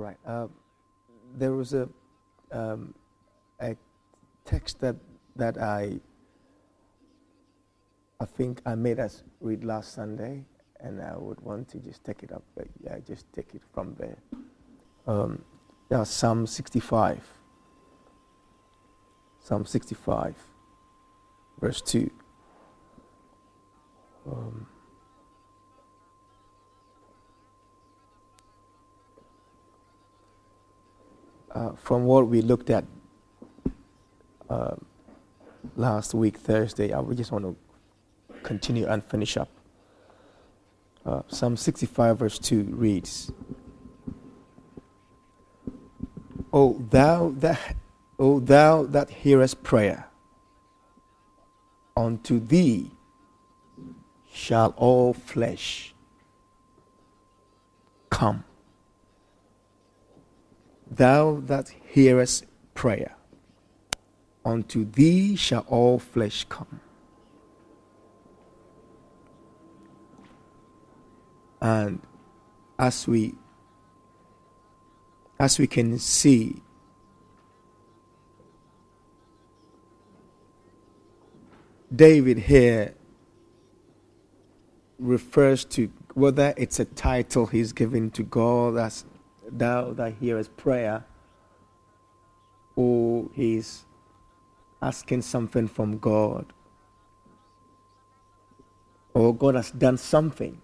Right. 0.00 0.16
Uh, 0.26 0.46
there 1.36 1.52
was 1.52 1.74
a 1.74 1.86
um, 2.52 2.94
a 3.60 3.76
text 4.46 4.80
that 4.80 4.96
that 5.36 5.58
I 5.58 6.00
I 8.18 8.24
think 8.24 8.62
I 8.64 8.76
made 8.76 8.98
us 8.98 9.22
read 9.42 9.62
last 9.62 9.92
Sunday, 9.92 10.46
and 10.80 11.02
I 11.02 11.18
would 11.18 11.38
want 11.42 11.68
to 11.72 11.78
just 11.80 12.02
take 12.02 12.22
it 12.22 12.32
up. 12.32 12.42
But 12.56 12.68
yeah, 12.82 12.96
just 13.06 13.30
take 13.34 13.54
it 13.54 13.60
from 13.74 13.94
there. 13.98 14.16
Um, 15.06 15.44
yeah, 15.90 16.04
Psalm 16.04 16.46
65. 16.46 17.20
Psalm 19.38 19.66
65, 19.66 20.34
verse 21.60 21.82
2. 21.82 22.10
Um, 24.26 24.66
uh, 31.60 31.72
from 31.72 32.04
what 32.04 32.26
we 32.26 32.40
looked 32.40 32.70
at 32.70 32.84
uh, 34.48 34.76
last 35.76 36.14
week, 36.14 36.38
Thursday, 36.38 36.92
I 36.92 37.02
just 37.12 37.32
want 37.32 37.44
to 37.44 37.54
continue 38.42 38.86
and 38.86 39.04
finish 39.04 39.36
up. 39.36 39.50
Uh, 41.04 41.22
Psalm 41.28 41.56
65, 41.58 42.18
verse 42.18 42.38
2 42.38 42.62
reads, 42.62 43.30
O 46.52 46.78
thou 46.90 47.28
that, 47.36 47.76
o 48.18 48.40
thou 48.40 48.84
that 48.84 49.10
hearest 49.10 49.62
prayer, 49.62 50.06
unto 51.94 52.40
thee 52.40 52.90
shall 54.32 54.72
all 54.78 55.12
flesh 55.12 55.94
come. 58.08 58.44
Thou 60.90 61.40
that 61.46 61.72
hearest 61.86 62.46
prayer, 62.74 63.14
unto 64.44 64.84
thee 64.84 65.36
shall 65.36 65.64
all 65.68 65.98
flesh 65.98 66.44
come. 66.48 66.80
And 71.60 72.00
as 72.78 73.06
we 73.06 73.34
as 75.38 75.58
we 75.58 75.66
can 75.66 75.98
see 75.98 76.56
David 81.94 82.38
here 82.38 82.94
refers 84.98 85.64
to 85.64 85.90
whether 86.14 86.54
it's 86.56 86.78
a 86.78 86.84
title 86.84 87.46
he's 87.46 87.72
given 87.72 88.10
to 88.12 88.22
God 88.22 88.76
as 88.76 89.04
thou 89.58 89.92
that 89.92 90.14
hearest 90.20 90.56
prayer 90.56 91.04
or 92.76 93.28
he's 93.34 93.84
asking 94.80 95.22
something 95.22 95.68
from 95.68 95.98
God. 95.98 96.46
Or 99.12 99.34
God 99.34 99.54
has 99.56 99.70
done 99.70 99.98
something. 99.98 100.60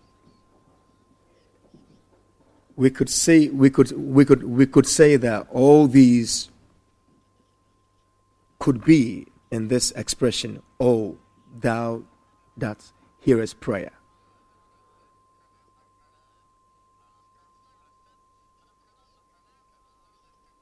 We 2.77 2.91
could 2.91 3.09
say 3.09 3.49
we 3.49 3.71
could 3.71 3.91
we 3.93 4.25
could 4.25 4.45
we 4.45 4.67
could 4.67 4.87
say 4.87 5.17
that 5.17 5.47
all 5.51 5.87
these 5.87 6.51
could 8.59 8.85
be 8.85 9.27
in 9.51 9.69
this 9.69 9.93
expression 9.93 10.63
oh 10.79 11.17
thou 11.61 12.03
that 12.57 12.93
hearest 13.21 13.61
prayer 13.61 13.93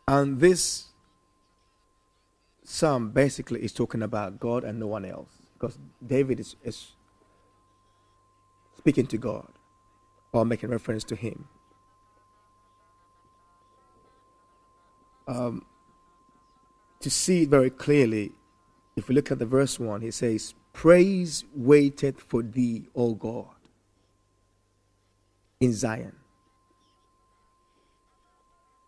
and 0.06 0.40
this 0.40 0.86
psalm 2.64 3.10
basically 3.10 3.62
is 3.62 3.72
talking 3.72 4.02
about 4.02 4.40
god 4.40 4.64
and 4.64 4.78
no 4.78 4.86
one 4.86 5.04
else 5.04 5.30
because 5.54 5.78
david 6.06 6.40
is, 6.40 6.56
is 6.64 6.92
speaking 8.76 9.06
to 9.06 9.18
god 9.18 9.48
or 10.32 10.44
making 10.44 10.70
reference 10.70 11.04
to 11.04 11.14
him 11.14 11.46
um, 15.26 15.64
to 17.00 17.10
see 17.10 17.44
very 17.44 17.70
clearly, 17.70 18.32
if 18.96 19.08
we 19.08 19.14
look 19.14 19.30
at 19.30 19.38
the 19.38 19.46
verse 19.46 19.78
1, 19.78 20.00
he 20.00 20.10
says, 20.10 20.54
Praise 20.72 21.44
waited 21.54 22.20
for 22.20 22.42
thee, 22.42 22.88
O 22.94 23.14
God, 23.14 23.54
in 25.60 25.72
Zion. 25.72 26.16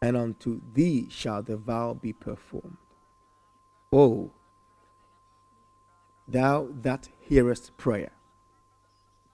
And 0.02 0.16
unto 0.16 0.60
thee 0.74 1.08
shall 1.10 1.42
the 1.42 1.56
vow 1.56 1.94
be 1.94 2.12
performed. 2.12 2.76
O 3.92 4.30
thou 6.28 6.68
that 6.82 7.08
hearest 7.20 7.76
prayer, 7.76 8.12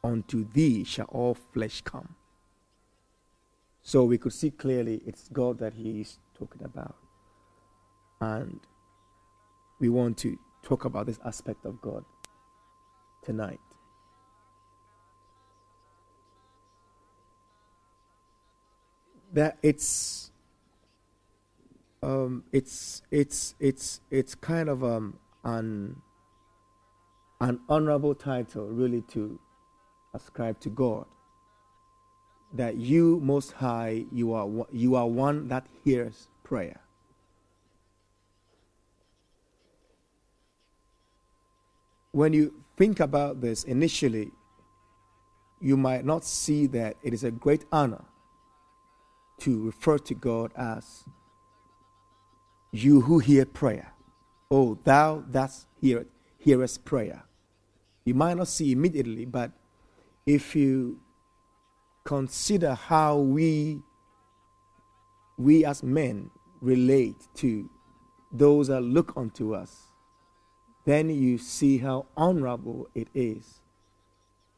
unto 0.05 0.45
thee 0.45 0.85
shall 0.85 1.07
all 1.07 1.35
flesh 1.35 1.81
come. 1.83 2.15
So 3.83 4.05
we 4.05 4.19
could 4.19 4.33
see 4.33 4.51
clearly 4.51 5.03
it's 5.07 5.29
God 5.29 5.59
that 5.59 5.75
he 5.75 6.01
is 6.03 6.19
talking 6.39 6.63
about. 6.65 6.97
And 8.21 8.61
we 9.81 9.89
want 9.89 10.19
to 10.19 10.39
talk 10.63 10.85
about 10.85 11.07
this 11.07 11.19
aspect 11.25 11.65
of 11.65 11.81
God 11.81 12.05
tonight. 13.23 13.59
That 19.33 19.59
it's 19.63 20.31
um, 22.03 22.45
it's 22.53 23.03
it's 23.11 23.55
it's 23.61 24.01
it's 24.11 24.35
kind 24.35 24.69
of 24.69 24.83
um, 24.83 25.19
an 25.45 25.97
an 27.41 27.61
honorable 27.69 28.15
title, 28.15 28.67
really, 28.67 29.03
to 29.03 29.39
ascribe 30.15 30.61
to 30.61 30.69
God. 30.69 31.07
That 32.55 32.77
you, 32.77 33.19
Most 33.23 33.53
High, 33.53 34.05
you 34.13 34.33
are 34.33 34.49
you 34.73 34.97
are 34.97 35.07
one 35.07 35.49
that 35.49 35.67
hears 35.85 36.29
prayer. 36.43 36.81
When 42.11 42.33
you 42.35 42.53
think 42.77 43.01
about 43.01 43.41
this 43.41 43.65
initially, 43.65 44.33
you 45.61 45.77
might 45.77 46.05
not 46.05 46.25
see 46.25 46.67
that 46.67 46.97
it 47.03 47.15
is 47.15 47.25
a 47.25 47.31
great 47.31 47.65
honor 47.73 48.05
to 49.41 49.65
refer 49.65 49.97
to 49.99 50.15
God 50.15 50.53
as 50.57 51.05
you 52.73 53.03
who 53.03 53.19
hear 53.19 53.45
prayer. 53.45 53.93
Oh, 54.51 54.79
thou 54.83 55.25
that 55.29 55.53
hear, 55.81 56.07
hearest 56.39 56.85
prayer. 56.85 57.23
You 58.05 58.15
might 58.15 58.37
not 58.37 58.49
see 58.49 58.73
immediately, 58.73 59.25
but 59.27 59.53
if 60.27 60.57
you 60.57 61.01
consider 62.05 62.75
how 62.75 63.19
we 63.19 63.81
we 65.39 65.65
as 65.65 65.83
men 65.83 66.31
relate 66.61 67.17
to 67.35 67.69
those 68.33 68.69
that 68.69 68.81
look 68.81 69.13
unto 69.17 69.55
us, 69.55 69.87
then 70.85 71.11
you 71.11 71.39
see 71.39 71.79
how 71.79 72.07
honorable 72.17 72.89
it 72.95 73.09
is 73.15 73.61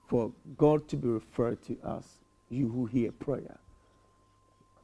for 0.07 0.33
God 0.57 0.89
to 0.89 0.97
be 0.97 1.09
referred 1.09 1.63
to 1.65 1.79
us, 1.83 2.21
you 2.51 2.69
who 2.69 2.87
hear 2.87 3.13
prayer. 3.13 3.59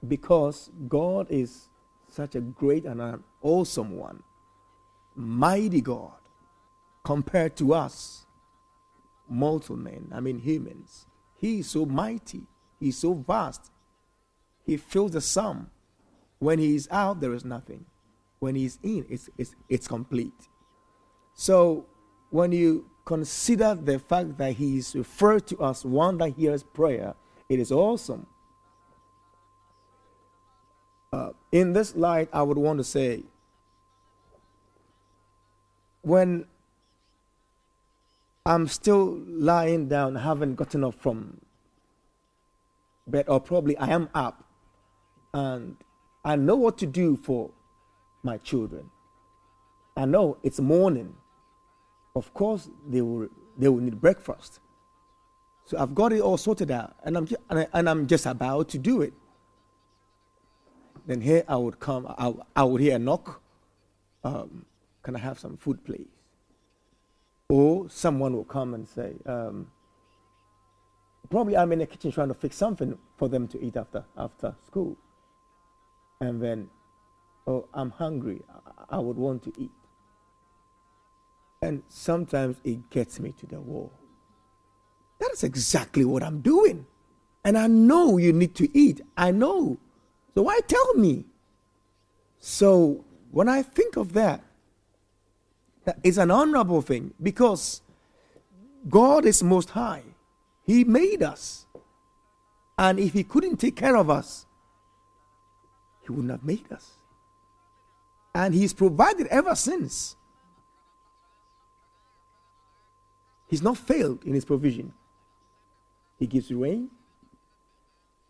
Because 0.06 0.70
God 0.88 1.26
is 1.28 1.69
such 2.12 2.34
a 2.34 2.40
great 2.40 2.84
and 2.84 3.00
an 3.00 3.22
awesome 3.42 3.96
one, 3.96 4.22
mighty 5.14 5.80
God, 5.80 6.12
compared 7.04 7.56
to 7.56 7.74
us, 7.74 8.26
mortal 9.28 9.76
men, 9.76 10.10
I 10.12 10.20
mean 10.20 10.38
humans. 10.38 11.06
He 11.36 11.60
is 11.60 11.70
so 11.70 11.86
mighty, 11.86 12.42
he 12.78 12.88
is 12.88 12.98
so 12.98 13.14
vast, 13.14 13.70
He 14.64 14.76
fills 14.76 15.12
the 15.12 15.20
sum 15.20 15.70
when 16.40 16.58
he 16.58 16.74
is 16.74 16.88
out, 16.90 17.20
there 17.20 17.34
is 17.34 17.44
nothing. 17.44 17.84
When 18.38 18.54
he 18.54 18.64
is 18.64 18.78
in, 18.82 19.06
it's, 19.08 19.28
it's, 19.36 19.54
it's 19.68 19.86
complete. 19.86 20.48
So 21.34 21.86
when 22.30 22.52
you 22.52 22.90
consider 23.04 23.74
the 23.74 23.98
fact 23.98 24.38
that 24.38 24.54
he 24.54 24.78
is 24.78 24.94
referred 24.96 25.46
to 25.48 25.62
as 25.64 25.84
one 25.84 26.18
that 26.18 26.30
hears 26.30 26.62
prayer, 26.62 27.14
it 27.48 27.58
is 27.60 27.70
awesome. 27.70 28.26
Uh, 31.12 31.30
in 31.50 31.72
this 31.72 31.96
light, 31.96 32.28
I 32.32 32.42
would 32.42 32.56
want 32.56 32.78
to 32.78 32.84
say 32.84 33.24
when 36.02 36.46
I'm 38.46 38.68
still 38.68 39.18
lying 39.26 39.88
down, 39.88 40.14
haven't 40.14 40.54
gotten 40.54 40.84
up 40.84 40.94
from 40.94 41.40
bed, 43.08 43.24
or 43.28 43.40
probably 43.40 43.76
I 43.76 43.88
am 43.88 44.08
up, 44.14 44.44
and 45.34 45.76
I 46.24 46.36
know 46.36 46.54
what 46.54 46.78
to 46.78 46.86
do 46.86 47.16
for 47.16 47.50
my 48.22 48.38
children. 48.38 48.88
I 49.96 50.04
know 50.04 50.38
it's 50.44 50.60
morning. 50.60 51.14
Of 52.14 52.32
course, 52.34 52.70
they 52.88 53.02
will, 53.02 53.28
they 53.58 53.68
will 53.68 53.80
need 53.80 54.00
breakfast. 54.00 54.60
So 55.66 55.76
I've 55.76 55.94
got 55.94 56.12
it 56.12 56.20
all 56.20 56.36
sorted 56.36 56.70
out, 56.70 56.94
and 57.02 57.16
I'm, 57.16 57.28
and 57.50 57.88
I'm 57.88 58.06
just 58.06 58.26
about 58.26 58.68
to 58.70 58.78
do 58.78 59.02
it. 59.02 59.12
Then 61.06 61.20
here 61.20 61.44
I 61.48 61.56
would 61.56 61.80
come, 61.80 62.06
I, 62.06 62.32
I 62.54 62.64
would 62.64 62.80
hear 62.80 62.96
a 62.96 62.98
knock. 62.98 63.42
Um, 64.24 64.64
can 65.02 65.16
I 65.16 65.18
have 65.18 65.38
some 65.38 65.56
food, 65.56 65.84
please? 65.84 66.08
Or 67.48 67.88
someone 67.88 68.34
will 68.34 68.44
come 68.44 68.74
and 68.74 68.86
say, 68.86 69.14
um, 69.26 69.70
probably 71.30 71.56
I'm 71.56 71.72
in 71.72 71.80
the 71.80 71.86
kitchen 71.86 72.12
trying 72.12 72.28
to 72.28 72.34
fix 72.34 72.56
something 72.56 72.96
for 73.16 73.28
them 73.28 73.48
to 73.48 73.60
eat 73.62 73.76
after, 73.76 74.04
after 74.16 74.54
school. 74.66 74.96
And 76.20 76.40
then, 76.40 76.68
oh, 77.46 77.68
I'm 77.72 77.90
hungry. 77.90 78.42
I, 78.88 78.96
I 78.96 78.98
would 78.98 79.16
want 79.16 79.42
to 79.44 79.52
eat. 79.58 79.70
And 81.62 81.82
sometimes 81.88 82.56
it 82.64 82.88
gets 82.90 83.20
me 83.20 83.32
to 83.40 83.46
the 83.46 83.60
wall. 83.60 83.92
That 85.18 85.30
is 85.32 85.44
exactly 85.44 86.04
what 86.04 86.22
I'm 86.22 86.40
doing. 86.40 86.86
And 87.44 87.56
I 87.56 87.66
know 87.66 88.16
you 88.16 88.32
need 88.32 88.54
to 88.56 88.76
eat. 88.76 89.00
I 89.16 89.30
know. 89.30 89.78
So 90.40 90.44
why 90.44 90.58
tell 90.66 90.94
me? 90.94 91.26
So 92.38 93.04
when 93.30 93.46
I 93.46 93.62
think 93.62 93.98
of 93.98 94.14
that, 94.14 94.42
that 95.84 95.98
is 96.02 96.16
an 96.16 96.30
honorable 96.30 96.80
thing 96.80 97.12
because 97.22 97.82
God 98.88 99.26
is 99.26 99.42
most 99.42 99.68
high. 99.68 100.02
He 100.64 100.84
made 100.84 101.22
us. 101.22 101.66
And 102.78 102.98
if 102.98 103.12
He 103.12 103.22
couldn't 103.22 103.58
take 103.58 103.76
care 103.76 103.98
of 103.98 104.08
us, 104.08 104.46
He 106.06 106.12
wouldn't 106.12 106.30
have 106.30 106.42
made 106.42 106.72
us. 106.72 106.90
And 108.34 108.54
He's 108.54 108.72
provided 108.72 109.26
ever 109.26 109.54
since. 109.54 110.16
He's 113.46 113.60
not 113.60 113.76
failed 113.76 114.24
in 114.24 114.32
His 114.32 114.46
provision. 114.46 114.94
He 116.18 116.26
gives 116.26 116.50
rain, 116.50 116.88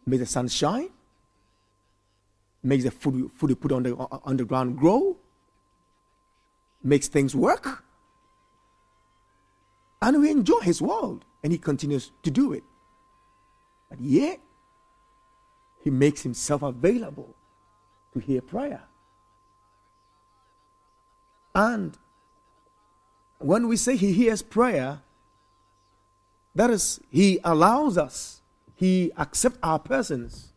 makes 0.04 0.22
the 0.22 0.26
sun 0.26 0.48
shine, 0.48 0.90
makes 2.62 2.84
the 2.84 2.90
food, 2.90 3.30
food 3.34 3.50
you 3.50 3.56
put 3.56 3.72
on 3.72 3.82
the, 3.82 3.96
uh, 3.96 4.06
uh, 4.10 4.18
on 4.24 4.36
the 4.36 4.44
ground 4.44 4.76
grow, 4.76 5.16
makes 6.82 7.08
things 7.08 7.34
work. 7.34 7.84
And 10.02 10.20
we 10.20 10.30
enjoy 10.30 10.60
His 10.60 10.80
world, 10.80 11.24
and 11.42 11.52
He 11.52 11.58
continues 11.58 12.10
to 12.22 12.30
do 12.30 12.52
it. 12.52 12.64
But 13.88 14.00
yet, 14.00 14.40
He 15.82 15.90
makes 15.90 16.22
Himself 16.22 16.62
available 16.62 17.34
to 18.12 18.18
hear 18.18 18.40
prayer. 18.40 18.82
And 21.54 21.96
when 23.38 23.68
we 23.68 23.76
say 23.76 23.96
He 23.96 24.12
hears 24.12 24.42
prayer, 24.42 25.00
that 26.54 26.70
is, 26.70 27.00
He 27.10 27.40
allows 27.44 27.98
us, 27.98 28.42
He 28.74 29.12
accepts 29.18 29.58
our 29.62 29.78
persons, 29.78 30.49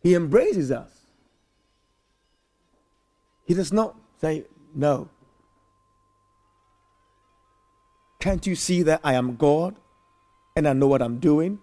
He 0.00 0.14
embraces 0.14 0.70
us. 0.70 0.90
He 3.44 3.54
does 3.54 3.72
not 3.72 3.96
say, 4.20 4.44
No. 4.74 5.08
Can't 8.20 8.46
you 8.46 8.54
see 8.54 8.82
that 8.82 9.00
I 9.04 9.14
am 9.14 9.36
God 9.36 9.76
and 10.56 10.66
I 10.66 10.72
know 10.72 10.88
what 10.88 11.00
I'm 11.02 11.18
doing? 11.18 11.60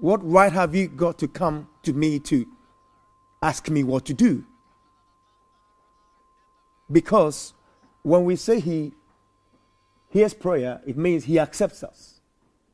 What 0.00 0.18
right 0.28 0.52
have 0.52 0.74
you 0.74 0.88
got 0.88 1.18
to 1.18 1.28
come 1.28 1.68
to 1.82 1.92
me 1.92 2.18
to 2.20 2.46
ask 3.42 3.68
me 3.68 3.84
what 3.84 4.04
to 4.06 4.14
do? 4.14 4.44
Because 6.90 7.54
when 8.02 8.24
we 8.24 8.34
say 8.36 8.60
He 8.60 8.92
hears 10.10 10.34
prayer, 10.34 10.80
it 10.86 10.96
means 10.96 11.24
he 11.24 11.38
accepts 11.38 11.82
us 11.82 12.20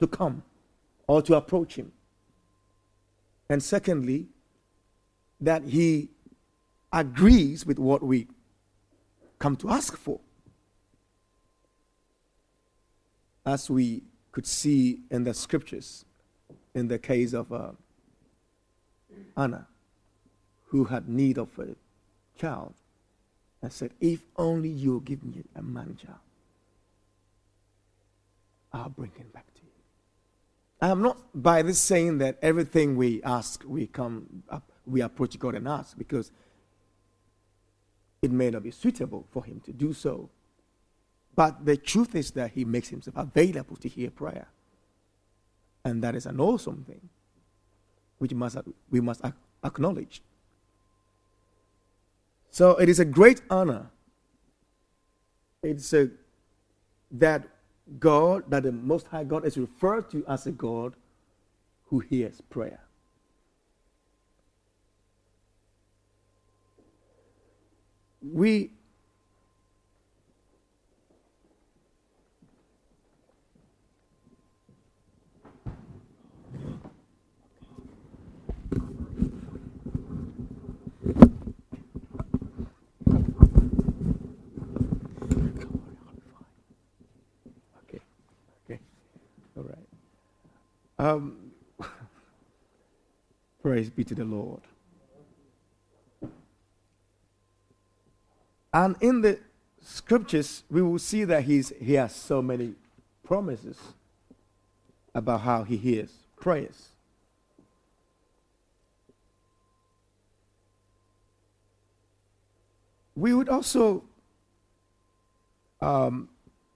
to 0.01 0.07
come 0.07 0.43
or 1.07 1.23
to 1.23 1.35
approach 1.37 1.77
him. 1.77 1.93
And 3.49 3.63
secondly, 3.63 4.27
that 5.41 5.63
he 5.65 6.09
agrees 6.93 7.67
with 7.67 7.79
what 7.79 8.03
we 8.03 8.27
come 9.39 9.57
to 9.57 9.71
ask 9.71 9.97
for. 9.97 10.21
As 13.45 13.71
we 13.71 14.03
could 14.33 14.47
see 14.47 15.01
in 15.11 15.25
the 15.25 15.35
scriptures, 15.35 16.05
in 16.75 16.89
the 16.89 16.99
case 16.99 17.33
of 17.33 17.53
uh, 17.53 17.71
Anna, 19.37 19.67
who 20.67 20.85
had 20.85 21.09
need 21.09 21.39
of 21.39 21.49
a 21.59 21.77
child, 22.39 22.75
and 23.63 23.73
said, 23.73 23.93
If 24.01 24.21
only 24.37 24.69
you 24.69 25.01
give 25.05 25.23
me 25.25 25.45
a 25.55 25.63
man 25.63 25.97
child. 26.03 26.19
I'll 28.73 28.91
bring 28.91 29.13
him 29.13 29.29
back 29.33 29.47
to 30.81 30.87
you. 30.87 30.89
I 30.89 30.93
am 30.93 31.03
not 31.03 31.19
by 31.35 31.63
this 31.63 31.81
saying 31.81 32.19
that 32.19 32.39
everything 32.43 32.97
we 32.97 33.23
ask, 33.23 33.63
we 33.67 33.87
come 33.87 34.43
up, 34.51 34.71
we 34.87 35.01
approach 35.01 35.39
God 35.39 35.55
and 35.55 35.69
ask, 35.69 35.97
because 35.97 36.31
it 38.23 38.31
may 38.31 38.51
not 38.51 38.63
be 38.63 38.71
suitable 38.71 39.27
for 39.31 39.45
him 39.45 39.61
to 39.61 39.73
do 39.73 39.93
so. 39.93 40.31
But 41.35 41.65
the 41.67 41.77
truth 41.77 42.15
is 42.15 42.31
that 42.33 42.53
he 42.53 42.65
makes 42.65 42.89
himself 42.89 43.17
available 43.17 43.77
to 43.77 43.89
hear 43.89 44.11
prayer. 44.11 44.49
And 45.85 46.03
that 46.03 46.15
is 46.15 46.27
an 46.27 46.41
awesome 46.41 46.85
thing, 46.85 47.09
which 48.19 48.33
must, 48.33 48.57
we 48.91 49.01
must 49.01 49.21
acknowledge. 49.63 50.23
So 52.51 52.77
it 52.77 52.89
is 52.89 52.99
a 52.99 53.05
great 53.05 53.43
honor. 53.51 53.91
It's 55.63 55.93
a, 55.93 56.11
that 57.13 57.47
God, 57.99 58.51
that 58.51 58.65
the 58.65 58.73
Most 58.73 59.07
High 59.09 59.25
God 59.25 59.45
is 59.45 59.57
referred 59.57 60.11
to 60.11 60.25
as 60.27 60.47
a 60.47 60.53
God 60.53 60.95
who 61.87 62.01
hears 62.01 62.41
prayer. 62.41 62.81
We 68.23 68.73
Um, 90.99 91.53
praise 93.63 93.91
be 93.91 94.05
to 94.05 94.15
the 94.15 94.25
Lord. 94.25 94.63
And 98.73 98.97
in 99.01 99.23
the 99.23 99.39
scriptures, 99.81 100.65
we 100.71 100.83
will 100.83 100.99
see 100.99 101.25
that 101.25 101.45
he's, 101.45 101.73
he 101.81 101.95
has 101.95 102.15
so 102.15 102.43
many 102.43 102.75
promises 103.25 103.79
about 105.15 105.41
how 105.41 105.65
he 105.65 105.77
hears 105.77 106.13
prayers. 106.39 106.89
We 113.15 113.33
would 113.33 113.49
also 113.49 114.05
um, 115.81 116.29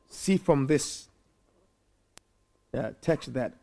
see 0.09 0.39
from 0.39 0.67
this 0.67 1.09
uh, 2.73 2.93
text 3.03 3.35
that 3.35 3.60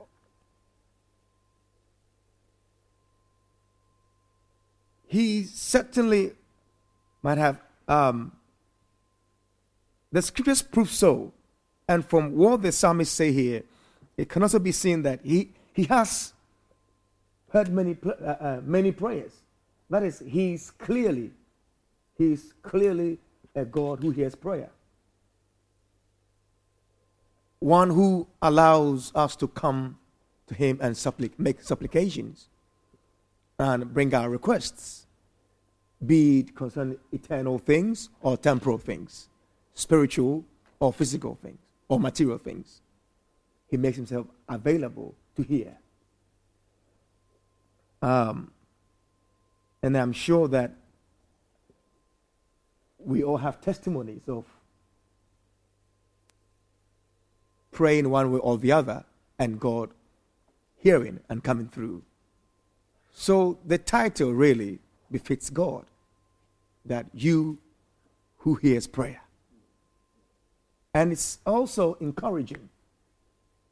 he 5.08 5.44
certainly 5.44 6.34
might 7.24 7.38
have. 7.38 7.60
Um, 7.88 8.34
the 10.12 10.22
scriptures 10.22 10.62
prove 10.62 10.90
so. 10.90 11.34
And 11.88 12.06
from 12.06 12.36
what 12.36 12.62
the 12.62 12.72
psalmist 12.72 13.14
say 13.14 13.32
here, 13.32 13.64
it 14.18 14.28
can 14.28 14.44
also 14.44 14.60
be 14.60 14.72
seen 14.72 15.04
that 15.04 15.22
he, 15.24 15.50
he 15.74 15.84
has 15.86 16.34
heard 17.52 17.70
many, 17.70 17.96
uh, 18.06 18.26
uh, 18.26 18.62
many 18.64 18.92
prayers. 18.92 19.32
That 19.90 20.04
is, 20.04 20.22
he's 20.28 20.72
clearly, 20.72 21.32
he's 22.18 22.54
clearly 22.62 23.20
a 23.56 23.64
God 23.64 24.02
who 24.02 24.12
hears 24.12 24.36
prayer. 24.36 24.70
One 27.60 27.90
who 27.90 28.28
allows 28.42 29.12
us 29.16 29.36
to 29.38 29.48
come 29.48 29.98
to 30.48 30.54
him 30.54 30.78
and 30.82 30.94
supplic- 30.94 31.40
make 31.40 31.62
supplications 31.62 32.50
and 33.60 33.94
bring 33.94 34.14
our 34.14 34.30
requests, 34.30 35.08
be 36.06 36.40
it 36.40 36.56
concerning 36.56 36.98
eternal 37.12 37.58
things 37.58 38.10
or 38.22 38.38
temporal 38.38 38.78
things, 38.78 39.30
spiritual 39.74 40.46
or 40.80 40.94
physical 40.94 41.36
things, 41.42 41.58
or 41.88 42.00
material 42.00 42.38
things. 42.38 42.82
He 43.68 43.78
makes 43.78 43.98
himself 43.98 44.28
available 44.48 45.16
to 45.36 45.44
hear. 45.44 45.78
Um, 48.02 48.52
and 49.82 49.98
I'm 49.98 50.14
sure 50.14 50.48
that 50.50 50.74
we 53.00 53.24
all 53.24 53.38
have 53.38 53.62
testimonies 53.62 54.28
of 54.28 54.46
praying 57.72 58.10
one 58.10 58.32
way 58.32 58.40
or 58.40 58.58
the 58.58 58.72
other 58.72 59.04
and 59.40 59.60
God 59.60 59.92
hearing 60.78 61.20
and 61.30 61.44
coming 61.44 61.68
through. 61.68 62.04
So 63.20 63.58
the 63.66 63.80
title 63.80 64.32
really 64.32 64.78
befits 65.10 65.50
God 65.50 65.86
that 66.86 67.08
you 67.16 67.58
who 68.38 68.54
hears 68.54 68.86
prayer. 68.86 69.24
And 70.94 71.12
it's 71.12 71.40
also 71.44 71.96
encouraging 71.96 72.70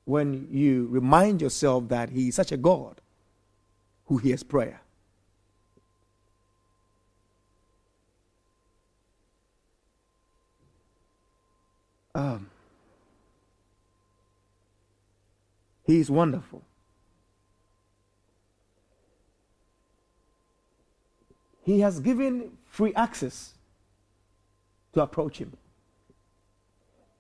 when 0.05 0.47
you 0.49 0.87
remind 0.87 1.43
yourself 1.43 1.89
that 1.89 2.09
He 2.09 2.29
is 2.29 2.35
such 2.35 2.51
a 2.51 2.57
God 2.57 2.99
who 4.07 4.17
hears 4.17 4.41
prayer. 4.41 4.81
Um, 12.15 12.49
he 15.85 15.99
is 15.99 16.09
wonderful. 16.09 16.64
He 21.65 21.79
has 21.79 21.99
given 21.99 22.51
free 22.69 22.93
access 22.93 23.55
to 24.93 25.01
approach 25.01 25.39
Him. 25.39 25.51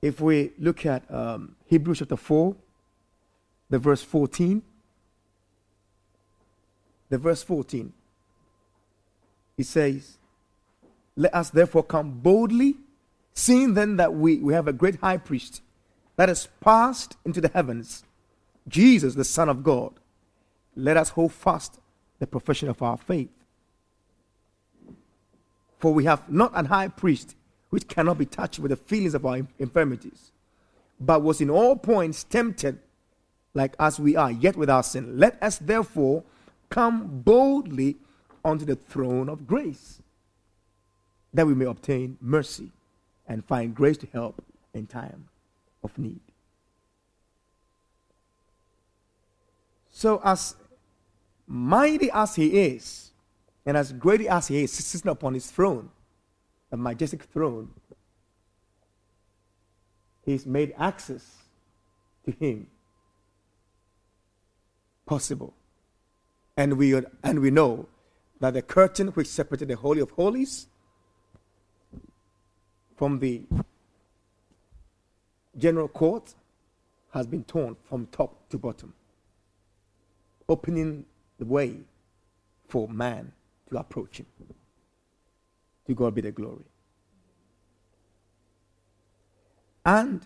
If 0.03 0.21
we 0.21 0.51
look 0.59 0.85
at 0.85 1.11
um, 1.11 1.55
Hebrews 1.65 1.99
chapter 1.99 2.15
4, 2.15 2.55
the 3.71 3.79
verse 3.79 4.03
14, 4.03 4.61
the 7.09 7.17
verse 7.17 7.41
14, 7.41 7.91
he 9.57 9.63
says, 9.63 10.19
Let 11.15 11.33
us 11.33 11.49
therefore 11.49 11.83
come 11.83 12.19
boldly, 12.19 12.75
seeing 13.33 13.73
then 13.73 13.97
that 13.97 14.13
we, 14.13 14.37
we 14.37 14.53
have 14.53 14.67
a 14.67 14.73
great 14.73 14.97
high 14.97 15.17
priest 15.17 15.63
that 16.17 16.29
has 16.29 16.47
passed 16.61 17.17
into 17.25 17.41
the 17.41 17.49
heavens, 17.49 18.03
Jesus, 18.67 19.15
the 19.15 19.23
Son 19.23 19.49
of 19.49 19.63
God. 19.63 19.93
Let 20.75 20.97
us 20.97 21.09
hold 21.09 21.33
fast 21.33 21.79
the 22.19 22.27
profession 22.27 22.69
of 22.69 22.81
our 22.83 22.97
faith. 22.97 23.29
For 25.79 25.93
we 25.93 26.05
have 26.05 26.29
not 26.29 26.51
an 26.55 26.65
high 26.65 26.87
priest 26.87 27.35
which 27.69 27.87
cannot 27.87 28.17
be 28.17 28.25
touched 28.25 28.59
with 28.59 28.69
the 28.69 28.77
feelings 28.77 29.13
of 29.13 29.25
our 29.25 29.41
infirmities, 29.59 30.31
but 30.99 31.21
was 31.21 31.41
in 31.41 31.49
all 31.49 31.75
points 31.75 32.23
tempted 32.23 32.79
like 33.53 33.75
as 33.79 33.99
we 33.99 34.15
are, 34.15 34.31
yet 34.31 34.55
without 34.55 34.85
sin. 34.85 35.17
Let 35.17 35.41
us 35.41 35.57
therefore 35.57 36.23
come 36.69 37.21
boldly 37.21 37.97
unto 38.43 38.65
the 38.65 38.75
throne 38.75 39.29
of 39.29 39.47
grace, 39.47 40.01
that 41.33 41.47
we 41.47 41.55
may 41.55 41.65
obtain 41.65 42.17
mercy 42.21 42.71
and 43.27 43.43
find 43.43 43.73
grace 43.73 43.97
to 43.97 44.07
help 44.07 44.43
in 44.73 44.85
time 44.85 45.29
of 45.83 45.97
need. 45.97 46.19
So, 49.89 50.21
as 50.23 50.55
mighty 51.47 52.11
as 52.11 52.35
he 52.35 52.59
is, 52.59 53.11
and 53.65 53.75
as 53.75 53.91
great 53.91 54.21
as 54.27 54.47
he 54.47 54.63
is, 54.63 54.71
sitting 54.71 55.09
upon 55.09 55.33
his 55.33 55.49
throne, 55.49 55.89
a 56.71 56.77
majestic 56.77 57.23
throne, 57.23 57.69
he's 60.23 60.45
made 60.45 60.73
access 60.77 61.35
to 62.25 62.31
him. 62.31 62.67
Possible. 65.05 65.53
And 66.57 66.77
we, 66.77 66.95
and 67.23 67.39
we 67.39 67.51
know 67.51 67.87
that 68.39 68.53
the 68.53 68.61
curtain 68.61 69.07
which 69.09 69.27
separated 69.27 69.67
the 69.67 69.75
Holy 69.75 70.01
of 70.01 70.11
Holies 70.11 70.67
from 72.95 73.19
the 73.19 73.43
general 75.57 75.87
court 75.87 76.33
has 77.11 77.25
been 77.25 77.43
torn 77.43 77.75
from 77.83 78.07
top 78.07 78.49
to 78.49 78.57
bottom, 78.57 78.93
opening 80.47 81.05
the 81.39 81.45
way 81.45 81.79
for 82.67 82.87
man 82.87 83.31
to 83.69 83.77
approach 83.77 84.19
him. 84.19 84.25
To 85.87 85.93
God 85.93 86.15
be 86.15 86.21
the 86.21 86.31
glory. 86.31 86.65
And 89.85 90.21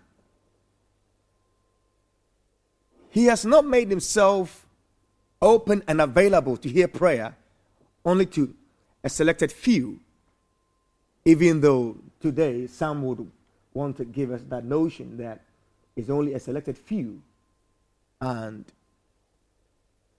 he 3.10 3.26
has 3.26 3.46
not 3.46 3.66
made 3.66 3.90
himself 3.90 4.66
open 5.42 5.84
and 5.88 6.00
available 6.00 6.56
to 6.58 6.70
hear 6.70 6.88
prayer 6.88 7.36
only 8.06 8.26
to 8.28 8.54
a 9.04 9.10
selected 9.10 9.52
few, 9.52 10.00
even 11.26 11.60
though 11.62 11.98
today 12.22 12.68
some 12.68 13.04
would 13.04 13.30
want 13.74 13.98
to 13.98 14.06
give 14.06 14.32
us 14.32 14.42
that 14.50 14.64
notion 14.64 15.18
that 15.18 15.42
it's 15.96 16.10
only 16.10 16.34
a 16.34 16.40
selected 16.40 16.78
few. 16.78 17.22
And 18.22 18.66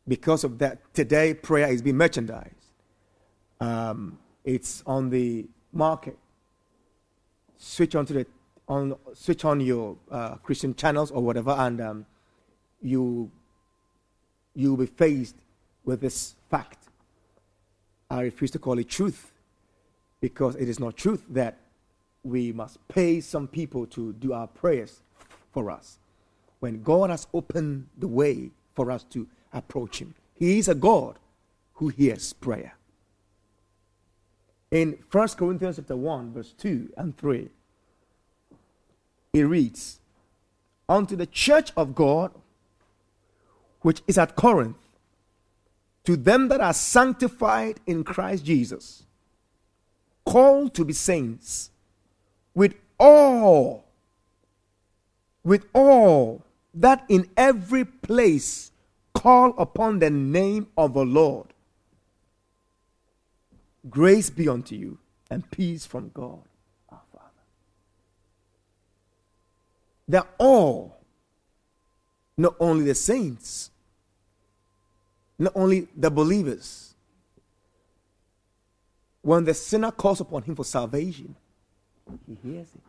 because 0.06 0.44
of 0.44 0.58
that, 0.58 0.92
today 0.94 1.34
prayer 1.34 1.70
is 1.70 1.82
being 1.82 1.96
merchandised. 1.96 2.54
Um, 3.60 4.18
it's 4.44 4.82
on 4.86 5.10
the 5.10 5.46
market. 5.72 6.18
Switch 7.58 7.94
on 7.94 8.06
to 8.06 8.12
the 8.12 8.26
on 8.68 8.96
switch 9.14 9.44
on 9.44 9.60
your 9.60 9.96
uh, 10.10 10.36
Christian 10.36 10.74
channels 10.74 11.10
or 11.10 11.22
whatever, 11.22 11.50
and 11.50 11.80
um, 11.80 12.06
you 12.80 13.30
you 14.54 14.70
will 14.70 14.78
be 14.78 14.86
faced 14.86 15.36
with 15.84 16.00
this 16.00 16.34
fact. 16.50 16.78
I 18.08 18.22
refuse 18.22 18.50
to 18.52 18.58
call 18.58 18.78
it 18.78 18.88
truth 18.88 19.32
because 20.20 20.56
it 20.56 20.68
is 20.68 20.80
not 20.80 20.96
truth 20.96 21.24
that 21.30 21.58
we 22.22 22.52
must 22.52 22.76
pay 22.88 23.20
some 23.20 23.46
people 23.46 23.86
to 23.86 24.12
do 24.14 24.32
our 24.32 24.46
prayers 24.46 25.00
for 25.52 25.70
us. 25.70 25.98
When 26.60 26.82
God 26.82 27.10
has 27.10 27.26
opened 27.32 27.88
the 27.96 28.08
way 28.08 28.50
for 28.74 28.90
us 28.90 29.04
to 29.10 29.26
approach 29.52 30.00
Him, 30.00 30.14
He 30.34 30.58
is 30.58 30.68
a 30.68 30.74
God 30.74 31.18
who 31.74 31.88
hears 31.88 32.32
prayer. 32.32 32.74
In 34.70 34.98
1 35.10 35.28
Corinthians 35.30 35.76
chapter 35.76 35.96
1, 35.96 36.32
verse 36.32 36.52
2 36.52 36.92
and 36.96 37.16
3, 37.16 37.48
it 39.32 39.42
reads, 39.42 39.98
Unto 40.88 41.16
the 41.16 41.26
church 41.26 41.72
of 41.76 41.94
God 41.94 42.32
which 43.80 44.02
is 44.06 44.18
at 44.18 44.36
Corinth, 44.36 44.76
to 46.04 46.16
them 46.16 46.48
that 46.48 46.60
are 46.60 46.74
sanctified 46.74 47.80
in 47.86 48.04
Christ 48.04 48.44
Jesus, 48.44 49.04
called 50.24 50.74
to 50.74 50.84
be 50.84 50.92
saints, 50.92 51.70
with 52.54 52.74
all, 52.98 53.84
with 55.42 55.66
all 55.72 56.42
that 56.74 57.04
in 57.08 57.28
every 57.36 57.84
place 57.84 58.70
call 59.14 59.54
upon 59.58 59.98
the 59.98 60.10
name 60.10 60.68
of 60.76 60.94
the 60.94 61.04
Lord. 61.04 61.49
Grace 63.88 64.28
be 64.28 64.48
unto 64.48 64.74
you 64.74 64.98
and 65.30 65.48
peace 65.50 65.86
from 65.86 66.10
God 66.12 66.42
our 66.90 67.00
Father. 67.12 67.24
They're 70.06 70.28
all, 70.38 71.00
not 72.36 72.56
only 72.60 72.84
the 72.84 72.94
saints, 72.94 73.70
not 75.38 75.52
only 75.54 75.88
the 75.96 76.10
believers. 76.10 76.94
When 79.22 79.44
the 79.44 79.54
sinner 79.54 79.90
calls 79.90 80.20
upon 80.20 80.42
him 80.42 80.54
for 80.56 80.64
salvation, 80.64 81.34
he 82.26 82.36
hears 82.42 82.68
it. 82.74 82.80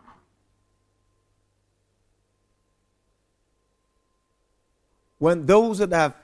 When 5.17 5.45
those 5.45 5.77
that 5.77 5.91
have 5.91 6.15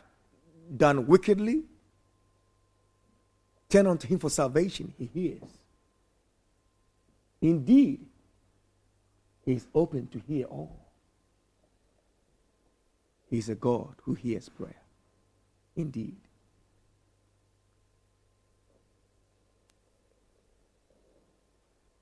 done 0.75 1.05
wickedly 1.07 1.63
turn 3.69 3.87
unto 3.87 4.07
him 4.07 4.19
for 4.19 4.29
salvation, 4.29 4.93
he 4.97 5.09
hears. 5.13 5.49
Indeed, 7.41 8.05
he 9.45 9.53
is 9.53 9.67
open 9.73 10.07
to 10.07 10.21
hear 10.27 10.45
all. 10.45 10.79
He 13.29 13.37
is 13.37 13.49
a 13.49 13.55
God 13.55 13.95
who 14.03 14.13
hears 14.13 14.49
prayer 14.49 14.75
indeed. 15.77 16.15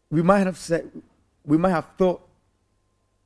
We 0.10 0.22
might 0.22 0.46
have 0.46 0.58
said, 0.58 0.90
we 1.46 1.58
might 1.58 1.72
have 1.72 1.88
thought, 1.98 2.22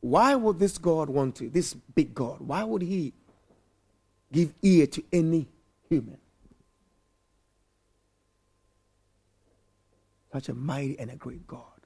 why 0.02 0.34
would 0.34 0.60
this 0.60 0.78
God 0.78 1.10
want 1.10 1.36
to, 1.36 1.50
this 1.50 1.74
big 1.74 2.16
God, 2.16 2.40
why 2.40 2.64
would 2.64 2.82
he 2.82 3.14
give 4.32 4.54
ear 4.62 4.88
to 4.88 5.04
any 5.12 5.48
human? 5.88 6.18
Such 10.32 10.50
a 10.50 10.54
mighty 10.54 10.98
and 11.00 11.10
a 11.10 11.16
great 11.16 11.48
God. 11.48 11.80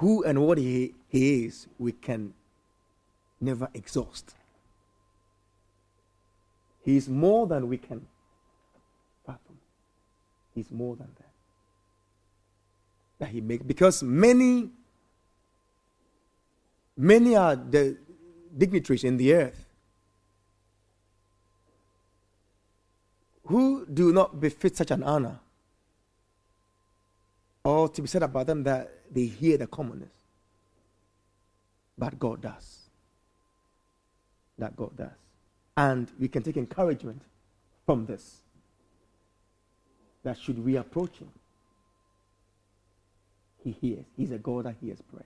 who 0.00 0.24
and 0.24 0.46
what 0.46 0.56
he, 0.56 0.94
he 1.08 1.44
is, 1.44 1.66
we 1.78 1.92
can 1.92 2.32
never 3.38 3.68
exhaust. 3.74 4.34
He 6.82 6.96
is 6.96 7.06
more 7.06 7.46
than 7.46 7.68
we 7.68 7.76
can 7.76 8.06
fathom. 9.26 9.58
He's 10.54 10.70
more 10.70 10.96
than 10.96 11.08
that. 11.18 11.32
That 13.18 13.28
he 13.28 13.42
makes 13.42 13.62
because 13.62 14.02
many 14.02 14.70
Many 17.00 17.34
are 17.34 17.56
the 17.56 17.96
dignitaries 18.54 19.04
in 19.04 19.16
the 19.16 19.32
earth 19.32 19.64
who 23.46 23.86
do 23.86 24.12
not 24.12 24.38
befit 24.38 24.76
such 24.76 24.90
an 24.90 25.02
honor, 25.02 25.40
or 27.64 27.88
to 27.88 28.02
be 28.02 28.06
said 28.06 28.22
about 28.22 28.46
them 28.46 28.64
that 28.64 28.92
they 29.10 29.24
hear 29.24 29.56
the 29.56 29.66
commonness. 29.66 30.12
But 31.96 32.18
God 32.18 32.42
does. 32.42 32.90
That 34.58 34.76
God 34.76 34.94
does. 34.94 35.08
And 35.78 36.06
we 36.18 36.28
can 36.28 36.42
take 36.42 36.58
encouragement 36.58 37.22
from 37.86 38.04
this. 38.04 38.42
That 40.22 40.36
should 40.36 40.62
we 40.62 40.76
approach 40.76 41.16
Him, 41.16 41.30
He 43.64 43.70
hears. 43.70 44.04
He's 44.18 44.32
a 44.32 44.38
God 44.38 44.66
that 44.66 44.74
hears 44.82 45.00
prayer. 45.00 45.24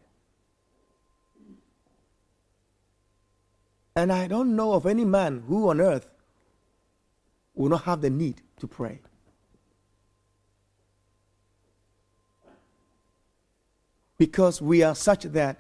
And 3.97 4.13
I 4.13 4.27
don't 4.27 4.57
know 4.57 4.73
of 4.73 4.87
any 4.87 5.05
man 5.05 5.45
who 5.47 5.69
on 5.71 5.81
earth 5.81 6.09
will 7.55 7.69
not 7.69 7.85
have 7.85 8.01
the 8.01 8.11
need 8.11 8.43
to 8.59 8.67
pray. 8.67 8.99
Because 14.19 14.61
we 14.61 14.83
are 14.83 14.95
such 14.95 15.25
that 15.25 15.59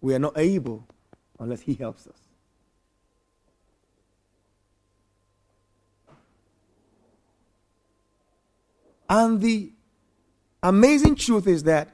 we 0.00 0.14
are 0.14 0.18
not 0.18 0.38
able 0.38 0.86
unless 1.38 1.62
He 1.62 1.74
helps 1.74 2.06
us. 2.06 2.18
And 9.08 9.40
the 9.40 9.70
amazing 10.62 11.16
truth 11.16 11.46
is 11.46 11.62
that 11.64 11.88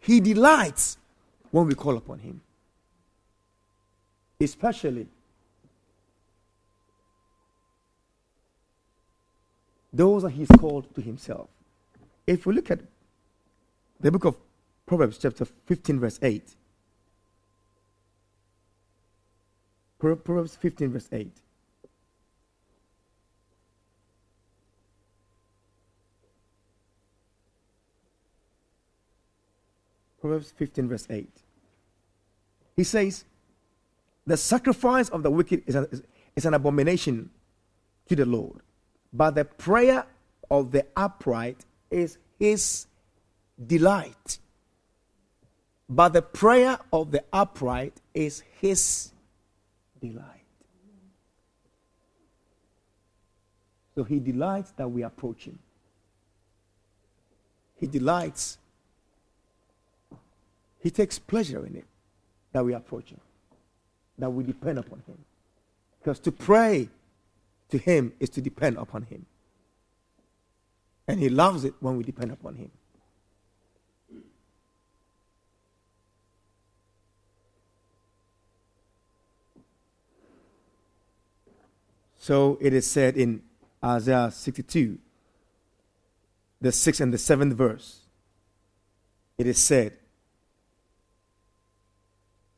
He 0.00 0.20
delights 0.20 0.96
when 1.50 1.66
we 1.66 1.74
call 1.74 1.96
upon 1.96 2.20
Him 2.20 2.40
especially 4.40 5.06
those 9.92 10.22
that 10.22 10.30
he's 10.30 10.48
called 10.48 10.92
to 10.94 11.00
himself. 11.00 11.48
If 12.26 12.46
we 12.46 12.54
look 12.54 12.70
at 12.70 12.80
the 14.00 14.10
book 14.10 14.24
of 14.24 14.36
Proverbs, 14.86 15.18
chapter 15.18 15.44
15, 15.44 16.00
verse 16.00 16.18
8, 16.20 16.42
Proverbs 19.98 20.56
15, 20.56 20.92
verse 20.92 21.08
8. 21.12 21.32
Proverbs 30.20 30.52
15, 30.56 30.88
verse 30.88 31.06
8. 31.08 31.28
He 32.76 32.84
says, 32.84 33.24
the 34.26 34.36
sacrifice 34.36 35.08
of 35.10 35.22
the 35.22 35.30
wicked 35.30 35.62
is, 35.66 35.74
a, 35.74 35.88
is 36.34 36.46
an 36.46 36.54
abomination 36.54 37.30
to 38.08 38.16
the 38.16 38.24
Lord, 38.24 38.60
but 39.12 39.34
the 39.34 39.44
prayer 39.44 40.06
of 40.50 40.72
the 40.72 40.86
upright 40.96 41.64
is 41.90 42.18
his 42.38 42.86
delight. 43.66 44.38
But 45.88 46.14
the 46.14 46.22
prayer 46.22 46.78
of 46.92 47.10
the 47.10 47.22
upright 47.32 48.00
is 48.14 48.42
his 48.60 49.12
delight. 50.00 50.24
So 53.94 54.02
he 54.02 54.18
delights 54.18 54.72
that 54.72 54.88
we 54.88 55.02
approach 55.02 55.44
him. 55.44 55.58
He 57.78 57.86
delights. 57.86 58.58
He 60.80 60.90
takes 60.90 61.18
pleasure 61.18 61.64
in 61.64 61.76
it 61.76 61.84
that 62.52 62.64
we 62.64 62.72
approach 62.72 63.10
him 63.10 63.20
that 64.18 64.30
we 64.30 64.44
depend 64.44 64.78
upon 64.78 65.02
Him. 65.06 65.18
Because 65.98 66.18
to 66.20 66.32
pray 66.32 66.88
to 67.70 67.78
Him 67.78 68.12
is 68.20 68.28
to 68.30 68.40
depend 68.40 68.76
upon 68.78 69.02
Him. 69.04 69.26
And 71.08 71.20
He 71.20 71.28
loves 71.28 71.64
it 71.64 71.74
when 71.80 71.96
we 71.96 72.04
depend 72.04 72.32
upon 72.32 72.56
Him. 72.56 72.70
So 82.18 82.56
it 82.58 82.72
is 82.72 82.86
said 82.86 83.18
in 83.18 83.42
Isaiah 83.84 84.30
62, 84.30 84.98
the 86.58 86.72
sixth 86.72 87.02
and 87.02 87.12
the 87.12 87.18
seventh 87.18 87.52
verse. 87.52 88.00
It 89.36 89.46
is 89.46 89.58
said, 89.58 89.92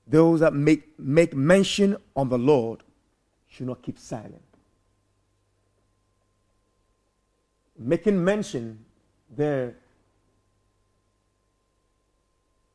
those 0.06 0.40
that 0.40 0.54
make, 0.54 0.98
make 0.98 1.34
mention 1.34 1.96
on 2.14 2.28
the 2.28 2.38
Lord 2.38 2.82
should 3.48 3.66
not 3.66 3.82
keep 3.82 3.98
silent. 3.98 4.42
Making 7.78 8.24
mention 8.24 8.84
there 9.34 9.74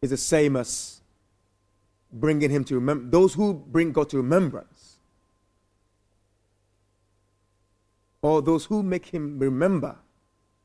is 0.02 0.10
the 0.10 0.18
same 0.18 0.56
as 0.56 1.02
bringing 2.12 2.50
him 2.50 2.64
to 2.66 2.76
remember. 2.76 3.10
Those 3.10 3.34
who 3.34 3.54
bring 3.54 3.92
God 3.92 4.10
to 4.10 4.18
remembrance, 4.18 4.98
or 8.22 8.42
those 8.42 8.66
who 8.66 8.84
make 8.84 9.08
him 9.08 9.40
remember 9.40 9.96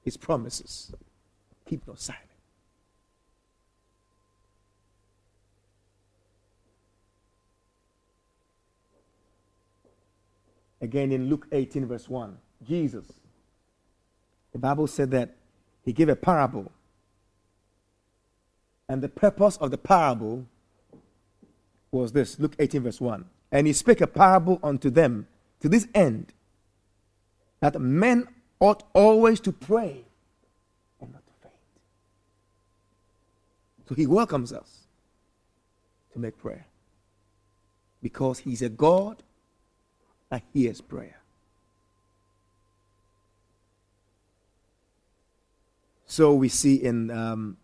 his 0.03 0.17
promises, 0.17 0.93
keep 1.65 1.87
not 1.87 2.01
silent. 2.01 2.26
Again 10.81 11.13
in 11.13 11.29
Luke 11.29 11.47
18, 11.53 11.87
verse 11.87 12.09
1, 12.09 12.37
Jesus, 12.67 13.07
the 14.53 14.59
Bible 14.59 14.87
said 14.87 15.11
that 15.13 15.35
he 15.85 15.93
gave 15.93 16.09
a 16.09 16.17
parable. 16.17 16.71
And 18.89 19.03
the 19.03 19.09
purpose 19.09 19.57
of 19.57 19.71
the 19.71 19.79
parable 19.79 20.47
was 21.91 22.13
this 22.13 22.39
Luke 22.39 22.57
18, 22.59 22.83
verse 22.83 23.01
1. 23.01 23.25
And 23.53 23.67
he 23.67 23.73
spake 23.73 24.01
a 24.01 24.07
parable 24.07 24.59
unto 24.63 24.91
them 24.91 25.27
to 25.61 25.69
this 25.69 25.89
end 25.95 26.33
that 27.61 27.81
men 27.81 28.29
ought 28.61 28.83
always 28.93 29.41
to 29.41 29.53
pray 29.53 30.05
and 31.01 31.13
not 31.13 31.27
to 31.27 31.33
faint. 31.43 31.55
So 33.89 33.95
he 33.95 34.07
welcomes 34.07 34.53
us 34.53 34.87
to 36.13 36.19
make 36.19 36.37
prayer 36.39 36.67
because 38.03 38.41
he's 38.41 38.63
a 38.63 38.69
God 38.69 39.23
that 40.31 40.43
hears 40.53 40.81
prayer. 40.81 41.21
So 46.07 46.35
we 46.35 46.49
see 46.49 46.77
in 46.77 47.11
um, 47.11 47.57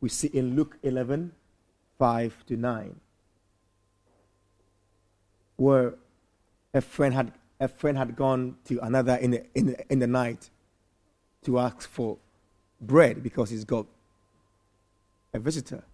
we 0.00 0.08
see 0.08 0.28
in 0.28 0.56
Luke 0.56 0.76
11, 0.82 1.32
5 1.98 2.46
to 2.46 2.56
9, 2.56 3.00
where 5.56 5.94
a 6.74 6.80
friend 6.80 7.14
had 7.14 7.32
a 7.60 7.68
friend 7.68 7.96
had 7.96 8.16
gone 8.16 8.56
to 8.66 8.78
another 8.80 9.14
in 9.16 9.30
the, 9.30 9.46
in 9.54 9.66
the, 9.66 9.92
in 9.92 9.98
the 10.00 10.06
night 10.06 10.50
to 11.44 11.58
ask 11.58 11.88
for 11.88 12.18
bread 12.80 13.22
because 13.22 13.50
he's 13.50 13.64
got 13.64 13.86
a 15.32 15.38
visitor. 15.38 15.84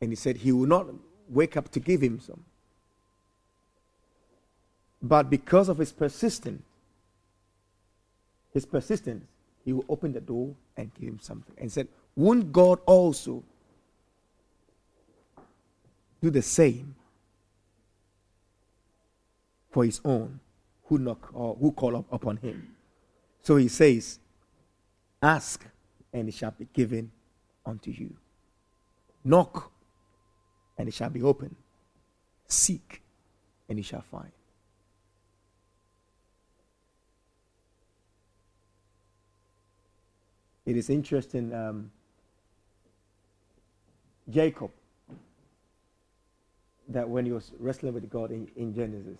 And 0.00 0.10
he 0.10 0.16
said 0.16 0.38
he 0.38 0.52
will 0.52 0.66
not 0.66 0.86
wake 1.28 1.56
up 1.56 1.70
to 1.72 1.80
give 1.80 2.00
him 2.00 2.20
some. 2.20 2.44
But 5.02 5.30
because 5.30 5.68
of 5.68 5.78
his 5.78 5.92
persistence, 5.92 6.62
his 8.52 8.66
persistence, 8.66 9.24
he 9.64 9.72
will 9.72 9.84
open 9.88 10.12
the 10.12 10.20
door 10.20 10.54
and 10.76 10.92
give 10.94 11.08
him 11.08 11.18
something. 11.20 11.54
And 11.58 11.70
said, 11.70 11.88
Won't 12.16 12.52
God 12.52 12.80
also 12.86 13.44
do 16.20 16.30
the 16.30 16.42
same 16.42 16.94
for 19.70 19.84
his 19.84 20.00
own 20.04 20.40
who 20.86 20.98
knock 20.98 21.30
or 21.32 21.54
who 21.54 21.70
call 21.72 21.96
up 21.96 22.06
upon 22.10 22.38
him? 22.38 22.74
So 23.42 23.56
he 23.56 23.68
says, 23.68 24.18
Ask 25.22 25.64
and 26.12 26.28
it 26.28 26.34
shall 26.34 26.52
be 26.52 26.66
given 26.72 27.10
unto 27.64 27.90
you. 27.90 28.16
Knock 29.24 29.70
and 30.76 30.88
it 30.88 30.94
shall 30.94 31.10
be 31.10 31.22
open. 31.22 31.54
Seek 32.46 33.02
and 33.68 33.78
you 33.78 33.84
shall 33.84 34.02
find. 34.10 34.30
It 40.68 40.76
is 40.76 40.90
interesting. 40.90 41.54
Um, 41.54 41.90
Jacob, 44.28 44.70
that 46.90 47.08
when 47.08 47.24
he 47.24 47.32
was 47.32 47.52
wrestling 47.58 47.94
with 47.94 48.10
God 48.10 48.30
in, 48.30 48.50
in 48.54 48.74
Genesis, 48.74 49.18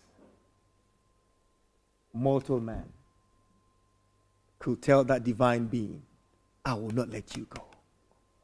mortal 2.13 2.61
man 2.61 2.85
could 4.59 4.83
tell 4.83 5.05
that 5.05 5.25
divine 5.25 5.69
being, 5.69 6.03
I 6.67 6.75
will 6.75 6.91
not 6.91 7.09
let 7.09 7.35
you 7.35 7.47
go 7.49 7.65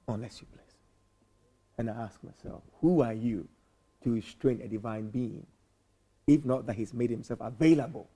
unless 0.09 0.40
you 0.40 0.47
bless. 0.55 0.64
And 1.77 1.90
I 1.90 2.05
ask 2.05 2.25
myself, 2.25 2.62
who 2.81 3.03
are 3.03 3.12
you 3.12 3.47
to 4.05 4.14
restrain 4.14 4.62
a 4.62 4.69
divine 4.69 5.11
being, 5.11 5.47
if 6.27 6.43
not 6.47 6.64
that 6.64 6.77
he's 6.77 6.95
made 6.95 7.11
himself 7.11 7.40
available. 7.43 8.09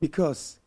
Because 0.00 0.60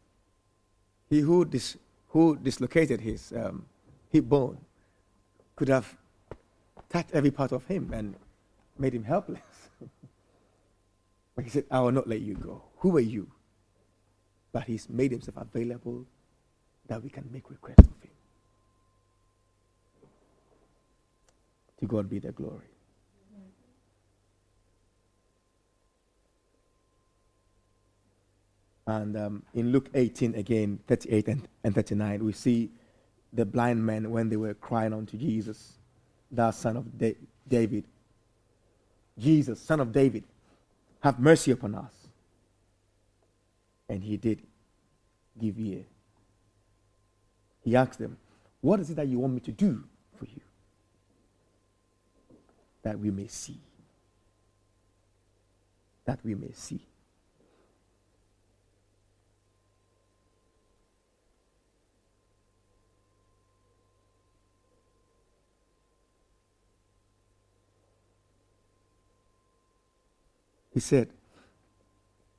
he 1.10 1.20
who, 1.20 1.46
dis, 1.46 1.78
who 2.10 2.38
dislocated 2.38 3.02
his 3.02 3.34
um, 3.34 3.66
hip 4.10 4.26
bone 4.26 4.58
could 5.56 5.68
have 5.68 5.96
touched 6.90 7.12
every 7.14 7.32
part 7.32 7.52
of 7.52 7.66
him 7.66 7.92
and 7.94 8.16
made 8.78 8.94
him 8.94 9.04
helpless. 9.04 9.40
but 11.36 11.44
he 11.44 11.50
said, 11.50 11.66
I 11.72 11.80
will 11.80 11.92
not 11.92 12.08
let 12.08 12.22
you 12.22 12.36
go. 12.36 12.64
Who 12.80 12.98
are 12.98 13.02
you? 13.02 13.32
But 14.52 14.64
he's 14.64 14.90
made 14.90 15.12
himself 15.12 15.38
available 15.38 16.06
that 16.88 17.02
we 17.02 17.10
can 17.10 17.30
make 17.32 17.50
request 17.50 17.80
of 17.80 18.02
him. 18.02 18.12
To 21.80 21.86
God 21.86 22.10
be 22.10 22.20
the 22.20 22.32
glory. 22.32 22.71
And 28.88 29.16
um, 29.16 29.44
in 29.54 29.72
Luke 29.72 29.90
18, 29.94 30.36
again, 30.36 30.80
38 30.88 31.28
and, 31.28 31.48
and 31.64 31.76
39, 31.76 32.26
we 32.26 32.34
see 32.34 32.72
the 33.34 33.46
blind 33.46 33.86
men 33.86 34.12
when 34.12 34.30
they 34.30 34.38
were 34.38 34.54
crying 34.54 34.94
unto 34.94 35.18
Jesus, 35.18 35.74
thou 36.32 36.52
son 36.52 36.78
of 36.78 36.98
da- 36.98 37.18
David. 37.48 37.86
Jesus, 39.18 39.62
son 39.62 39.80
of 39.80 39.92
David, 39.92 40.24
have 41.02 41.20
mercy 41.20 41.52
upon 41.52 41.76
us. 41.76 41.94
And 43.88 44.04
he 44.04 44.18
did 44.18 44.42
give 45.40 45.60
ear. 45.60 45.84
He 47.64 47.76
asked 47.76 48.00
them, 48.00 48.18
What 48.62 48.80
is 48.80 48.90
it 48.90 48.96
that 48.96 49.08
you 49.08 49.20
want 49.20 49.34
me 49.34 49.40
to 49.42 49.52
do 49.52 49.84
for 50.18 50.26
you? 50.26 50.42
That 52.84 53.00
we 53.00 53.12
may 53.12 53.28
see. 53.28 53.60
That 56.06 56.20
we 56.24 56.36
may 56.36 56.52
see. 56.54 56.82
Said, 70.82 71.10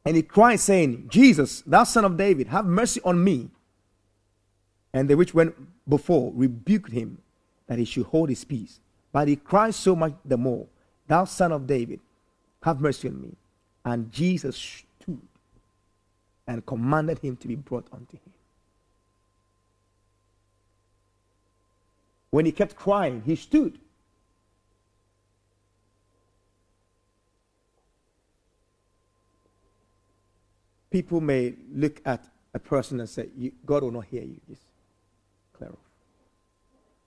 and 0.05 0.17
he 0.17 0.23
cried, 0.23 0.59
saying, 0.61 1.09
Jesus, 1.09 1.63
thou 1.63 1.85
son 1.85 2.05
of 2.05 2.17
David, 2.17 2.49
have 2.49 2.67
mercy 2.67 3.01
on 3.05 3.23
me. 3.23 3.51
And 4.93 5.09
the 5.09 5.17
which 5.17 5.33
went 5.33 5.55
before 5.89 6.33
rebuked 6.35 6.93
him 6.93 7.19
that 7.67 7.79
he 7.79 7.85
should 7.85 8.07
hold 8.07 8.29
his 8.29 8.45
peace. 8.45 8.81
But 9.13 9.29
he 9.29 9.37
cried 9.37 9.75
so 9.75 9.95
much 9.95 10.15
the 10.25 10.37
more, 10.37 10.67
Thou 11.07 11.25
son 11.25 11.53
of 11.53 11.67
David, 11.67 12.01
have 12.63 12.81
mercy 12.81 13.09
on 13.09 13.21
me. 13.21 13.37
And 13.85 14.11
Jesus 14.11 14.57
stood 14.57 15.21
and 16.47 16.65
commanded 16.67 17.19
him 17.19 17.37
to 17.37 17.49
be 17.49 17.55
brought 17.55 17.87
unto 17.93 18.17
him. 18.17 18.33
When 22.31 22.47
he 22.47 22.53
kept 22.53 22.77
crying, 22.77 23.23
he 23.25 23.37
stood. 23.37 23.79
People 30.93 31.23
may 31.23 31.55
look 31.73 32.03
at 32.05 32.29
a 32.53 32.59
person 32.59 33.01
and 33.01 33.09
say, 33.09 33.29
God 33.65 33.83
will 33.83 33.91
not 33.91 34.05
hear 34.05 34.23
you. 34.23 34.39
Just 34.47 34.61
clear 35.55 35.71
off. 35.71 35.79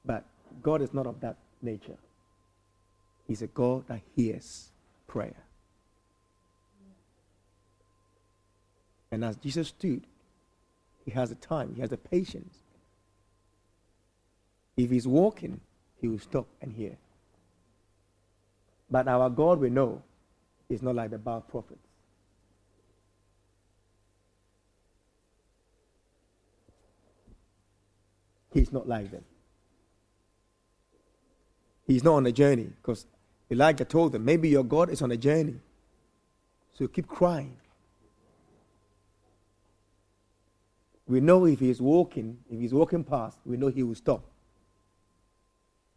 But 0.04 0.26
God 0.64 0.82
is 0.82 0.92
not 0.92 1.06
of 1.06 1.22
that 1.22 1.38
nature. 1.62 1.98
He's 3.28 3.44
a 3.44 3.48
God 3.48 3.88
that 3.88 4.02
hears 4.16 4.70
prayer. 5.06 5.36
And 9.12 9.24
as 9.24 9.36
Jesus 9.36 9.68
stood, 9.68 10.02
he 11.06 11.12
has 11.12 11.30
the 11.30 11.36
time, 11.36 11.74
he 11.76 11.82
has 11.82 11.92
the 11.92 11.98
patience. 11.98 12.58
If 14.76 14.90
he's 14.90 15.08
walking, 15.08 15.62
he 16.02 16.08
will 16.08 16.20
stop 16.20 16.48
and 16.60 16.74
hear. 16.74 16.98
But 18.90 19.08
our 19.08 19.30
God, 19.30 19.60
we 19.60 19.70
know, 19.70 20.02
is 20.70 20.82
not 20.82 20.96
like 20.96 21.12
the 21.12 21.20
Baal 21.20 21.42
prophets. 21.42 21.85
He's 28.56 28.72
not 28.72 28.88
like 28.88 29.12
them. 29.12 29.26
He's 31.86 32.06
not 32.06 32.14
on 32.14 32.26
a 32.26 32.32
journey 32.32 32.70
because 32.82 33.06
Elijah 33.52 33.84
told 33.84 34.14
them, 34.14 34.24
maybe 34.24 34.48
your 34.48 34.64
God 34.64 34.90
is 34.90 35.02
on 35.02 35.12
a 35.12 35.18
journey. 35.18 35.56
So 36.74 36.88
keep 36.88 37.06
crying. 37.06 37.58
We 41.06 41.20
know 41.20 41.46
if 41.46 41.60
he's 41.60 41.82
walking, 41.82 42.38
if 42.50 42.58
he's 42.62 42.74
walking 42.74 43.04
past, 43.04 43.38
we 43.46 43.58
know 43.58 43.68
he 43.68 43.84
will 43.84 43.94
stop 43.94 44.24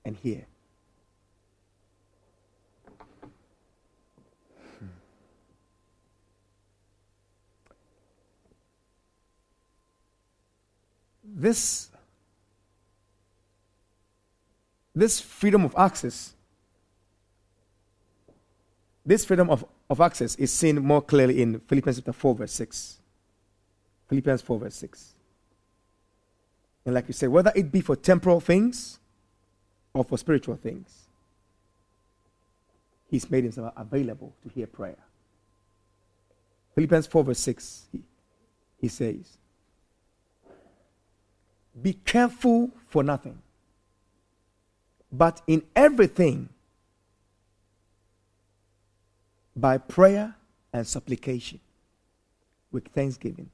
and 0.05 0.17
hear. 0.17 0.45
Hmm. 4.81 4.87
This 11.23 11.91
this 14.99 15.21
freedom 15.21 15.65
of 15.65 15.75
access, 15.77 16.35
this 19.07 19.25
freedom 19.25 19.49
of, 19.49 19.65
of 19.89 20.01
access 20.01 20.35
is 20.37 20.53
seen 20.53 20.83
more 20.83 21.01
clearly 21.01 21.41
in 21.41 21.61
Philippians 21.61 21.99
chapter 21.99 22.13
4, 22.13 22.35
verse 22.35 22.53
6. 22.53 22.99
Philippians 24.09 24.43
4, 24.43 24.59
verse 24.59 24.75
6. 24.75 25.15
And 26.85 26.95
like 26.95 27.07
you 27.07 27.15
say, 27.15 27.29
whether 27.29 27.53
it 27.55 27.71
be 27.71 27.81
for 27.81 27.97
temporal 27.97 28.41
things 28.41 28.99
or 29.95 30.05
for 30.05 30.19
spiritual 30.19 30.57
things, 30.57 31.05
He's 33.11 33.31
made 33.31 33.45
Himself 33.45 33.73
available 33.77 34.35
to 34.43 34.49
hear 34.51 34.67
prayer. 34.67 34.99
Philippians 36.75 37.07
4, 37.07 37.25
verse 37.25 37.39
6, 37.41 37.87
he, 37.93 38.01
he 38.81 38.89
says, 38.89 39.39
Be 41.81 41.95
careful 41.95 42.71
for 42.87 43.03
nothing 43.03 43.39
but 45.11 45.41
in 45.47 45.63
everything, 45.75 46.49
by 49.57 49.79
prayer 49.79 50.37
and 50.73 50.87
supplication, 50.87 51.61
with 52.71 52.87
thanksgiving, 52.89 53.51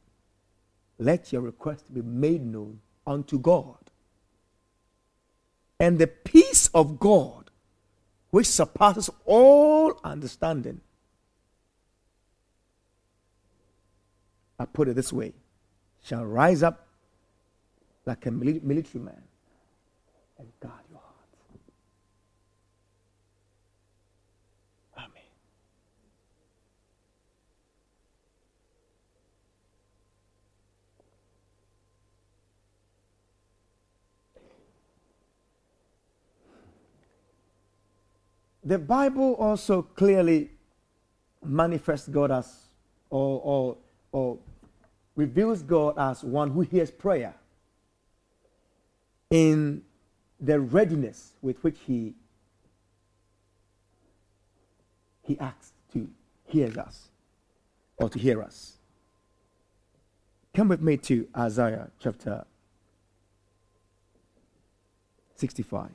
let 0.99 1.33
your 1.33 1.43
request 1.43 1.93
be 1.93 2.03
made 2.03 2.45
known 2.45 2.81
unto 3.07 3.39
God. 3.39 3.79
And 5.79 5.99
the 5.99 6.07
peace 6.07 6.69
of 6.75 6.99
God, 6.99 7.51
which 8.31 8.47
surpasses 8.47 9.11
all 9.25 9.99
understanding, 10.03 10.81
I 14.59 14.67
put 14.67 14.89
it 14.89 14.95
this 14.95 15.13
way, 15.13 15.33
shall 16.03 16.25
rise 16.25 16.63
up 16.63 16.87
like 18.07 18.27
a 18.27 18.31
military 18.31 19.03
man 19.03 19.23
and 20.39 20.49
guard 20.61 20.84
the 38.65 38.79
Bible 38.79 39.35
also 39.35 39.83
clearly 39.83 40.51
manifests 41.45 42.09
God 42.09 42.31
as, 42.31 42.69
or, 43.11 43.41
or, 43.43 43.77
or 44.13 44.39
reveals 45.17 45.63
God 45.63 45.99
as 45.99 46.25
one 46.25 46.51
who 46.51 46.63
hears 46.63 46.91
prayer 46.91 47.35
in 49.31 49.83
the 50.41 50.59
readiness 50.61 51.35
with 51.43 51.63
which 51.63 51.79
he, 51.87 52.15
he 55.23 55.39
acts 55.39 55.73
to 55.93 56.09
hear 56.47 56.79
us 56.81 57.09
or 57.97 58.09
to 58.09 58.19
hear 58.19 58.43
us. 58.43 58.79
Come 60.55 60.69
with 60.69 60.81
me 60.81 60.97
to 60.99 61.29
Isaiah 61.37 61.91
chapter 61.99 62.45
65. 65.37 65.91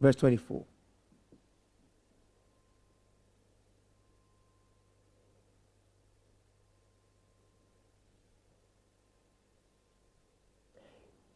Verse 0.00 0.16
24. 0.16 0.64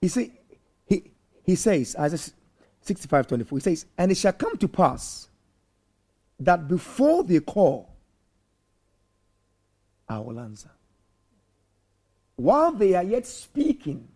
He, 0.00 0.08
say, 0.08 0.32
he, 0.86 1.12
he 1.44 1.54
says, 1.54 1.94
Isaiah 1.96 2.34
65 2.80 3.26
24, 3.28 3.58
he 3.58 3.62
says, 3.62 3.86
And 3.96 4.10
it 4.10 4.16
shall 4.16 4.32
come 4.32 4.56
to 4.58 4.66
pass 4.66 5.28
that 6.40 6.66
before 6.66 7.22
they 7.22 7.38
call, 7.38 7.88
I 10.08 10.18
will 10.18 10.40
answer. 10.40 10.70
While 12.34 12.72
they 12.72 12.94
are 12.94 13.04
yet 13.04 13.26
speaking, 13.26 14.08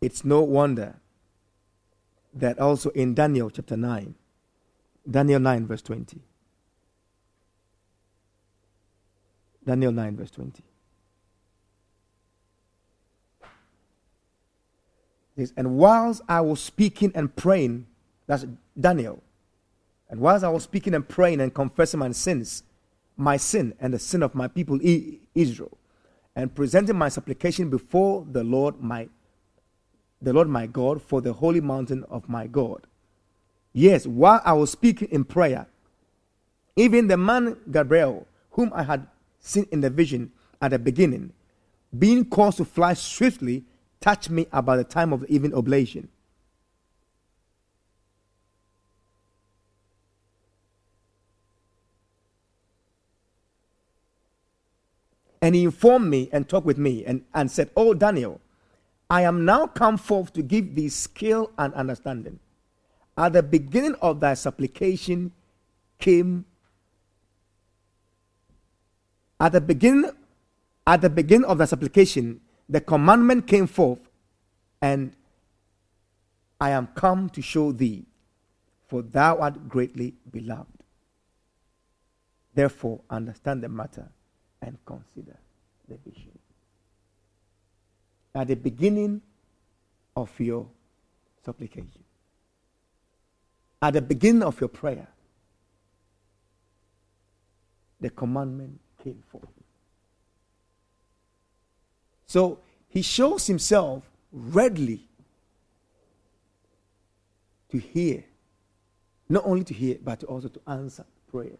It's 0.00 0.24
no 0.24 0.42
wonder 0.42 0.96
that 2.34 2.58
also 2.58 2.90
in 2.90 3.14
Daniel 3.14 3.50
chapter 3.50 3.76
9, 3.76 4.14
Daniel 5.10 5.40
9, 5.40 5.66
verse 5.66 5.82
20. 5.82 6.20
Daniel 9.64 9.92
9, 9.92 10.16
verse 10.16 10.30
20. 10.30 10.62
and 15.56 15.76
whilst 15.76 16.22
I 16.28 16.40
was 16.40 16.60
speaking 16.60 17.12
and 17.14 17.34
praying, 17.34 17.86
that's 18.26 18.44
Daniel, 18.78 19.22
and 20.10 20.20
whilst 20.20 20.44
I 20.44 20.48
was 20.48 20.64
speaking 20.64 20.94
and 20.94 21.08
praying 21.08 21.40
and 21.40 21.54
confessing 21.54 22.00
my 22.00 22.10
sins, 22.12 22.64
my 23.16 23.36
sin 23.36 23.74
and 23.78 23.94
the 23.94 23.98
sin 23.98 24.22
of 24.22 24.34
my 24.34 24.48
people 24.48 24.78
Israel, 25.34 25.78
and 26.34 26.54
presenting 26.54 26.96
my 26.96 27.08
supplication 27.08 27.70
before 27.70 28.26
the 28.30 28.42
Lord 28.42 28.80
my 28.80 29.08
the 30.20 30.32
Lord 30.32 30.48
my 30.48 30.66
God 30.66 31.00
for 31.02 31.20
the 31.20 31.32
holy 31.32 31.60
mountain 31.60 32.04
of 32.10 32.28
my 32.28 32.46
God. 32.46 32.86
Yes, 33.72 34.06
while 34.06 34.40
I 34.44 34.52
was 34.54 34.70
speaking 34.70 35.08
in 35.10 35.24
prayer, 35.24 35.66
even 36.76 37.08
the 37.08 37.16
man 37.16 37.56
Gabriel, 37.70 38.26
whom 38.52 38.72
I 38.74 38.82
had 38.82 39.06
seen 39.40 39.66
in 39.70 39.80
the 39.80 39.90
vision 39.90 40.32
at 40.60 40.72
the 40.72 40.78
beginning, 40.78 41.32
being 41.96 42.24
caused 42.24 42.58
to 42.58 42.64
fly 42.64 42.94
swiftly, 42.94 43.64
touched 44.00 44.30
me 44.30 44.46
about 44.52 44.76
the 44.76 44.84
time 44.84 45.12
of 45.12 45.20
the 45.20 45.32
evening 45.32 45.54
oblation. 45.54 46.08
And 55.40 55.54
he 55.54 55.64
informed 55.64 56.10
me 56.10 56.28
and 56.32 56.48
talked 56.48 56.66
with 56.66 56.78
me 56.78 57.04
and, 57.04 57.24
and 57.32 57.50
said, 57.50 57.70
Oh, 57.76 57.94
Daniel, 57.94 58.40
I 59.10 59.22
am 59.22 59.44
now 59.44 59.66
come 59.66 59.96
forth 59.96 60.32
to 60.34 60.42
give 60.42 60.74
thee 60.74 60.90
skill 60.90 61.50
and 61.56 61.72
understanding. 61.74 62.38
At 63.16 63.32
the 63.32 63.42
beginning 63.42 63.94
of 64.02 64.20
thy 64.20 64.34
supplication 64.34 65.32
came 65.98 66.44
at 69.40 69.52
the 69.52 69.60
beginning 69.60 70.10
at 70.86 71.00
the 71.00 71.10
beginning 71.10 71.46
of 71.46 71.58
thy 71.58 71.64
supplication 71.64 72.40
the 72.68 72.80
commandment 72.80 73.46
came 73.46 73.66
forth 73.66 73.98
and 74.82 75.14
I 76.60 76.70
am 76.70 76.88
come 76.88 77.30
to 77.30 77.42
show 77.42 77.72
thee 77.72 78.04
for 78.86 79.02
thou 79.02 79.38
art 79.38 79.68
greatly 79.68 80.14
beloved. 80.30 80.82
Therefore 82.54 83.00
understand 83.10 83.62
the 83.62 83.68
matter 83.68 84.08
and 84.62 84.78
consider 84.84 85.36
the 85.88 85.96
vision 86.04 86.37
at 88.34 88.48
the 88.48 88.56
beginning 88.56 89.20
of 90.16 90.30
your 90.38 90.66
supplication, 91.44 92.04
at 93.80 93.94
the 93.94 94.02
beginning 94.02 94.42
of 94.42 94.60
your 94.60 94.68
prayer, 94.68 95.08
the 98.00 98.10
commandment 98.10 98.78
came 99.02 99.22
forth. 99.30 99.48
So 102.26 102.60
he 102.88 103.02
shows 103.02 103.46
himself 103.46 104.04
readily 104.32 105.08
to 107.70 107.78
hear, 107.78 108.24
not 109.28 109.44
only 109.44 109.64
to 109.64 109.74
hear, 109.74 109.96
but 110.02 110.24
also 110.24 110.48
to 110.48 110.60
answer 110.66 111.04
prayers 111.30 111.58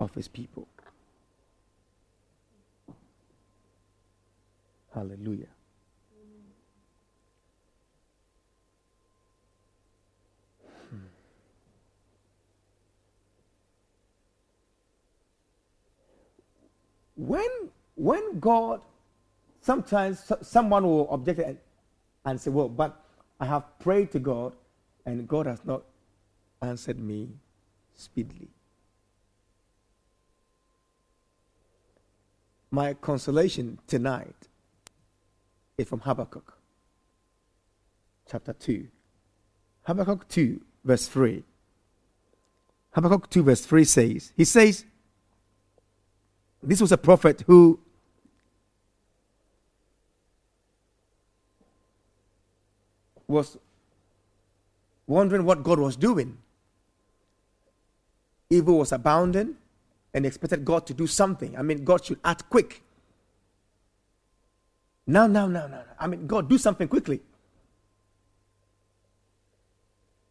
of 0.00 0.14
his 0.14 0.28
people. 0.28 0.68
Hallelujah. 4.94 5.48
Hmm. 10.88 10.96
When, 17.16 17.48
when 17.96 18.38
God, 18.38 18.82
sometimes 19.60 20.30
someone 20.42 20.84
will 20.84 21.10
object 21.10 21.40
and, 21.40 21.58
and 22.24 22.40
say, 22.40 22.50
Well, 22.50 22.68
but 22.68 23.04
I 23.40 23.46
have 23.46 23.76
prayed 23.80 24.12
to 24.12 24.20
God 24.20 24.52
and 25.04 25.26
God 25.26 25.46
has 25.46 25.64
not 25.64 25.82
answered 26.62 27.00
me 27.00 27.30
speedily. 27.96 28.48
My 32.70 32.94
consolation 32.94 33.80
tonight 33.88 34.48
is 35.76 35.88
from 35.88 36.00
Habakkuk 36.00 36.54
chapter 38.30 38.52
2. 38.52 38.86
Habakkuk 39.84 40.28
2, 40.28 40.60
verse 40.84 41.06
3. 41.08 41.42
Habakkuk 42.92 43.28
2, 43.28 43.42
verse 43.42 43.66
3 43.66 43.84
says, 43.84 44.32
He 44.36 44.44
says, 44.44 44.84
This 46.62 46.80
was 46.80 46.92
a 46.92 46.98
prophet 46.98 47.42
who 47.46 47.80
was 53.26 53.58
wondering 55.06 55.44
what 55.44 55.62
God 55.62 55.78
was 55.78 55.96
doing. 55.96 56.38
Evil 58.48 58.78
was 58.78 58.92
abounding 58.92 59.56
and 60.12 60.24
expected 60.24 60.64
God 60.64 60.86
to 60.86 60.94
do 60.94 61.06
something. 61.06 61.58
I 61.58 61.62
mean, 61.62 61.84
God 61.84 62.04
should 62.04 62.20
act 62.24 62.48
quick. 62.48 62.83
No, 65.06 65.26
now, 65.26 65.46
now, 65.46 65.66
now. 65.66 65.82
I 65.98 66.06
mean, 66.06 66.26
God, 66.26 66.48
do 66.48 66.58
something 66.58 66.88
quickly. 66.88 67.20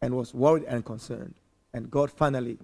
And 0.00 0.16
was 0.16 0.34
worried 0.34 0.64
and 0.64 0.84
concerned. 0.84 1.34
And 1.72 1.90
God 1.90 2.10
finally 2.10 2.58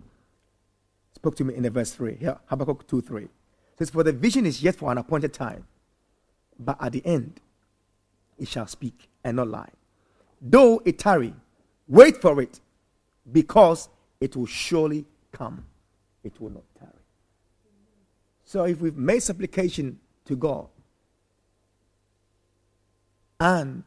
spoke 1.14 1.36
to 1.36 1.44
me 1.44 1.54
in 1.54 1.62
the 1.62 1.70
verse 1.70 1.92
3. 1.92 2.16
Here, 2.16 2.38
Habakkuk 2.46 2.86
2 2.86 3.00
3. 3.00 3.24
It 3.24 3.30
says, 3.78 3.90
For 3.90 4.02
the 4.02 4.12
vision 4.12 4.46
is 4.46 4.62
yet 4.62 4.76
for 4.76 4.90
an 4.90 4.98
appointed 4.98 5.32
time, 5.32 5.66
but 6.58 6.76
at 6.80 6.92
the 6.92 7.04
end 7.06 7.40
it 8.38 8.48
shall 8.48 8.66
speak 8.66 9.08
and 9.24 9.36
not 9.36 9.48
lie. 9.48 9.70
Though 10.40 10.82
it 10.84 10.98
tarry, 10.98 11.34
wait 11.86 12.20
for 12.20 12.40
it, 12.40 12.60
because 13.30 13.88
it 14.20 14.36
will 14.36 14.46
surely 14.46 15.04
come. 15.32 15.64
It 16.24 16.40
will 16.40 16.50
not 16.50 16.64
tarry. 16.78 16.92
So 18.44 18.64
if 18.64 18.80
we've 18.80 18.96
made 18.96 19.22
supplication 19.22 19.98
to 20.24 20.36
God, 20.36 20.66
and 23.40 23.82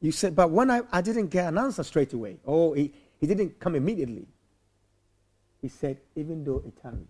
you 0.00 0.10
said, 0.10 0.34
but 0.34 0.50
when 0.50 0.70
I, 0.70 0.80
I 0.90 1.00
didn't 1.02 1.28
get 1.28 1.46
an 1.46 1.58
answer 1.58 1.84
straight 1.84 2.12
away, 2.12 2.38
oh, 2.46 2.72
he, 2.72 2.92
he 3.20 3.26
didn't 3.26 3.60
come 3.60 3.76
immediately. 3.76 4.26
He 5.60 5.68
said, 5.68 5.98
even 6.16 6.42
though 6.42 6.62
it 6.66 6.80
tarries, 6.82 7.06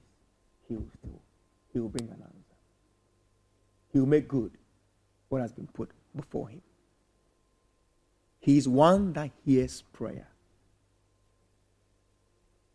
he 0.68 0.74
will 0.74 0.88
still, 0.98 1.20
he 1.72 1.78
will 1.78 1.88
bring 1.88 2.08
an 2.08 2.20
answer. 2.20 2.56
He 3.92 3.98
will 4.00 4.08
make 4.08 4.28
good 4.28 4.52
what 5.28 5.40
has 5.40 5.52
been 5.52 5.68
put 5.68 5.90
before 6.14 6.48
him. 6.48 6.60
He 8.40 8.58
is 8.58 8.68
one 8.68 9.12
that 9.14 9.30
hears 9.44 9.82
prayer. 9.92 10.28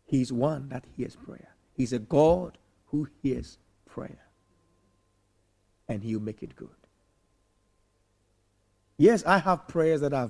He 0.06 0.22
is 0.22 0.32
one 0.32 0.70
that 0.70 0.84
hears 0.96 1.14
prayer. 1.14 1.54
He's 1.76 1.92
a 1.92 1.98
God 1.98 2.56
who 2.86 3.08
hears 3.22 3.58
prayer. 3.86 4.24
And 5.88 6.02
he'll 6.02 6.20
make 6.20 6.42
it 6.42 6.56
good. 6.56 6.77
Yes, 8.98 9.24
I 9.24 9.38
have 9.38 9.68
prayers 9.68 10.00
that 10.00 10.12
i 10.12 10.28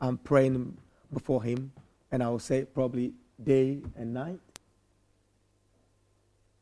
am 0.00 0.18
praying 0.18 0.76
before 1.12 1.42
Him, 1.42 1.70
and 2.10 2.22
I 2.22 2.28
will 2.30 2.38
say 2.38 2.64
probably 2.64 3.12
day 3.42 3.78
and 3.94 4.14
night. 4.14 4.40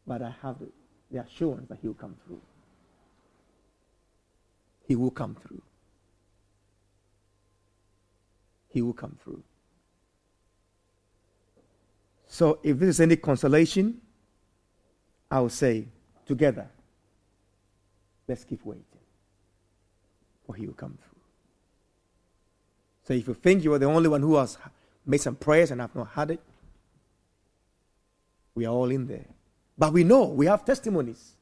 But 0.06 0.20
I 0.20 0.34
have 0.42 0.58
the, 0.58 0.68
the 1.10 1.20
assurance 1.20 1.68
that 1.68 1.78
He 1.80 1.86
will 1.86 1.94
come 1.94 2.16
through. 2.26 2.40
He 4.86 4.96
will 4.96 5.12
come 5.12 5.36
through. 5.36 5.62
He 8.68 8.82
will 8.82 8.92
come 8.92 9.16
through. 9.22 9.42
So 12.26 12.58
if 12.64 12.80
there 12.80 12.88
is 12.88 13.00
any 13.00 13.14
consolation, 13.14 14.00
I 15.30 15.38
will 15.40 15.48
say, 15.48 15.86
together, 16.26 16.68
let's 18.26 18.42
keep 18.42 18.64
waiting. 18.64 18.84
For 20.44 20.56
he 20.56 20.66
will 20.66 20.74
come 20.74 20.98
through. 21.00 21.13
So 23.06 23.14
if 23.14 23.28
you 23.28 23.34
think 23.34 23.62
you 23.64 23.72
are 23.74 23.78
the 23.78 23.86
only 23.86 24.08
one 24.08 24.22
who 24.22 24.36
has 24.36 24.58
made 25.04 25.20
some 25.20 25.36
prayers 25.36 25.70
and 25.70 25.80
have 25.80 25.94
not 25.94 26.08
had 26.08 26.30
it, 26.30 26.40
we 28.54 28.64
are 28.64 28.72
all 28.72 28.90
in 28.90 29.06
there. 29.06 29.26
But 29.76 29.92
we 29.92 30.04
know 30.04 30.24
we 30.24 30.46
have 30.46 30.64
testimonies 30.64 31.34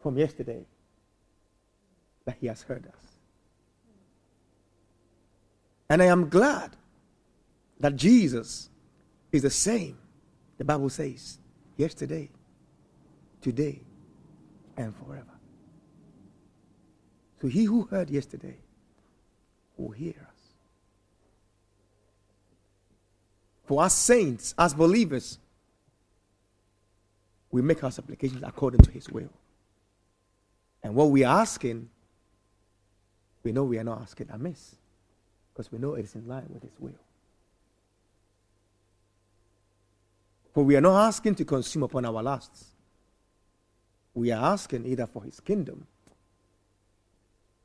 from 0.00 0.18
yesterday 0.18 0.64
that 2.24 2.36
He 2.40 2.46
has 2.48 2.62
heard 2.62 2.86
us. 2.86 3.04
And 5.88 6.02
I 6.02 6.06
am 6.06 6.28
glad 6.28 6.70
that 7.78 7.94
Jesus 7.96 8.70
is 9.30 9.42
the 9.42 9.50
same, 9.50 9.98
the 10.58 10.64
Bible 10.64 10.88
says, 10.88 11.38
yesterday, 11.76 12.30
today, 13.40 13.80
and 14.76 14.94
forever. 14.96 15.26
So 17.40 17.48
he 17.48 17.64
who 17.64 17.82
heard 17.82 18.08
yesterday 18.08 18.56
will 19.76 19.90
hear 19.90 20.14
us. 20.28 20.34
For 23.64 23.82
us 23.82 23.94
saints, 23.94 24.54
as 24.58 24.74
believers, 24.74 25.38
we 27.50 27.62
make 27.62 27.82
our 27.82 27.90
supplications 27.90 28.42
according 28.44 28.80
to 28.80 28.90
his 28.90 29.08
will. 29.08 29.30
And 30.82 30.94
what 30.94 31.10
we 31.10 31.24
are 31.24 31.40
asking, 31.40 31.88
we 33.42 33.52
know 33.52 33.64
we 33.64 33.78
are 33.78 33.84
not 33.84 34.02
asking 34.02 34.28
amiss 34.30 34.76
because 35.52 35.72
we 35.72 35.78
know 35.78 35.94
it 35.94 36.04
is 36.04 36.14
in 36.14 36.26
line 36.26 36.46
with 36.52 36.62
his 36.62 36.78
will. 36.78 36.98
For 40.52 40.62
we 40.62 40.76
are 40.76 40.80
not 40.80 41.06
asking 41.06 41.36
to 41.36 41.44
consume 41.44 41.82
upon 41.82 42.04
our 42.04 42.22
lusts. 42.22 42.66
We 44.14 44.30
are 44.30 44.52
asking 44.52 44.86
either 44.86 45.06
for 45.06 45.24
his 45.24 45.40
kingdom, 45.40 45.86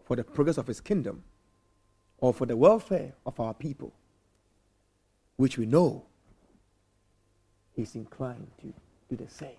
for 0.06 0.16
the 0.16 0.24
progress 0.24 0.58
of 0.58 0.66
his 0.66 0.82
kingdom, 0.82 1.24
or 2.22 2.34
for 2.34 2.46
the 2.46 2.58
welfare 2.58 3.14
of 3.26 3.40
our 3.40 3.54
people, 3.54 3.94
which 5.38 5.58
we 5.58 5.66
know 5.66 6.06
he's 7.76 7.96
inclined 7.96 8.48
to 8.62 8.74
do 9.10 9.24
the 9.24 9.30
same. 9.30 9.50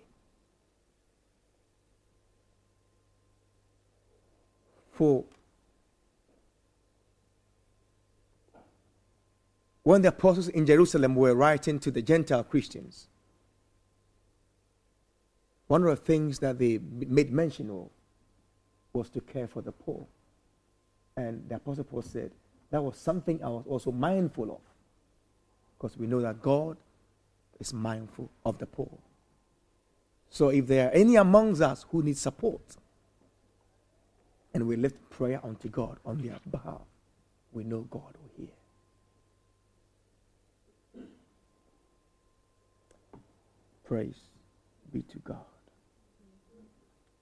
For 4.93 5.25
when 9.83 10.03
the 10.03 10.09
apostles 10.09 10.49
in 10.49 10.67
Jerusalem 10.67 11.15
were 11.15 11.35
writing 11.35 11.79
to 11.81 11.91
the 11.91 12.03
Gentile 12.03 12.45
Christians, 12.45 13.09
one 15.69 15.83
of 15.85 15.89
the 15.89 15.97
things 15.97 16.41
that 16.41 16.59
they 16.59 16.79
made 16.79 17.33
mention 17.33 17.71
of 17.71 17.89
was 18.93 19.09
to 19.11 19.21
care 19.21 19.47
for 19.47 19.63
the 19.63 19.73
poor. 19.73 20.07
And 21.17 21.49
the 21.49 21.55
Apostle 21.55 21.85
Paul 21.85 22.03
said, 22.03 22.33
that 22.71 22.83
was 22.83 22.97
something 22.97 23.43
I 23.43 23.49
was 23.49 23.65
also 23.67 23.91
mindful 23.91 24.51
of. 24.53 24.61
Because 25.77 25.97
we 25.97 26.07
know 26.07 26.21
that 26.21 26.41
God 26.41 26.77
is 27.59 27.73
mindful 27.73 28.31
of 28.45 28.59
the 28.59 28.67
poor. 28.67 28.99
So 30.29 30.51
if 30.51 30.67
there 30.67 30.89
are 30.89 30.93
any 30.93 31.17
amongst 31.17 31.61
us 31.61 31.85
who 31.91 32.03
need 32.03 32.17
support, 32.17 32.63
and 34.55 34.67
we 34.67 34.77
lift 34.77 35.11
prayer 35.11 35.41
unto 35.45 35.69
God 35.69 35.99
on 36.05 36.19
their 36.19 36.39
behalf, 36.51 36.83
we 37.53 37.65
know 37.65 37.81
God 37.91 38.15
will 38.21 38.31
hear. 38.37 38.49
Praise 43.85 44.21
be 44.93 45.03
to 45.03 45.19
God. 45.19 45.39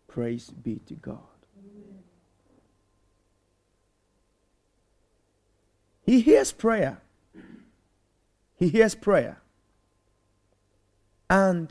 Praise 0.06 0.50
be 0.50 0.80
to 0.87 0.94
God. 0.94 1.38
He 6.09 6.23
hears 6.23 6.53
prayer. 6.53 7.03
He 8.57 8.71
hears 8.71 8.94
prayer. 8.94 9.42
And 11.29 11.71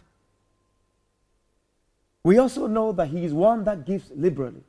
we 2.24 2.38
also 2.38 2.68
know 2.68 2.92
that 2.92 3.08
He 3.08 3.26
is 3.26 3.34
one 3.34 3.64
that 3.64 3.88
gives 3.88 4.12
liberally. 4.16 4.64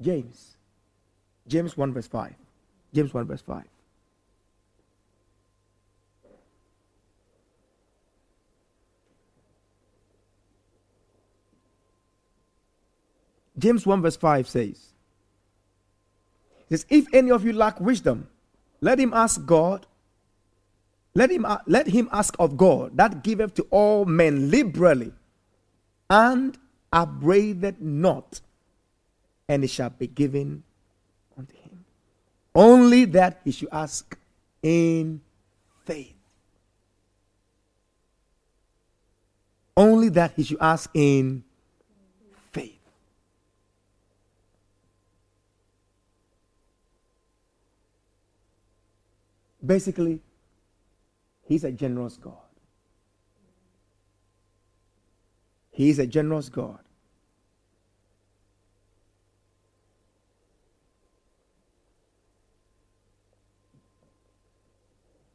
James. 0.00 0.56
James 1.48 1.76
1 1.76 1.92
verse 1.92 2.06
5. 2.06 2.32
James 2.94 3.12
1 3.12 3.26
verse 3.26 3.42
5. 3.42 3.64
James 13.58 13.84
1 13.84 14.00
verse 14.00 14.16
5 14.16 14.48
says, 14.48 14.91
says, 16.72 16.86
If 16.88 17.06
any 17.12 17.30
of 17.30 17.44
you 17.44 17.52
lack 17.52 17.80
wisdom, 17.80 18.28
let 18.80 18.98
him 18.98 19.12
ask 19.14 19.44
God, 19.44 19.86
let 21.14 21.30
him, 21.30 21.46
let 21.66 21.86
him 21.86 22.08
ask 22.12 22.34
of 22.38 22.56
God 22.56 22.96
that 22.96 23.22
giveth 23.22 23.54
to 23.54 23.66
all 23.70 24.04
men 24.06 24.50
liberally 24.50 25.12
and 26.08 26.56
upbraideth 26.92 27.80
not, 27.80 28.40
and 29.48 29.64
it 29.64 29.68
shall 29.68 29.90
be 29.90 30.06
given 30.06 30.62
unto 31.38 31.54
him. 31.54 31.84
Only 32.54 33.04
that 33.06 33.40
he 33.44 33.50
should 33.50 33.68
ask 33.70 34.16
in 34.62 35.20
faith. 35.84 36.14
Only 39.76 40.08
that 40.10 40.32
he 40.36 40.44
should 40.44 40.60
ask 40.60 40.90
in 40.94 41.44
faith. 42.50 42.78
Basically, 49.64 50.20
he's 51.46 51.64
a 51.64 51.70
generous 51.70 52.16
God. 52.16 52.34
He 55.70 55.88
is 55.88 55.98
a 55.98 56.06
generous 56.06 56.48
God. 56.48 56.78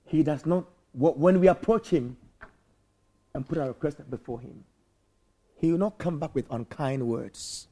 He 0.06 0.24
does 0.24 0.46
not, 0.46 0.66
when 0.94 1.40
we 1.40 1.48
approach 1.48 1.90
Him 1.90 2.18
and 3.34 3.48
put 3.48 3.58
our 3.58 3.68
request 3.68 4.10
before 4.10 4.40
Him, 4.40 4.64
He 5.60 5.72
will 5.72 5.80
not 5.80 5.98
come 5.98 6.18
back 6.18 6.34
with 6.34 6.46
unkind 6.50 7.06
words. 7.06 7.68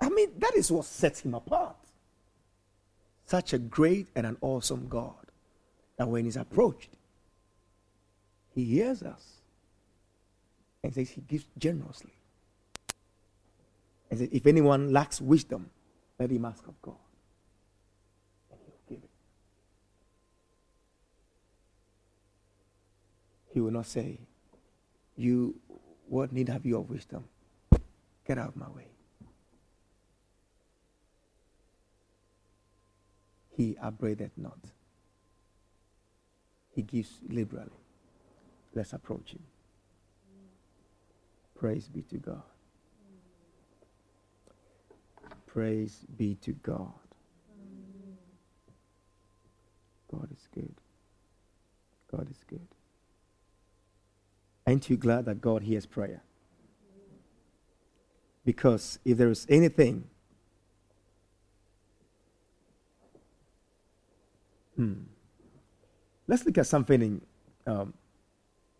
I 0.00 0.08
mean, 0.08 0.30
that 0.38 0.54
is 0.56 0.72
what 0.72 0.86
sets 0.86 1.20
Him 1.20 1.34
apart. 1.34 1.76
Such 3.32 3.54
a 3.54 3.58
great 3.58 4.08
and 4.14 4.26
an 4.26 4.36
awesome 4.42 4.88
God 4.90 5.24
that 5.96 6.06
when 6.06 6.26
He's 6.26 6.36
approached, 6.36 6.90
He 8.54 8.62
hears 8.62 9.02
us 9.02 9.24
and 10.84 10.92
says 10.92 11.08
He 11.08 11.22
gives 11.22 11.46
generously. 11.56 12.12
And 14.10 14.18
says, 14.18 14.28
if 14.30 14.46
anyone 14.46 14.92
lacks 14.92 15.18
wisdom, 15.18 15.70
let 16.18 16.30
him 16.30 16.44
ask 16.44 16.66
of 16.66 16.74
God. 16.82 16.94
And 18.50 18.60
He'll 18.66 18.96
give 18.96 19.02
it. 19.02 19.10
He 23.54 23.60
will 23.60 23.70
not 23.70 23.86
say, 23.86 24.18
You, 25.16 25.54
what 26.06 26.34
need 26.34 26.50
have 26.50 26.66
you 26.66 26.76
of 26.76 26.90
wisdom? 26.90 27.24
Get 28.26 28.36
out 28.36 28.48
of 28.48 28.56
my 28.56 28.68
way. 28.68 28.91
He 33.62 33.76
upbraideth 33.80 34.32
not. 34.36 34.58
He 36.74 36.82
gives 36.82 37.20
liberally. 37.28 37.70
Let's 38.74 38.92
approach 38.92 39.34
him. 39.34 39.42
Praise 41.54 41.86
be 41.86 42.02
to 42.02 42.16
God. 42.16 42.42
Praise 45.46 46.04
be 46.16 46.34
to 46.42 46.50
God. 46.54 46.92
God 50.10 50.28
is 50.32 50.48
good. 50.52 50.74
God 52.10 52.28
is 52.28 52.42
good. 52.48 52.66
Aren't 54.66 54.90
you 54.90 54.96
glad 54.96 55.26
that 55.26 55.40
God 55.40 55.62
hears 55.62 55.86
prayer? 55.86 56.24
Because 58.44 58.98
if 59.04 59.18
there 59.18 59.30
is 59.30 59.46
anything, 59.48 60.10
hmm, 64.82 65.02
let's 66.26 66.44
look 66.44 66.58
at 66.58 66.66
something 66.66 67.00
in 67.02 67.20
um, 67.66 67.94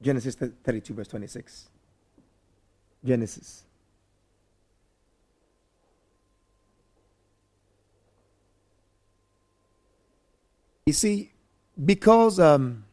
Genesis 0.01 0.35
32, 0.35 0.95
verse 0.95 1.09
26. 1.09 1.69
Genesis. 3.05 3.65
You 10.87 10.93
see, 10.93 11.33
because 11.85 12.41
um, 12.41 12.85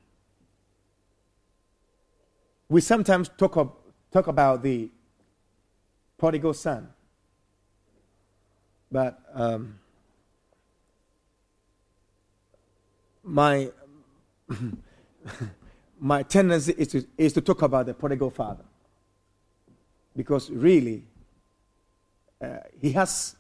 we 2.69 2.81
sometimes 2.81 3.29
talk, 3.29 3.57
of, 3.57 3.71
talk 4.11 4.27
about 4.27 4.61
the 4.61 4.91
prodigal 6.17 6.53
son, 6.53 6.89
but 8.91 9.19
um, 9.33 9.79
my 13.29 13.71
my 15.99 16.23
tendency 16.23 16.73
is 16.77 16.87
to, 16.89 17.05
is 17.17 17.33
to 17.33 17.41
talk 17.41 17.61
about 17.61 17.85
the 17.85 17.93
prodigal 17.93 18.31
father. 18.31 18.65
Because 20.15 20.49
really 20.49 21.03
uh, 22.41 22.57
he 22.81 22.91
has 22.93 23.35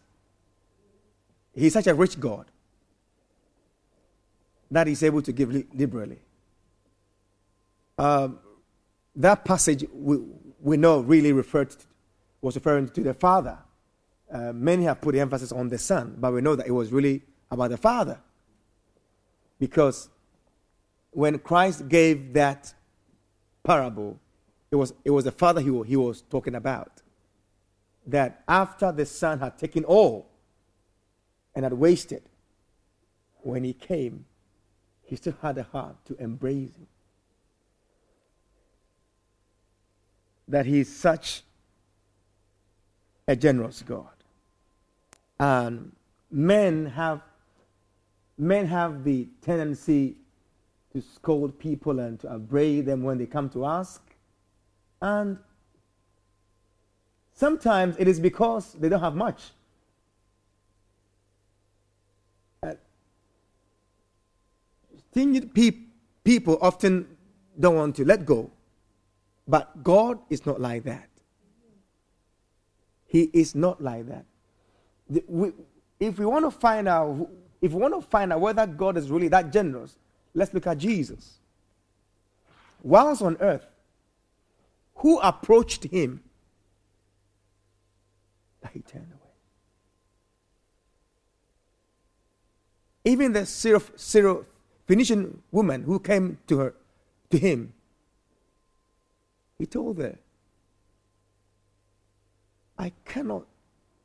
he's 1.53 1.73
such 1.73 1.87
a 1.87 1.93
rich 1.93 2.19
god 2.19 2.45
that 4.71 4.85
he's 4.85 5.01
able 5.01 5.21
to 5.23 5.31
give 5.31 5.51
li- 5.51 5.65
liberally. 5.73 6.19
Um, 7.97 8.39
that 9.15 9.43
passage 9.43 9.83
we, 9.91 10.19
we 10.61 10.77
know 10.77 10.99
really 10.99 11.33
referred 11.33 11.71
to, 11.71 11.85
was 12.41 12.55
referring 12.55 12.89
to 12.89 13.01
the 13.01 13.13
father. 13.13 13.57
Uh, 14.31 14.53
many 14.53 14.83
have 14.83 15.01
put 15.01 15.15
emphasis 15.15 15.51
on 15.51 15.69
the 15.69 15.77
son 15.79 16.15
but 16.19 16.31
we 16.31 16.39
know 16.39 16.55
that 16.55 16.67
it 16.67 16.71
was 16.71 16.91
really 16.91 17.23
about 17.49 17.71
the 17.71 17.77
father 17.77 18.19
because 19.59 20.09
when 21.11 21.37
Christ 21.39 21.87
gave 21.89 22.33
that 22.33 22.73
parable, 23.63 24.19
it 24.71 24.75
was, 24.75 24.93
it 25.03 25.11
was 25.11 25.25
the 25.25 25.31
father 25.31 25.61
he, 25.61 25.83
he 25.83 25.95
was 25.95 26.21
talking 26.29 26.55
about. 26.55 27.01
That 28.07 28.43
after 28.47 28.91
the 28.91 29.05
son 29.05 29.39
had 29.39 29.57
taken 29.57 29.83
all 29.83 30.27
and 31.53 31.63
had 31.63 31.73
wasted, 31.73 32.23
when 33.41 33.63
he 33.63 33.73
came, 33.73 34.25
he 35.03 35.15
still 35.15 35.35
had 35.41 35.57
a 35.57 35.63
heart 35.63 35.95
to 36.05 36.15
embrace 36.21 36.75
him. 36.75 36.87
That 40.47 40.65
he 40.65 40.79
is 40.79 40.95
such 40.95 41.43
a 43.27 43.35
generous 43.35 43.83
God. 43.83 44.07
And 45.39 45.95
men 46.31 46.87
have 46.87 47.21
men 48.39 48.65
have 48.65 49.03
the 49.03 49.27
tendency 49.41 50.15
to 50.93 51.01
scold 51.01 51.59
people 51.59 51.99
and 51.99 52.19
to 52.21 52.31
upbraid 52.31 52.85
them 52.85 53.03
when 53.03 53.17
they 53.17 53.25
come 53.25 53.49
to 53.49 53.65
ask. 53.65 54.01
And 55.01 55.37
sometimes 57.33 57.95
it 57.99 58.07
is 58.07 58.19
because 58.19 58.73
they 58.73 58.89
don't 58.89 59.01
have 59.01 59.15
much. 59.15 59.51
Uh, 62.63 62.73
stingy 65.11 65.41
pe- 65.41 65.77
people 66.23 66.57
often 66.61 67.07
don't 67.59 67.75
want 67.75 67.95
to 67.97 68.05
let 68.05 68.25
go. 68.25 68.49
But 69.47 69.83
God 69.83 70.19
is 70.29 70.45
not 70.45 70.61
like 70.61 70.83
that. 70.83 71.09
He 73.05 73.23
is 73.33 73.55
not 73.55 73.81
like 73.81 74.07
that. 74.07 74.25
The, 75.09 75.23
we, 75.27 75.51
if 75.99 76.19
we 76.19 76.25
want 76.25 76.45
to 76.45 76.51
find 76.51 76.87
out 76.87 77.27
if 77.61 77.73
we 77.73 77.79
want 77.79 77.93
to 77.93 78.01
find 78.01 78.31
out 78.31 78.41
whether 78.41 78.65
God 78.65 78.97
is 78.97 79.09
really 79.09 79.27
that 79.29 79.51
generous, 79.51 79.97
let's 80.33 80.53
look 80.53 80.67
at 80.67 80.77
Jesus. 80.77 81.39
Whilst 82.81 83.21
on 83.21 83.37
earth, 83.39 83.65
who 84.95 85.19
approached 85.19 85.85
him 85.85 86.21
that 88.61 88.71
he 88.73 88.79
turned 88.79 89.11
away? 89.11 89.31
Even 93.05 93.33
the 93.33 93.45
Syro, 93.45 94.45
Phoenician 94.87 95.41
woman 95.51 95.83
who 95.83 95.99
came 95.99 96.37
to 96.47 96.57
her, 96.59 96.73
to 97.29 97.37
him, 97.37 97.73
he 99.57 99.65
told 99.65 99.97
her, 99.97 100.17
I 102.77 102.91
cannot 103.05 103.45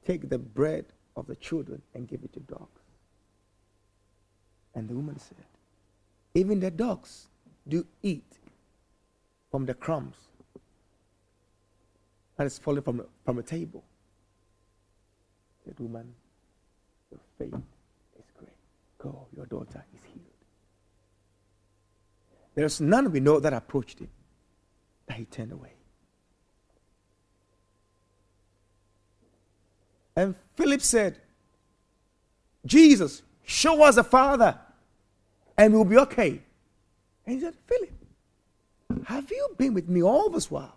take 0.04 0.28
the 0.28 0.38
bread 0.38 0.86
of 1.16 1.26
the 1.26 1.36
children 1.36 1.82
and 1.94 2.08
give 2.08 2.20
it 2.24 2.32
to 2.32 2.40
dogs. 2.40 2.83
And 4.74 4.88
the 4.88 4.94
woman 4.94 5.18
said, 5.18 5.44
Even 6.34 6.60
the 6.60 6.70
dogs 6.70 7.28
do 7.66 7.86
eat 8.02 8.38
from 9.50 9.66
the 9.66 9.74
crumbs 9.74 10.16
that 12.36 12.46
is 12.46 12.58
falling 12.58 12.82
from, 12.82 13.06
from 13.24 13.38
a 13.38 13.42
table. 13.42 13.84
Said, 15.64 15.78
Woman, 15.78 16.12
your 17.10 17.20
faith 17.38 17.54
is 18.18 18.24
great. 18.36 18.50
Go, 18.98 19.26
your 19.36 19.46
daughter 19.46 19.84
is 19.94 20.02
healed. 20.12 20.26
There's 22.54 22.80
none 22.80 23.10
we 23.12 23.20
know 23.20 23.40
that 23.40 23.52
approached 23.52 24.00
him 24.00 24.08
that 25.06 25.16
he 25.16 25.24
turned 25.24 25.52
away. 25.52 25.72
And 30.16 30.34
Philip 30.56 30.80
said, 30.80 31.20
Jesus, 32.64 33.22
show 33.44 33.82
us 33.82 33.96
the 33.96 34.04
Father, 34.04 34.58
and 35.56 35.72
we'll 35.72 35.84
be 35.84 35.98
okay. 35.98 36.40
And 37.26 37.36
he 37.36 37.40
said, 37.40 37.54
Philip, 37.66 37.92
have 39.06 39.30
you 39.30 39.54
been 39.56 39.74
with 39.74 39.88
me 39.88 40.02
all 40.02 40.30
this 40.30 40.50
while? 40.50 40.76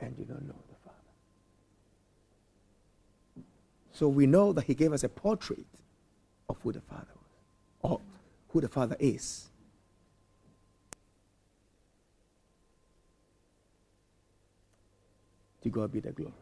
And 0.00 0.14
you 0.18 0.24
don't 0.24 0.46
know 0.46 0.54
the 0.68 0.74
Father. 0.84 0.96
So 3.92 4.08
we 4.08 4.26
know 4.26 4.52
that 4.52 4.64
he 4.64 4.74
gave 4.74 4.92
us 4.92 5.04
a 5.04 5.08
portrait 5.08 5.64
of 6.48 6.56
who 6.62 6.72
the 6.72 6.82
Father 6.82 7.06
was, 7.14 7.90
or 7.90 8.00
who 8.50 8.60
the 8.60 8.68
Father 8.68 8.96
is. 8.98 9.48
To 15.62 15.70
God 15.70 15.90
be 15.90 16.00
the 16.00 16.12
glory. 16.12 16.32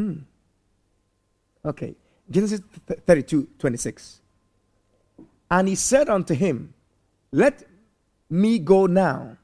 Hmm. 0.00 0.20
Okay. 1.62 1.94
Genesis 2.30 2.60
32 3.06 3.48
26. 3.58 4.20
And 5.50 5.68
he 5.68 5.74
said 5.74 6.08
unto 6.08 6.32
him, 6.32 6.72
Let 7.32 7.64
me 8.30 8.58
go 8.58 8.86
now. 8.86 9.36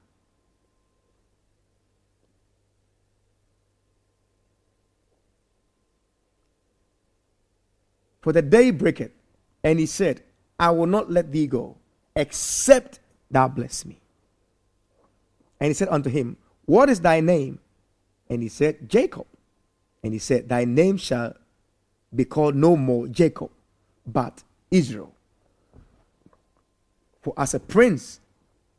For 8.22 8.32
the 8.32 8.40
day 8.40 8.70
breaketh. 8.70 9.12
And 9.62 9.78
he 9.78 9.84
said, 9.84 10.22
I 10.58 10.70
will 10.70 10.86
not 10.86 11.10
let 11.10 11.32
thee 11.32 11.46
go, 11.46 11.76
except 12.14 13.00
thou 13.30 13.48
bless 13.48 13.84
me. 13.84 14.00
And 15.60 15.68
he 15.68 15.74
said 15.74 15.88
unto 15.90 16.08
him, 16.08 16.38
What 16.64 16.88
is 16.88 17.00
thy 17.00 17.20
name? 17.20 17.58
And 18.30 18.42
he 18.42 18.48
said, 18.48 18.88
Jacob. 18.88 19.26
And 20.06 20.12
he 20.12 20.20
said, 20.20 20.48
Thy 20.48 20.64
name 20.64 20.98
shall 20.98 21.34
be 22.14 22.24
called 22.24 22.54
no 22.54 22.76
more 22.76 23.08
Jacob, 23.08 23.50
but 24.06 24.44
Israel. 24.70 25.12
For 27.22 27.34
as 27.36 27.54
a 27.54 27.58
prince 27.58 28.20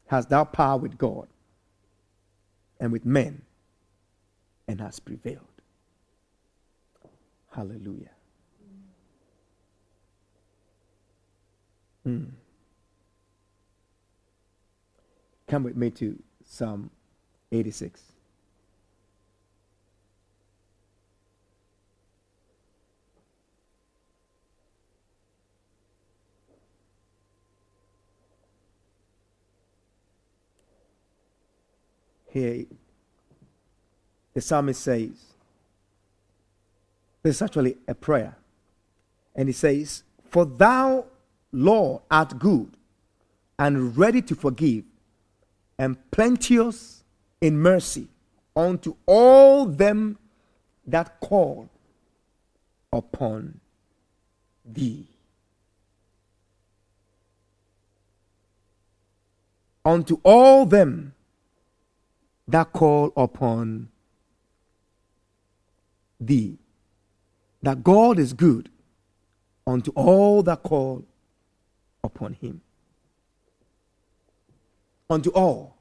hast 0.05 0.29
thou 0.29 0.45
power 0.45 0.77
with 0.77 0.97
God 0.97 1.27
and 2.79 2.93
with 2.93 3.05
men, 3.05 3.41
and 4.69 4.79
has 4.79 5.01
prevailed. 5.01 5.41
Hallelujah. 7.51 8.11
Mm. 12.07 12.27
Come 15.45 15.63
with 15.63 15.75
me 15.75 15.89
to 15.89 16.17
Psalm 16.45 16.89
86. 17.51 18.01
Here, 32.37 32.65
the 34.35 34.41
psalmist 34.41 34.79
says, 34.79 35.09
this 37.23 37.37
is 37.37 37.41
actually 37.41 37.77
a 37.87 37.95
prayer. 37.95 38.35
And 39.35 39.49
he 39.49 39.53
says, 39.53 40.03
For 40.29 40.45
thou, 40.45 41.05
Lord, 41.51 42.03
art 42.11 42.37
good 42.37 42.69
and 43.57 43.97
ready 43.97 44.21
to 44.21 44.35
forgive, 44.35 44.83
and 45.79 45.97
plenteous 46.11 47.03
in 47.41 47.57
mercy 47.57 48.07
unto 48.55 48.95
all 49.07 49.65
them 49.65 50.19
that 50.85 51.19
call 51.19 51.67
upon 52.93 53.59
thee. 54.63 55.07
Unto 59.83 60.19
all 60.23 60.67
them 60.67 61.15
that 62.47 62.71
call 62.73 63.11
upon 63.17 63.89
thee 66.19 66.57
that 67.61 67.83
God 67.83 68.19
is 68.19 68.33
good 68.33 68.69
unto 69.65 69.91
all 69.91 70.41
that 70.43 70.63
call 70.63 71.05
upon 72.03 72.33
him. 72.33 72.61
Unto 75.09 75.29
all. 75.31 75.77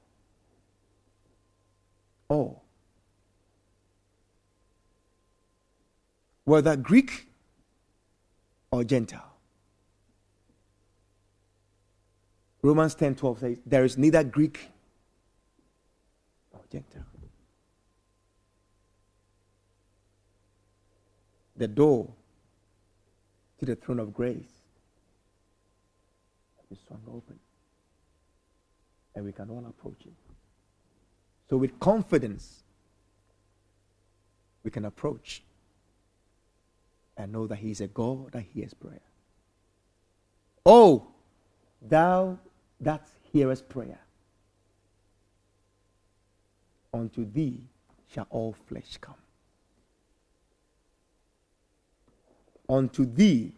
All. 2.29 2.62
Whether 6.45 6.77
Greek 6.77 7.29
or 8.71 8.85
Gentile. 8.85 9.33
Romans 12.62 12.95
10 12.97 13.14
12 13.14 13.39
says, 13.39 13.59
There 13.64 13.85
is 13.85 13.97
neither 13.97 14.25
Greek 14.25 14.71
The 21.57 21.68
door 21.68 22.12
to 23.59 23.64
the 23.64 23.77
throne 23.77 23.99
of 23.99 24.12
grace 24.12 24.53
is 26.70 26.79
swung 26.87 27.03
open. 27.09 27.39
And 29.14 29.24
we 29.24 29.33
can 29.33 29.49
all 29.49 29.64
approach 29.66 30.05
it. 30.05 30.12
So, 31.49 31.57
with 31.57 31.79
confidence, 31.81 32.62
we 34.62 34.70
can 34.70 34.85
approach 34.85 35.43
and 37.16 37.33
know 37.33 37.47
that 37.47 37.57
He 37.57 37.70
is 37.70 37.81
a 37.81 37.87
God 37.87 38.33
that 38.33 38.45
hears 38.53 38.74
prayer. 38.74 39.01
Oh, 40.66 41.07
thou 41.81 42.39
that 42.81 43.07
hearest 43.33 43.68
prayer, 43.68 43.99
unto 46.97 47.30
thee 47.30 47.61
shall 48.12 48.26
all 48.30 48.55
flesh 48.68 48.97
come. 49.01 49.14
Unto 52.68 53.05
thee 53.05 53.53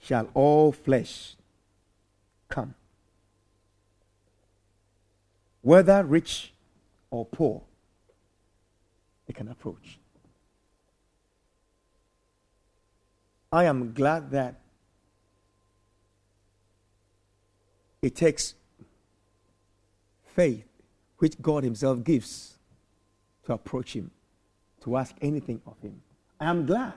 shall 0.00 0.28
all 0.34 0.72
flesh 0.72 1.36
come. 2.48 2.74
Whether 5.62 6.04
rich 6.04 6.52
or 7.10 7.24
poor, 7.24 7.62
they 9.26 9.32
can 9.32 9.48
approach. 9.48 9.98
I 13.52 13.64
am 13.64 13.92
glad 13.94 14.30
that 14.32 14.56
it 18.02 18.16
takes 18.16 18.54
faith, 20.34 20.66
which 21.24 21.40
God 21.40 21.64
Himself 21.64 22.04
gives, 22.04 22.58
to 23.46 23.54
approach 23.54 23.94
Him, 23.94 24.10
to 24.82 24.98
ask 24.98 25.16
anything 25.22 25.58
of 25.66 25.72
Him. 25.80 26.02
I 26.38 26.50
am 26.50 26.66
glad 26.66 26.92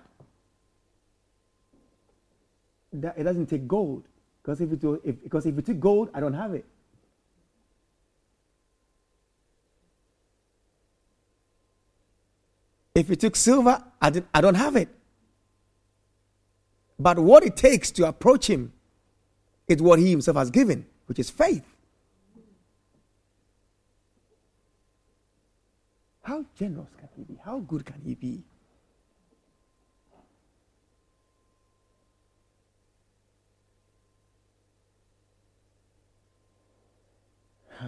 that 2.92 3.18
it 3.18 3.24
doesn't 3.24 3.46
take 3.46 3.66
gold, 3.70 4.04
because 4.44 4.60
if 4.60 4.70
it, 4.74 4.84
if, 5.06 5.24
because 5.24 5.46
if 5.46 5.58
it 5.58 5.66
took 5.66 5.80
gold, 5.80 6.10
I 6.14 6.20
don't 6.20 6.34
have 6.34 6.54
it. 6.54 6.66
If 12.96 13.10
it 13.10 13.22
took 13.22 13.38
silver, 13.38 13.82
I, 14.02 14.10
did, 14.10 14.26
I 14.34 14.42
don't 14.42 14.56
have 14.56 14.76
it. 14.76 14.90
But 17.00 17.18
what 17.18 17.46
it 17.46 17.56
takes 17.56 17.92
to 17.92 18.10
approach 18.10 18.50
Him 18.50 18.74
is 19.70 19.82
what 19.82 20.00
He 20.00 20.12
Himself 20.12 20.36
has 20.36 20.52
given, 20.52 20.86
which 21.06 21.18
is 21.18 21.30
faith. 21.30 21.77
How 26.28 26.46
generous 26.60 26.94
can 27.00 27.08
He 27.16 27.24
be? 27.24 27.40
How 27.46 27.60
good 27.60 27.86
can 27.86 28.02
He 28.04 28.14
be? 28.14 28.44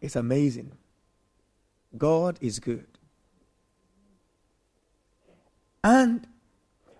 It's 0.00 0.14
amazing. 0.14 0.70
God 1.96 2.38
is 2.40 2.60
good. 2.60 2.86
And 5.82 6.24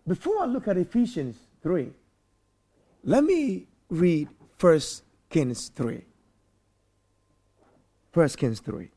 before 0.09 0.43
I 0.43 0.47
look 0.47 0.67
at 0.67 0.77
Ephesians 0.77 1.37
3, 1.63 1.93
let 3.09 3.25
me 3.25 3.67
read 3.89 4.29
1 4.61 4.81
Kings 5.31 5.71
3. 5.75 6.05
1 8.13 8.29
Kings 8.29 8.61
3. 8.61 8.91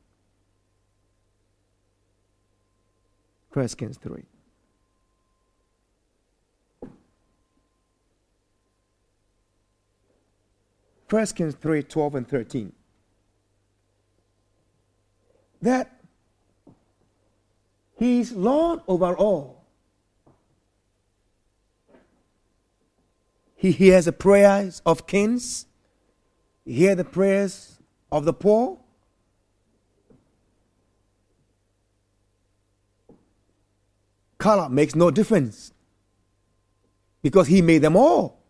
1 3.53 3.67
Kings 3.69 3.97
3. 3.97 4.23
First 11.07 11.35
Kings 11.35 11.55
3, 11.55 11.83
12 11.83 12.15
and 12.15 12.27
13 12.27 12.73
that 15.61 16.01
He's 17.97 18.31
Lord 18.31 18.79
over 18.87 19.15
all. 19.15 19.60
He 23.61 23.71
hears 23.71 24.05
the 24.05 24.11
prayers 24.11 24.81
of 24.87 25.05
kings, 25.05 25.67
he 26.65 26.73
hears 26.73 26.97
the 26.97 27.03
prayers 27.03 27.77
of 28.11 28.25
the 28.25 28.33
poor. 28.33 28.79
Color 34.39 34.69
makes 34.69 34.95
no 34.95 35.11
difference 35.11 35.73
because 37.21 37.45
He 37.45 37.61
made 37.61 37.83
them 37.83 37.95
all. 37.95 38.41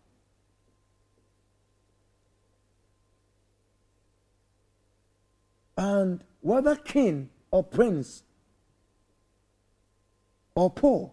And 5.76 6.24
whether 6.40 6.74
king 6.74 7.28
or 7.50 7.62
prince 7.62 8.22
or 10.54 10.70
poor, 10.70 11.12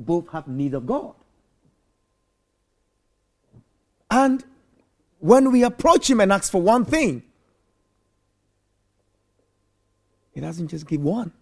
both 0.00 0.30
have 0.30 0.48
need 0.48 0.74
of 0.74 0.86
God. 0.86 1.14
And 4.10 4.44
when 5.18 5.52
we 5.52 5.62
approach 5.62 6.10
Him 6.10 6.20
and 6.20 6.32
ask 6.32 6.50
for 6.50 6.60
one 6.60 6.84
thing, 6.84 7.22
He 10.32 10.40
doesn't 10.40 10.68
just 10.68 10.86
give 10.86 11.02
one. 11.02 11.32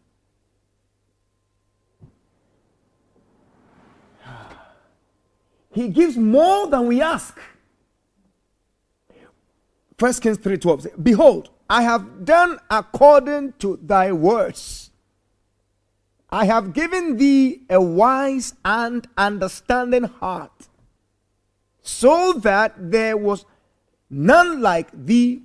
He 5.73 5.89
gives 5.89 6.17
more 6.17 6.67
than 6.67 6.89
we 6.89 7.01
ask. 7.01 7.39
First 9.97 10.23
Kings 10.23 10.39
3:12 10.39 11.03
Behold, 11.03 11.51
I 11.69 11.83
have 11.83 12.25
done 12.25 12.59
according 12.71 13.53
to 13.61 13.79
thy 13.83 14.11
words. 14.13 14.91
I 16.31 16.45
have 16.45 16.73
given 16.73 17.17
thee 17.17 17.63
a 17.71 17.81
wise 17.81 18.55
and 18.65 19.07
understanding 19.17 20.05
heart, 20.05 20.69
so 21.81 22.35
that 22.35 22.91
there 22.91 23.17
was 23.17 23.47
none 24.11 24.61
like 24.61 24.89
thee, 24.93 25.43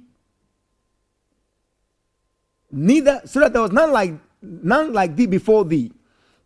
neither 2.72 3.22
so 3.26 3.40
that 3.40 3.54
there 3.54 3.62
was 3.62 3.72
none 3.72 3.92
like 3.92 4.14
none 4.42 4.92
like 4.92 5.16
thee 5.16 5.26
before 5.26 5.64
thee, 5.64 5.92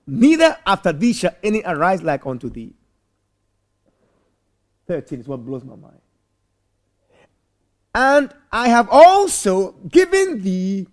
neither 0.05 0.55
after 0.67 0.93
thee 0.93 1.13
shall 1.13 1.35
any 1.41 1.63
arise 1.65 2.03
like 2.03 2.25
unto 2.25 2.49
thee. 2.49 2.73
13 4.87 5.21
is 5.21 5.27
what 5.27 5.43
blows 5.45 5.63
my 5.63 5.75
mind. 5.75 5.99
And 7.93 8.31
I 8.51 8.69
have 8.69 8.87
also 8.91 9.71
given 9.89 10.43
thee 10.43 10.87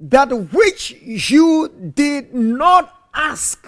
that 0.00 0.30
which 0.52 0.92
you 1.02 1.68
did 1.94 2.34
not 2.34 2.94
ask, 3.12 3.66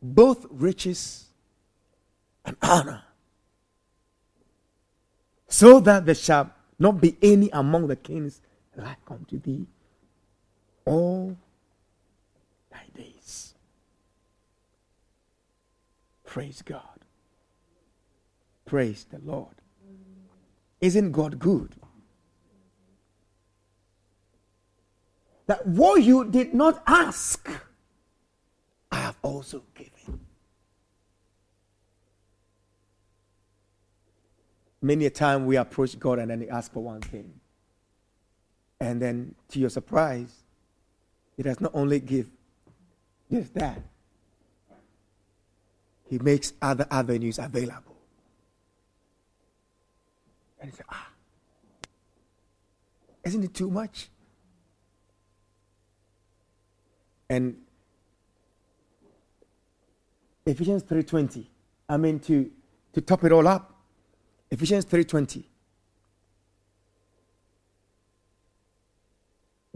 both 0.00 0.46
riches 0.50 1.26
and 2.44 2.56
honor, 2.62 3.02
so 5.48 5.80
that 5.80 6.06
there 6.06 6.14
shall 6.14 6.50
not 6.78 7.00
be 7.00 7.16
any 7.22 7.50
among 7.50 7.86
the 7.86 7.96
kings 7.96 8.40
like 8.76 8.98
unto 9.08 9.38
thee 9.38 9.66
all 10.84 11.36
thy 12.70 12.84
days. 12.94 13.54
Praise 16.24 16.62
God. 16.62 16.82
Praise 18.64 19.06
the 19.10 19.18
Lord. 19.18 19.54
Isn't 20.80 21.12
God 21.12 21.38
good? 21.38 21.74
that 25.46 25.66
what 25.66 26.02
you 26.02 26.24
did 26.24 26.54
not 26.54 26.82
ask, 26.86 27.48
I 28.90 28.96
have 28.96 29.16
also 29.22 29.62
given. 29.74 30.20
Many 34.82 35.06
a 35.06 35.10
time 35.10 35.46
we 35.46 35.56
approach 35.56 35.98
God 35.98 36.18
and 36.18 36.30
then 36.30 36.40
we 36.40 36.48
ask 36.48 36.72
for 36.72 36.82
one 36.82 37.00
thing. 37.00 37.32
And 38.80 39.00
then, 39.00 39.34
to 39.48 39.58
your 39.58 39.70
surprise, 39.70 40.42
He 41.36 41.42
does 41.42 41.60
not 41.60 41.72
only 41.74 41.98
give 42.00 42.28
just 43.30 43.54
that, 43.54 43.80
He 46.08 46.18
makes 46.18 46.52
other 46.60 46.86
avenues 46.90 47.38
available. 47.38 47.96
And 50.60 50.70
you 50.70 50.76
say, 50.76 50.84
ah, 50.90 51.08
isn't 53.24 53.42
it 53.42 53.54
too 53.54 53.70
much? 53.70 54.08
And 57.28 57.56
Ephesians 60.44 60.84
3.20, 60.84 61.46
I 61.88 61.96
mean, 61.96 62.20
to, 62.20 62.50
to 62.92 63.00
top 63.00 63.24
it 63.24 63.32
all 63.32 63.46
up, 63.48 63.72
Ephesians 64.50 64.84
3:20 64.84 65.44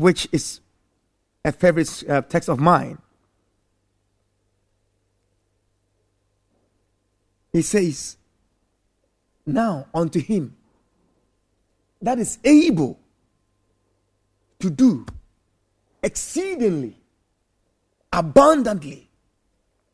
which 0.01 0.27
is 0.33 0.61
a 1.45 1.53
favorite 1.53 2.03
uh, 2.09 2.23
text 2.23 2.49
of 2.49 2.59
mine. 2.59 2.97
He 7.53 7.61
says, 7.61 8.17
Now 9.45 9.89
unto 9.93 10.19
him 10.19 10.57
that 12.01 12.19
is 12.19 12.39
able 12.45 12.99
to 14.61 14.71
do 14.71 15.05
exceedingly, 16.03 16.97
abundantly, 18.13 19.09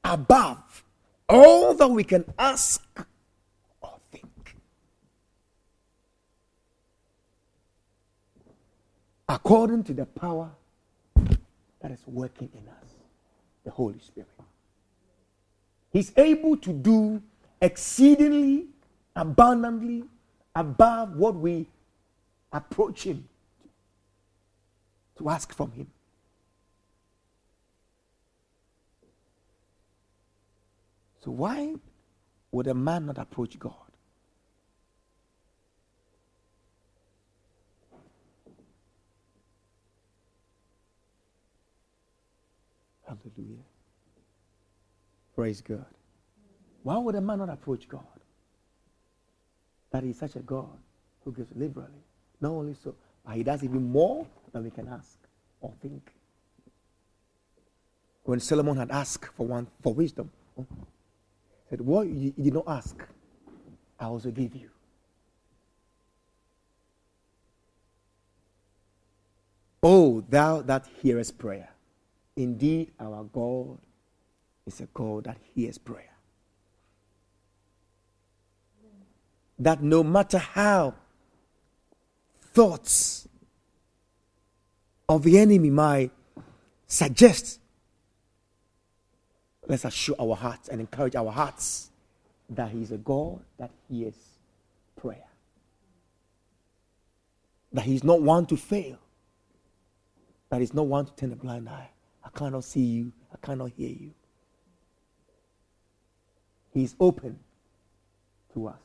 above 0.05 0.85
all 1.29 1.75
that 1.75 1.89
we 1.89 2.05
can 2.05 2.25
ask 2.39 2.83
or 3.81 3.99
think. 4.11 4.57
according 9.29 9.85
to 9.85 9.93
the 9.93 10.07
power 10.07 10.51
that 11.81 11.91
is 11.91 12.01
working 12.07 12.49
in 12.55 12.69
us, 12.69 12.95
the 13.65 13.71
Holy 13.71 13.99
Spirit. 13.99 14.29
He's 15.93 16.13
able 16.17 16.57
to 16.59 16.73
do 16.73 17.23
exceedingly, 17.61 18.67
abundantly, 19.15 20.05
above 20.55 21.17
what 21.17 21.35
we 21.37 21.67
approach 22.53 23.05
Him 23.05 23.29
to 25.19 25.29
ask 25.29 25.55
from 25.55 25.73
Him. 25.73 25.87
So, 31.27 31.33
why 31.33 31.75
would 32.53 32.69
a 32.69 32.75
man 32.75 33.07
not 33.07 33.19
approach 33.19 33.59
God? 33.59 33.73
Hallelujah. 43.05 43.65
Praise 45.35 45.61
God. 45.61 45.85
Why 46.85 46.97
would 46.97 47.17
a 47.17 47.21
man 47.21 47.39
not 47.39 47.49
approach 47.49 47.89
God? 47.89 48.05
That 49.91 50.05
he's 50.05 50.21
such 50.21 50.37
a 50.37 50.41
God 50.41 50.79
who 51.25 51.33
gives 51.33 51.51
liberally. 51.57 52.05
Not 52.41 52.53
only 52.53 52.75
so, 52.75 52.95
but 53.25 53.35
he 53.35 53.43
does 53.43 53.65
even 53.65 53.91
more 53.91 54.29
than 54.53 54.63
we 54.63 54.71
can 54.71 54.87
ask 54.87 55.19
or 55.61 55.73
think. 55.83 56.09
When 58.23 58.39
Solomon 58.39 58.77
had 58.77 58.93
asked 58.93 59.27
for 59.37 59.45
one 59.45 59.67
for 59.83 59.93
wisdom, 59.93 60.31
said, 61.69 61.81
What 61.81 62.07
you, 62.09 62.33
did 62.33 62.55
not 62.55 62.65
ask, 62.67 62.97
I 63.99 64.07
also 64.07 64.31
give 64.31 64.55
you. 64.55 64.71
Oh, 69.83 70.25
thou 70.29 70.63
that 70.63 70.87
hearest 71.01 71.39
prayer. 71.39 71.71
Indeed, 72.37 72.93
our 72.99 73.25
God 73.25 73.79
is 74.67 74.81
a 74.81 74.87
God 74.87 75.25
that 75.25 75.39
hears 75.55 75.79
prayer. 75.79 76.13
That 79.59 79.83
no 79.83 80.03
matter 80.03 80.39
how 80.39 80.95
thoughts 82.53 83.29
of 85.09 85.23
the 85.23 85.39
enemy 85.39 85.71
might 85.71 86.11
suggest, 86.87 87.61
let's 89.67 89.85
assure 89.85 90.17
our 90.21 90.37
hearts 90.37 90.69
and 90.69 90.81
encourage 90.81 91.15
our 91.17 91.31
hearts 91.31 91.91
that 92.51 92.71
He 92.71 92.83
is 92.83 92.93
a 92.93 92.99
God 92.99 93.41
that 93.59 93.71
hears 93.89 94.15
prayer. 95.01 95.27
That 97.73 97.85
He 97.85 97.95
is 97.95 98.05
not 98.05 98.23
one 98.23 98.47
to 98.47 98.57
fail, 98.57 98.99
that 100.51 100.59
He 100.59 100.65
is 100.65 100.75
not 100.75 100.87
one 100.87 101.07
to 101.07 101.15
turn 101.15 101.33
a 101.33 101.37
blind 101.37 101.69
eye. 101.69 101.91
I 102.25 102.29
cannot 102.37 102.65
see 102.65 102.81
you. 102.81 103.13
I 103.33 103.45
cannot 103.45 103.71
hear 103.77 103.91
you. 103.91 104.13
He 106.73 106.85
is 106.85 106.95
open 107.01 107.39
to 108.53 108.69
us 108.69 108.81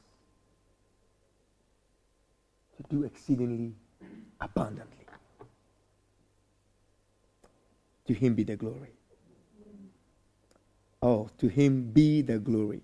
to 2.78 2.96
do 2.96 3.04
exceedingly 3.04 3.74
abundantly. 4.40 5.06
To 8.08 8.14
him 8.14 8.34
be 8.34 8.44
the 8.44 8.56
glory. 8.56 8.92
Oh, 11.02 11.30
to 11.40 11.48
him 11.48 11.92
be 11.92 12.22
the 12.22 12.40
glory. 12.40 12.82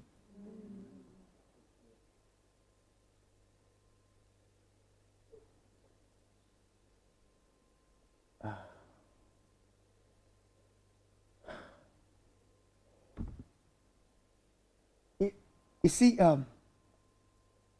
You 15.83 15.89
see, 15.89 16.19
um, 16.19 16.45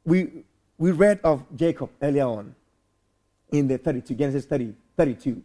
we, 0.05 0.45
we 0.77 0.91
read 0.91 1.19
of 1.23 1.43
Jacob 1.55 1.89
earlier 2.01 2.23
on 2.25 2.55
in 3.51 3.67
the 3.67 3.77
32, 3.77 4.15
Genesis 4.15 4.45
30, 4.45 4.73
32. 4.95 5.43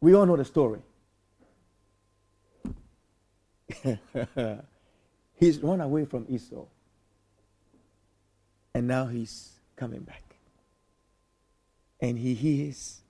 We 0.00 0.14
all 0.14 0.24
know 0.26 0.36
the 0.36 0.44
story. 0.44 0.80
he's 5.34 5.58
run 5.58 5.80
away 5.80 6.04
from 6.04 6.26
Esau. 6.28 6.64
And 8.74 8.88
now 8.88 9.06
he's 9.06 9.60
coming 9.76 10.00
back. 10.00 10.22
And 12.00 12.18
he 12.18 12.34
hears 12.34 13.00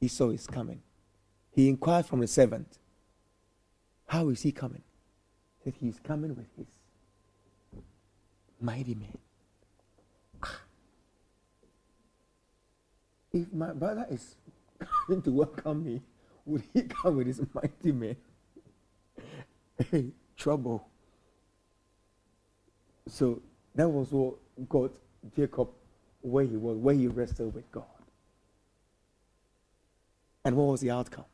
Esau 0.00 0.30
is 0.30 0.46
coming. 0.46 0.80
He 1.52 1.68
inquired 1.68 2.06
from 2.06 2.20
the 2.20 2.26
servant, 2.26 2.78
How 4.06 4.28
is 4.28 4.42
he 4.42 4.52
coming? 4.52 4.82
He 5.58 5.70
said, 5.70 5.74
He's 5.80 5.98
coming 5.98 6.34
with 6.34 6.46
his 6.56 6.66
mighty 8.60 8.94
men. 8.94 9.18
Ah. 10.42 10.60
If 13.32 13.52
my 13.52 13.72
brother 13.72 14.06
is 14.10 14.36
coming 15.06 15.22
to 15.22 15.30
welcome 15.30 15.84
me, 15.84 16.00
would 16.46 16.62
he 16.72 16.82
come 16.82 17.16
with 17.16 17.26
his 17.26 17.40
mighty 17.52 17.92
men? 17.92 18.16
trouble. 20.36 20.88
So 23.08 23.42
that 23.74 23.88
was 23.88 24.12
what 24.12 24.34
got 24.68 24.92
Jacob 25.34 25.68
where 26.20 26.44
he 26.44 26.56
was, 26.56 26.76
where 26.76 26.94
he 26.94 27.06
wrestled 27.06 27.54
with 27.54 27.70
God. 27.70 27.84
And 30.44 30.56
what 30.56 30.64
was 30.64 30.80
the 30.80 30.90
outcome? 30.90 31.24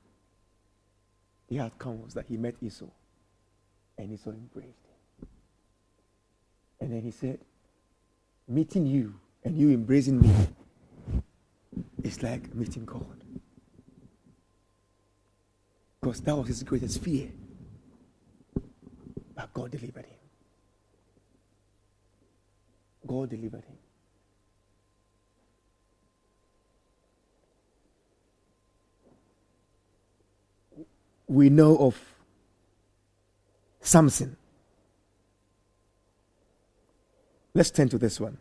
The 1.49 1.61
outcome 1.61 2.03
was 2.03 2.15
that 2.15 2.27
he 2.27 2.37
met 2.37 2.57
Esau, 2.63 2.87
and 3.99 4.13
Esau 4.13 4.31
embraced 4.31 4.69
him. 4.69 5.29
and 6.81 6.93
then 6.93 7.03
he 7.03 7.11
said, 7.11 7.39
Meeting 8.47 8.87
you 8.87 9.15
and 9.43 9.57
you 9.57 9.71
embracing 9.71 10.21
me 10.21 10.31
is 12.03 12.23
like 12.23 12.55
meeting 12.55 12.85
God. 12.85 13.25
Because 16.01 16.21
that 16.21 16.37
was 16.37 16.49
his 16.49 16.63
greatest 16.63 17.03
fear. 17.03 17.31
But 19.35 19.53
God 19.53 19.71
delivered 19.71 20.07
him. 20.07 20.19
God 23.07 23.31
delivered 23.31 23.65
him. 23.65 23.77
We 31.27 31.51
know 31.51 31.77
of 31.79 31.99
Samson 33.81 34.37
Let's 37.55 37.71
turn 37.71 37.89
to 37.91 37.99
this 37.99 38.21
one. 38.21 38.37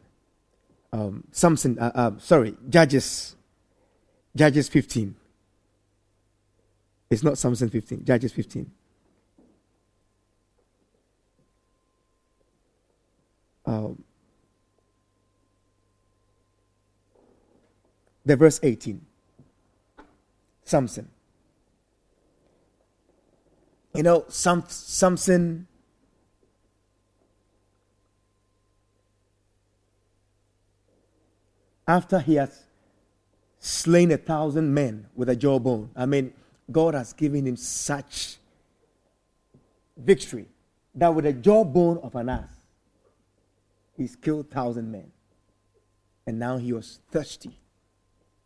Um, 0.92 1.24
Samson, 1.32 1.78
uh, 1.80 1.92
uh, 1.94 2.12
sorry, 2.18 2.56
Judges, 2.68 3.36
Judges 4.36 4.68
15. 4.70 5.16
It's 7.10 7.24
not 7.24 7.38
Samson 7.38 7.70
15, 7.70 8.04
Judges 8.06 8.32
15. 8.32 8.72
Um, 13.74 14.04
the 18.26 18.36
verse 18.36 18.60
18. 18.64 19.06
Samson. 20.64 21.10
You 23.94 24.04
know, 24.04 24.26
some, 24.28 24.64
Samson 24.68 25.68
after 31.88 32.20
he 32.20 32.36
has 32.36 32.64
slain 33.60 34.12
a 34.12 34.18
thousand 34.18 34.74
men 34.74 35.08
with 35.16 35.30
a 35.30 35.36
jawbone. 35.36 35.90
I 35.96 36.06
mean, 36.06 36.34
God 36.72 36.94
has 36.94 37.14
given 37.14 37.46
him 37.46 37.56
such 37.56 38.38
victory 39.98 40.48
that 40.96 41.14
with 41.14 41.26
a 41.26 41.34
jawbone 41.34 41.98
of 42.00 42.16
an 42.16 42.30
ass, 42.30 42.63
he's 43.98 44.16
killed 44.16 44.50
thousand 44.50 44.92
men. 44.92 45.12
And 46.26 46.40
now 46.40 46.58
he 46.58 46.74
was 46.74 47.00
thirsty 47.12 47.58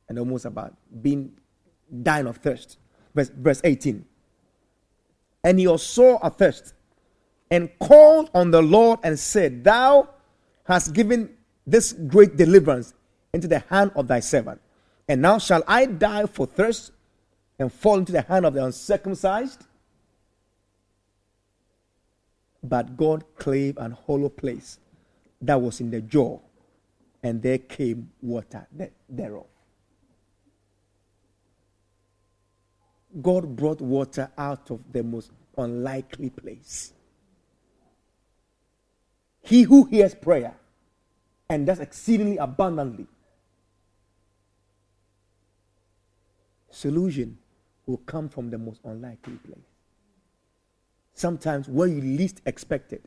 and 0.10 0.18
almost 0.18 0.46
about 0.46 0.76
being 1.02 1.32
dying 2.02 2.28
of 2.28 2.38
thirst. 2.38 2.78
Verse, 3.14 3.30
verse 3.30 3.62
18. 3.64 4.06
And 5.44 5.60
he 5.60 5.68
was 5.68 5.84
sore 5.84 6.20
athirst 6.24 6.74
and 7.50 7.70
called 7.80 8.30
on 8.34 8.52
the 8.52 8.62
Lord 8.62 9.00
and 9.04 9.18
said, 9.18 9.64
Thou 9.64 10.10
hast 10.66 10.94
given 10.94 11.30
this 11.66 11.94
great 11.94 12.36
deliverance 12.36 12.94
into 13.34 13.48
the 13.48 13.60
hand 13.70 13.92
of 13.96 14.08
thy 14.08 14.20
servant. 14.20 14.60
And 15.08 15.22
now 15.22 15.38
shall 15.38 15.64
I 15.68 15.86
die 15.86 16.26
for 16.26 16.46
thirst 16.46 16.92
and 17.60 17.72
fall 17.72 18.00
into 18.00 18.12
the 18.12 18.22
hand 18.22 18.46
of 18.46 18.54
the 18.54 18.64
uncircumcised? 18.66 19.66
But 22.64 22.98
God 22.98 23.24
clave 23.38 23.78
an 23.78 23.92
hollow 23.92 24.30
place 24.30 24.80
that 25.42 25.62
was 25.62 25.80
in 25.82 25.92
the 25.92 26.02
jaw, 26.02 26.40
and 27.24 27.42
there 27.42 27.58
came 27.58 28.10
water 28.22 28.68
thereof. 29.10 29.46
God 33.22 33.56
brought 33.56 33.82
water 33.82 34.32
out 34.38 34.70
of 34.70 34.82
the 34.92 35.04
most 35.04 35.32
unlikely 35.58 36.30
place. 36.30 36.94
He 39.42 39.64
who 39.64 39.86
hears 39.86 40.14
prayer 40.14 40.56
and 41.50 41.66
does 41.66 41.80
exceedingly 41.80 42.38
abundantly 42.38 43.08
solution 46.70 47.38
will 47.86 47.98
come 47.98 48.30
from 48.30 48.50
the 48.50 48.58
most 48.58 48.82
unlikely 48.84 49.38
place. 49.38 49.58
Sometimes 51.14 51.68
where 51.68 51.88
you 51.88 52.02
least 52.02 52.42
expect 52.46 52.94
it. 52.94 53.04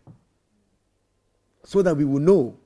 So 1.65 1.83
that 1.83 1.97
we 1.97 2.05
will 2.05 2.21
know 2.21 2.57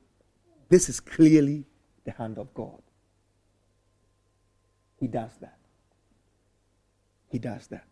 this 0.68 0.88
is 0.88 1.00
clearly 1.00 1.64
the 2.04 2.12
hand 2.12 2.38
of 2.38 2.52
God. 2.54 2.80
He 4.98 5.06
does 5.06 5.32
that. 5.40 5.58
He 7.28 7.38
does 7.38 7.66
that. 7.68 7.84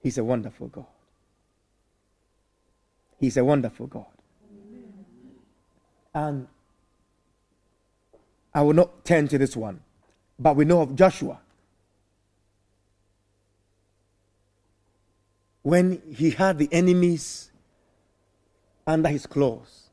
He's 0.00 0.16
a 0.18 0.24
wonderful 0.24 0.68
God. 0.68 0.86
He's 3.18 3.36
a 3.36 3.44
wonderful 3.44 3.86
God. 3.88 4.06
And 6.14 6.46
I 8.54 8.62
will 8.62 8.72
not 8.72 9.04
turn 9.04 9.28
to 9.28 9.38
this 9.38 9.56
one, 9.56 9.80
but 10.38 10.56
we 10.56 10.64
know 10.64 10.80
of 10.80 10.96
Joshua. 10.96 11.40
When 15.68 16.00
he 16.16 16.30
had 16.30 16.56
the 16.56 16.66
enemies 16.72 17.50
under 18.86 19.10
his 19.10 19.26
claws, 19.26 19.90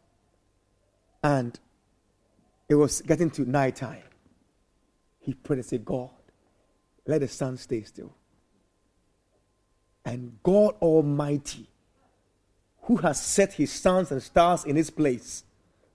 and 1.21 1.59
it 2.69 2.75
was 2.75 3.01
getting 3.01 3.29
to 3.31 3.41
night 3.41 3.75
time, 3.75 4.03
he 5.19 5.33
prayed 5.33 5.57
and 5.57 5.65
said, 5.65 5.83
God, 5.83 6.11
let 7.05 7.19
the 7.19 7.27
sun 7.27 7.57
stay 7.57 7.83
still. 7.83 8.15
And 10.05 10.37
God 10.43 10.75
Almighty, 10.81 11.67
who 12.83 12.95
has 12.95 13.21
set 13.21 13.51
his 13.51 13.73
suns 13.73 14.13
and 14.13 14.23
stars 14.23 14.63
in 14.63 14.77
his 14.77 14.89
place 14.89 15.43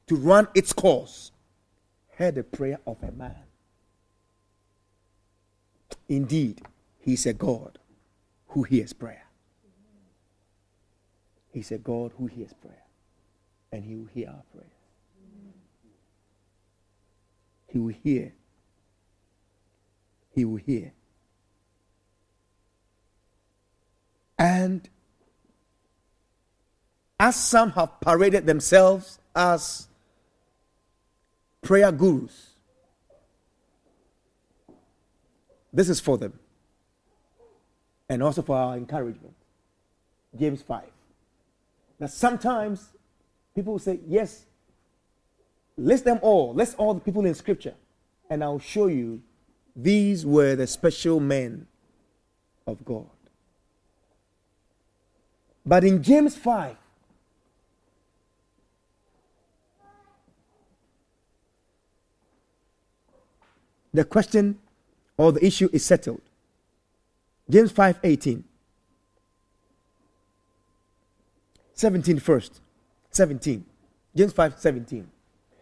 to 0.09 0.15
run 0.15 0.47
its 0.55 0.75
course, 0.75 1.33
heard 2.19 2.35
the 2.35 2.45
prayer 2.45 2.81
of 2.87 3.03
a 3.03 3.13
man. 3.13 3.45
Indeed, 6.07 6.61
he's 6.99 7.25
a 7.25 7.33
God 7.33 7.79
who 8.49 8.65
hears 8.65 8.93
prayer. 8.93 9.25
He's 11.53 11.73
a 11.73 11.79
God 11.79 12.13
who 12.17 12.27
hears 12.27 12.53
prayer. 12.53 12.85
And 13.73 13.85
he 13.85 13.95
will 13.97 14.09
hear 14.13 14.29
our 14.29 14.43
prayers. 14.53 14.71
He 17.69 17.79
will 17.79 17.95
hear. 18.03 18.33
He 20.35 20.45
will 20.45 20.57
hear. 20.57 20.93
And 24.39 24.89
as 27.19 27.37
some 27.37 27.73
have 27.73 28.01
paraded 28.01 28.47
themselves 28.47 29.19
as 29.37 29.87
prayer 31.61 31.93
gurus. 31.93 32.51
This 35.73 35.89
is 35.89 36.01
for 36.01 36.19
them. 36.19 36.39
And 38.09 38.23
also 38.23 38.43
for 38.43 38.57
our 38.57 38.77
encouragement. 38.77 39.35
James 40.37 40.63
5. 40.63 40.83
Now, 42.01 42.07
sometimes 42.07 42.89
people 43.55 43.75
will 43.75 43.79
say, 43.79 44.01
Yes, 44.09 44.47
list 45.77 46.05
them 46.05 46.19
all. 46.23 46.55
List 46.55 46.75
all 46.79 46.95
the 46.95 47.01
people 47.01 47.27
in 47.27 47.35
Scripture. 47.35 47.75
And 48.31 48.43
I'll 48.43 48.59
show 48.59 48.87
you 48.87 49.23
these 49.77 50.25
were 50.25 50.57
the 50.57 50.67
special 50.67 51.21
men 51.21 51.67
of 52.67 52.85
God. 52.85 53.07
But 55.67 55.85
in 55.85 56.03
James 56.03 56.37
5, 56.37 56.77
the 63.93 64.05
question 64.05 64.59
or 65.19 65.33
the 65.33 65.45
issue 65.45 65.69
is 65.73 65.85
settled. 65.85 66.23
James 67.49 67.73
5 67.73 68.01
18. 68.03 68.45
17 71.81 72.19
first. 72.19 72.61
17. 73.11 73.65
James 74.15 74.33
5 74.35 74.59
17. 74.59 75.11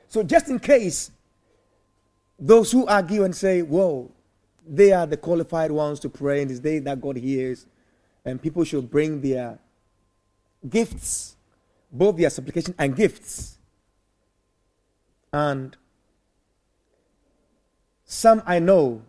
So, 0.08 0.24
just 0.24 0.48
in 0.48 0.58
case 0.58 1.12
those 2.40 2.72
who 2.72 2.86
argue 2.86 3.22
and 3.22 3.34
say, 3.34 3.62
whoa, 3.62 4.10
they 4.66 4.92
are 4.92 5.06
the 5.06 5.16
qualified 5.16 5.70
ones 5.70 6.00
to 6.00 6.08
pray 6.08 6.42
in 6.42 6.48
this 6.48 6.58
day 6.58 6.80
that 6.80 7.00
God 7.00 7.16
hears, 7.16 7.66
and 8.24 8.42
people 8.42 8.64
should 8.64 8.90
bring 8.90 9.20
their 9.20 9.60
gifts, 10.68 11.36
both 11.92 12.16
their 12.16 12.30
supplication 12.30 12.74
and 12.78 12.96
gifts. 12.96 13.58
And 15.32 15.76
some 18.04 18.42
I 18.44 18.58
know, 18.58 19.02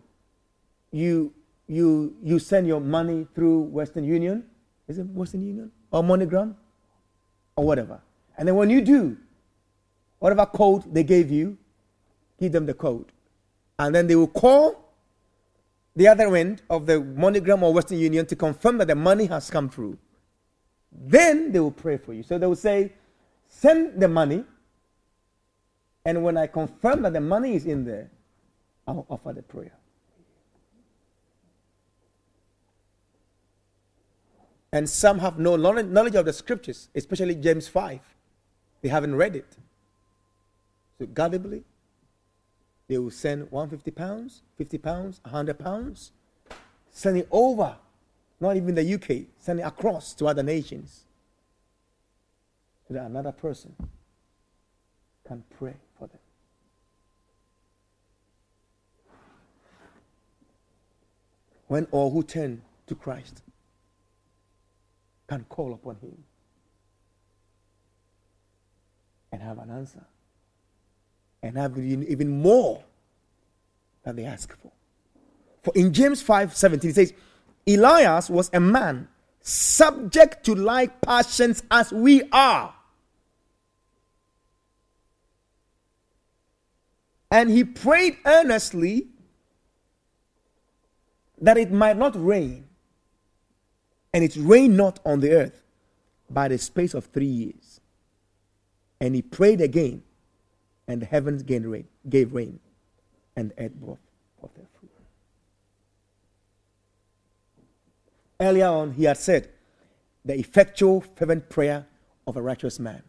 you 0.92 1.34
you 1.66 2.14
you 2.22 2.38
send 2.38 2.68
your 2.68 2.80
money 2.80 3.26
through 3.34 3.62
Western 3.62 4.04
Union, 4.04 4.44
is 4.86 4.98
it 4.98 5.06
Western 5.06 5.42
Union 5.42 5.72
or 5.90 6.04
MoneyGram 6.04 6.54
or 7.60 7.66
whatever, 7.66 8.00
and 8.38 8.48
then 8.48 8.56
when 8.56 8.70
you 8.70 8.80
do, 8.80 9.18
whatever 10.18 10.46
code 10.46 10.82
they 10.94 11.04
gave 11.04 11.30
you, 11.30 11.58
give 12.38 12.52
them 12.52 12.64
the 12.64 12.72
code, 12.72 13.12
and 13.78 13.94
then 13.94 14.06
they 14.06 14.16
will 14.16 14.26
call 14.26 14.94
the 15.94 16.08
other 16.08 16.34
end 16.34 16.62
of 16.70 16.86
the 16.86 16.94
MoneyGram 16.94 17.60
or 17.60 17.74
Western 17.74 17.98
Union 17.98 18.24
to 18.24 18.34
confirm 18.34 18.78
that 18.78 18.88
the 18.88 18.94
money 18.94 19.26
has 19.26 19.50
come 19.50 19.68
through. 19.68 19.98
Then 20.90 21.52
they 21.52 21.60
will 21.60 21.70
pray 21.70 21.98
for 21.98 22.14
you. 22.14 22.22
So 22.22 22.38
they 22.38 22.46
will 22.46 22.56
say, 22.56 22.92
send 23.46 24.00
the 24.00 24.08
money, 24.08 24.44
and 26.06 26.22
when 26.24 26.38
I 26.38 26.46
confirm 26.46 27.02
that 27.02 27.12
the 27.12 27.20
money 27.20 27.56
is 27.56 27.66
in 27.66 27.84
there, 27.84 28.10
I'll 28.86 29.04
offer 29.10 29.34
the 29.34 29.42
prayer. 29.42 29.76
And 34.72 34.88
some 34.88 35.18
have 35.18 35.38
no 35.38 35.56
knowledge 35.56 36.14
of 36.14 36.24
the 36.24 36.32
scriptures, 36.32 36.88
especially 36.94 37.34
James 37.34 37.66
5. 37.66 38.00
They 38.82 38.88
haven't 38.88 39.14
read 39.16 39.36
it. 39.36 39.56
So, 40.98 41.06
gullibility, 41.06 41.64
they 42.88 42.98
will 42.98 43.10
send 43.10 43.50
150 43.50 43.90
pounds, 43.90 44.42
50 44.58 44.78
pounds, 44.78 45.20
100 45.24 45.58
pounds, 45.58 46.12
send 46.90 47.16
it 47.18 47.28
over, 47.30 47.76
not 48.38 48.56
even 48.56 48.74
the 48.74 48.94
UK, 48.94 49.26
send 49.38 49.60
it 49.60 49.62
across 49.62 50.12
to 50.14 50.26
other 50.26 50.42
nations. 50.42 51.04
So 52.86 52.94
that 52.94 53.06
another 53.06 53.32
person 53.32 53.74
can 55.26 55.44
pray 55.58 55.74
for 55.98 56.06
them. 56.06 56.18
when 61.70 61.86
all 61.92 62.10
who 62.10 62.20
turn 62.24 62.60
to 62.88 62.96
Christ 62.96 63.42
can 65.30 65.44
call 65.48 65.72
upon 65.72 65.96
Him. 65.96 66.16
and 69.32 69.40
have 69.42 69.58
an 69.58 69.70
answer 69.70 70.04
and 71.42 71.56
have 71.56 71.78
even 71.78 72.42
more 72.42 72.82
than 74.04 74.16
they 74.16 74.24
ask 74.24 74.56
for. 74.58 74.72
For 75.62 75.72
in 75.74 75.92
James 75.92 76.22
5 76.22 76.56
17, 76.56 76.90
it 76.90 76.94
says, 76.94 77.12
Elias 77.66 78.28
was 78.28 78.50
a 78.52 78.60
man 78.60 79.08
subject 79.42 80.44
to 80.46 80.54
like 80.54 81.00
passions 81.00 81.62
as 81.70 81.92
we 81.92 82.22
are. 82.32 82.74
And 87.30 87.48
he 87.48 87.62
prayed 87.62 88.16
earnestly 88.26 89.06
that 91.40 91.56
it 91.56 91.70
might 91.70 91.96
not 91.96 92.14
rain. 92.16 92.66
And 94.12 94.24
it 94.24 94.36
rained 94.36 94.76
not 94.76 94.98
on 95.04 95.20
the 95.20 95.32
earth 95.32 95.62
by 96.28 96.48
the 96.48 96.58
space 96.58 96.94
of 96.94 97.06
three 97.06 97.26
years. 97.26 97.80
And 99.00 99.14
he 99.14 99.22
prayed 99.22 99.60
again, 99.60 100.02
and 100.86 101.02
the 101.02 101.06
heavens 101.06 101.42
gave 101.42 101.64
rain, 101.64 101.86
gave 102.08 102.32
rain 102.32 102.60
and 103.36 103.50
the 103.50 103.64
earth 103.64 103.74
brought 103.74 103.98
forth 104.38 104.54
their 104.54 104.66
fruit. 104.78 104.90
Earlier 108.38 108.66
on, 108.66 108.92
he 108.92 109.04
had 109.04 109.16
said, 109.16 109.48
The 110.24 110.38
effectual, 110.38 111.00
fervent 111.00 111.48
prayer 111.48 111.86
of 112.26 112.36
a 112.36 112.42
righteous 112.42 112.78
man 112.78 113.02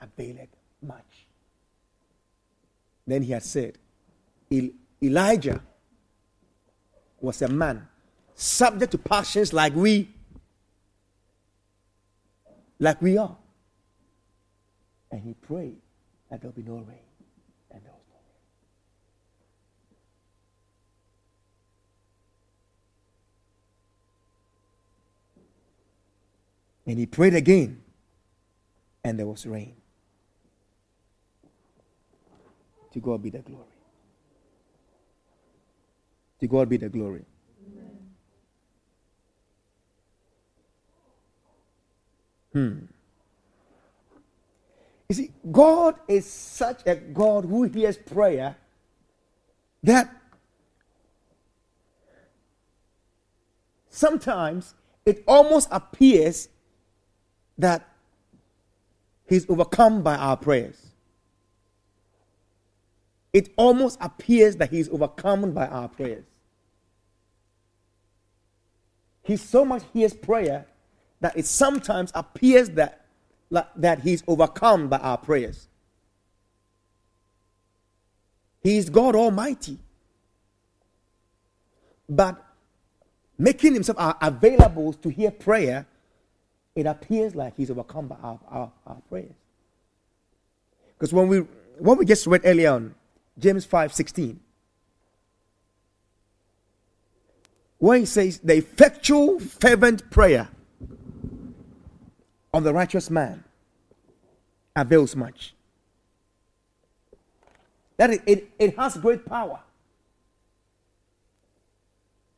availeth 0.00 0.48
much. 0.82 1.26
Then 3.06 3.22
he 3.22 3.32
had 3.32 3.42
said, 3.42 3.78
Elijah 5.02 5.62
was 7.20 7.42
a 7.42 7.48
man 7.48 7.88
subject 8.34 8.92
to 8.92 8.98
passions 8.98 9.52
like 9.52 9.74
we 9.74 10.08
like 12.78 13.00
we 13.00 13.16
are. 13.16 13.36
And 15.10 15.22
he 15.22 15.34
prayed 15.34 15.80
that 16.30 16.40
there'll 16.40 16.54
be 16.54 16.62
no 16.62 16.74
rain. 16.74 16.98
And 17.70 17.82
there 17.82 17.92
was 17.92 18.02
no 18.10 18.16
rain. 26.86 26.92
And 26.92 26.98
he 26.98 27.06
prayed 27.06 27.34
again, 27.34 27.82
and 29.04 29.18
there 29.18 29.26
was 29.26 29.46
rain. 29.46 29.76
To 32.92 33.00
God 33.00 33.22
be 33.22 33.30
the 33.30 33.38
glory. 33.38 33.64
To 36.40 36.46
God 36.46 36.68
be 36.68 36.76
the 36.76 36.88
glory. 36.88 37.24
Hmm. 42.54 42.86
You 45.08 45.14
see, 45.14 45.30
God 45.52 45.96
is 46.08 46.24
such 46.24 46.80
a 46.86 46.94
God 46.94 47.44
who 47.44 47.64
hears 47.64 47.98
prayer 47.98 48.56
that 49.82 50.08
sometimes 53.90 54.74
it 55.04 55.22
almost 55.26 55.68
appears 55.70 56.48
that 57.58 57.86
He's 59.28 59.48
overcome 59.50 60.02
by 60.02 60.16
our 60.16 60.36
prayers. 60.36 60.80
It 63.32 63.50
almost 63.56 63.98
appears 64.00 64.56
that 64.56 64.70
He's 64.70 64.88
overcome 64.88 65.52
by 65.52 65.66
our 65.66 65.88
prayers. 65.88 66.24
He 69.22 69.36
so 69.36 69.64
much 69.64 69.82
hears 69.92 70.14
prayer 70.14 70.66
that 71.24 71.38
it 71.38 71.46
sometimes 71.46 72.12
appears 72.14 72.68
that, 72.68 73.06
that 73.76 74.00
he's 74.00 74.22
overcome 74.26 74.88
by 74.88 74.98
our 74.98 75.16
prayers. 75.16 75.68
He 78.62 78.76
is 78.76 78.90
God 78.90 79.16
Almighty. 79.16 79.78
But 82.10 82.44
making 83.38 83.72
himself 83.72 83.96
available 84.20 84.92
to 84.92 85.08
hear 85.08 85.30
prayer, 85.30 85.86
it 86.74 86.84
appears 86.84 87.34
like 87.34 87.56
he's 87.56 87.70
overcome 87.70 88.08
by 88.08 88.16
our, 88.16 88.38
our, 88.50 88.72
our 88.86 89.00
prayers. 89.08 89.32
Because 90.98 91.14
when 91.14 91.28
we 91.28 91.38
when 91.78 91.96
we 91.96 92.04
just 92.04 92.26
read 92.26 92.42
earlier 92.44 92.72
on, 92.72 92.94
James 93.38 93.64
5 93.64 93.94
16, 93.94 94.40
where 97.78 97.98
he 97.98 98.04
says, 98.04 98.40
the 98.40 98.58
effectual, 98.58 99.40
fervent 99.40 100.10
prayer 100.10 100.50
of 102.54 102.62
the 102.62 102.72
righteous 102.72 103.10
man 103.10 103.42
avails 104.76 105.16
much. 105.16 105.54
That 107.96 108.10
it, 108.10 108.22
it, 108.26 108.50
it 108.58 108.78
has 108.78 108.96
great 108.96 109.26
power. 109.26 109.58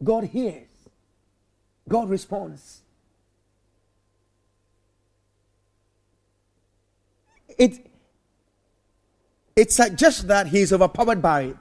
God 0.02 0.24
hears, 0.24 0.68
God 1.86 2.08
responds. 2.08 2.80
It, 7.58 7.86
it 9.54 9.70
suggests 9.72 10.22
that 10.22 10.46
he 10.48 10.60
is 10.60 10.72
overpowered 10.72 11.20
by 11.20 11.42
it. 11.42 11.56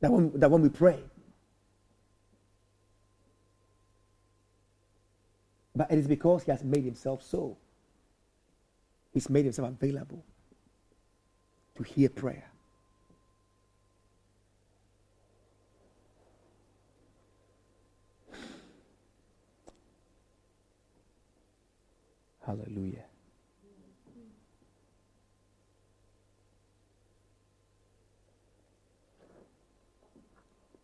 That 0.00 0.10
when, 0.10 0.38
that 0.38 0.50
when 0.50 0.62
we 0.62 0.68
pray, 0.68 0.98
But 5.78 5.92
it 5.92 5.98
is 5.98 6.08
because 6.08 6.42
he 6.42 6.50
has 6.50 6.64
made 6.64 6.84
himself 6.84 7.22
so. 7.22 7.56
He's 9.14 9.30
made 9.30 9.44
himself 9.44 9.68
available 9.68 10.24
to 11.76 11.84
hear 11.84 12.08
prayer. 12.08 12.50
Hallelujah. 22.44 23.04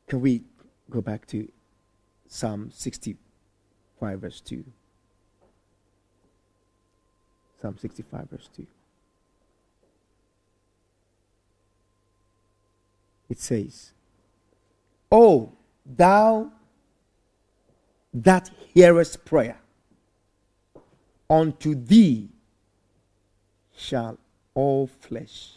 Can 0.07 0.21
we 0.21 0.45
go 0.89 1.01
back 1.01 1.27
to 1.27 1.51
Psalm 2.29 2.71
65, 2.71 4.21
verse 4.21 4.41
2? 4.41 4.65
Psalm 7.65 7.79
65, 7.79 8.29
verse 8.31 8.51
2. 8.59 8.67
It 13.31 13.41
says, 13.41 13.93
Oh, 15.11 15.51
thou 15.87 16.53
that 18.13 18.51
hearest 18.75 19.25
prayer, 19.25 19.57
unto 21.31 21.75
thee 21.75 22.29
shall 23.75 24.19
all 24.53 24.87
flesh 24.87 25.53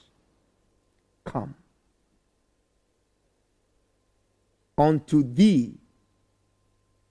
come. 1.26 1.56
Unto 4.78 5.24
thee 5.24 5.74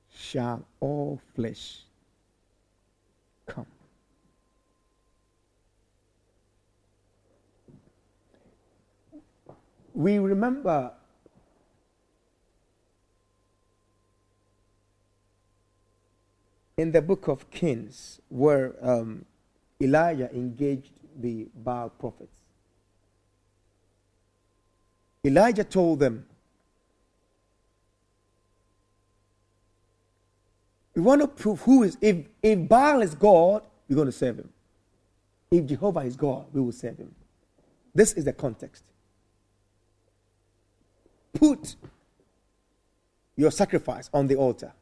shall 0.09 0.65
all 0.81 1.21
flesh 1.35 1.83
come. 3.45 3.67
We 9.97 10.19
remember 10.19 10.93
in 16.77 16.93
the 16.93 17.01
book 17.01 17.29
of 17.29 17.51
Kings 17.51 18.21
where 18.29 18.75
um, 18.83 19.25
Elijah 19.81 20.31
engaged 20.35 20.93
the 21.19 21.49
Baal 21.55 21.89
prophets. 21.89 22.37
Elijah 25.25 25.65
told 25.65 26.01
them, 26.01 26.27
We 30.95 31.01
want 31.01 31.23
to 31.23 31.29
prove 31.29 31.63
who 31.63 31.85
is, 31.85 31.97
if, 32.03 32.27
if 32.43 32.69
Baal 32.69 33.01
is 33.01 33.15
God, 33.15 33.63
we're 33.89 33.97
going 33.97 34.07
to 34.07 34.13
serve 34.13 34.39
him. 34.39 34.51
If 35.51 35.65
Jehovah 35.65 36.01
is 36.01 36.17
God, 36.17 36.47
we 36.53 36.61
will 36.61 36.73
serve 36.73 36.99
him. 36.99 37.15
This 37.95 38.13
is 38.13 38.27
the 38.27 38.33
context 38.35 38.85
put 41.39 41.77
your 43.37 43.51
sacrifice 43.51 44.11
on 44.13 44.27
the 44.27 44.37
altar 44.37 44.73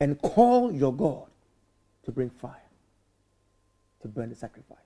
and 0.00 0.20
call 0.20 0.72
your 0.72 0.94
God 0.94 1.26
to 2.04 2.12
bring 2.12 2.30
fire 2.30 2.68
to 4.02 4.08
burn 4.08 4.28
the 4.28 4.34
sacrifice. 4.34 4.78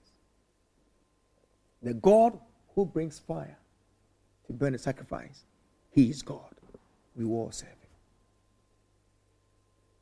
The 1.82 1.94
God 1.94 2.38
who 2.74 2.86
brings 2.86 3.18
fire 3.18 3.58
to 4.46 4.52
burn 4.52 4.72
the 4.72 4.78
sacrifice, 4.78 5.44
He 5.90 6.10
is 6.10 6.22
God. 6.22 6.54
We 7.14 7.24
all 7.24 7.50
serve. 7.50 7.68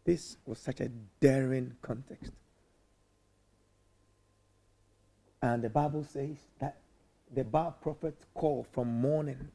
This 0.05 0.37
was 0.47 0.59
such 0.59 0.81
a 0.81 0.89
daring 1.21 1.75
context. 1.83 2.33
And 5.43 5.63
the 5.63 5.71
Bible 5.71 6.05
says 6.05 6.37
that 6.59 6.77
the 7.35 7.45
Baal 7.45 7.77
prophets 7.81 8.27
called 8.35 8.67
from 8.73 8.89
morning 9.01 9.49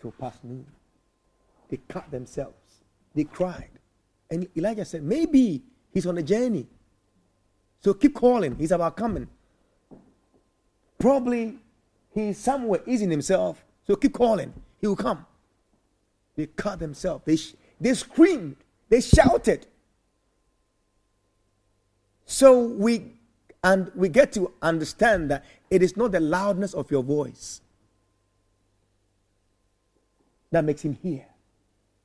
till 0.00 0.12
past 0.12 0.44
noon. 0.44 0.66
They 1.68 1.78
cut 1.88 2.10
themselves. 2.10 2.82
They 3.14 3.24
cried. 3.24 3.70
And 4.30 4.46
Elijah 4.56 4.84
said, 4.84 5.02
maybe 5.02 5.62
he's 5.92 6.06
on 6.06 6.18
a 6.18 6.22
journey. 6.22 6.66
So 7.80 7.94
keep 7.94 8.14
calling. 8.14 8.56
He's 8.56 8.72
about 8.72 8.96
coming. 8.96 9.28
Probably 10.98 11.58
he's 12.14 12.38
somewhere 12.38 12.80
easing 12.86 13.10
himself. 13.10 13.64
So 13.86 13.96
keep 13.96 14.12
calling. 14.12 14.52
He 14.80 14.86
will 14.86 14.96
come. 14.96 15.24
They 16.36 16.46
cut 16.46 16.78
themselves. 16.78 17.24
They, 17.24 17.36
sh- 17.36 17.54
they 17.80 17.94
screamed. 17.94 18.56
They 18.88 19.00
shouted. 19.00 19.66
So 22.26 22.60
we 22.60 23.15
and 23.64 23.90
we 23.94 24.08
get 24.08 24.32
to 24.32 24.52
understand 24.62 25.30
that 25.30 25.44
it 25.70 25.82
is 25.82 25.96
not 25.96 26.12
the 26.12 26.20
loudness 26.20 26.74
of 26.74 26.90
your 26.90 27.02
voice 27.02 27.60
that 30.50 30.64
makes 30.64 30.82
him 30.82 30.94
hear. 31.02 31.26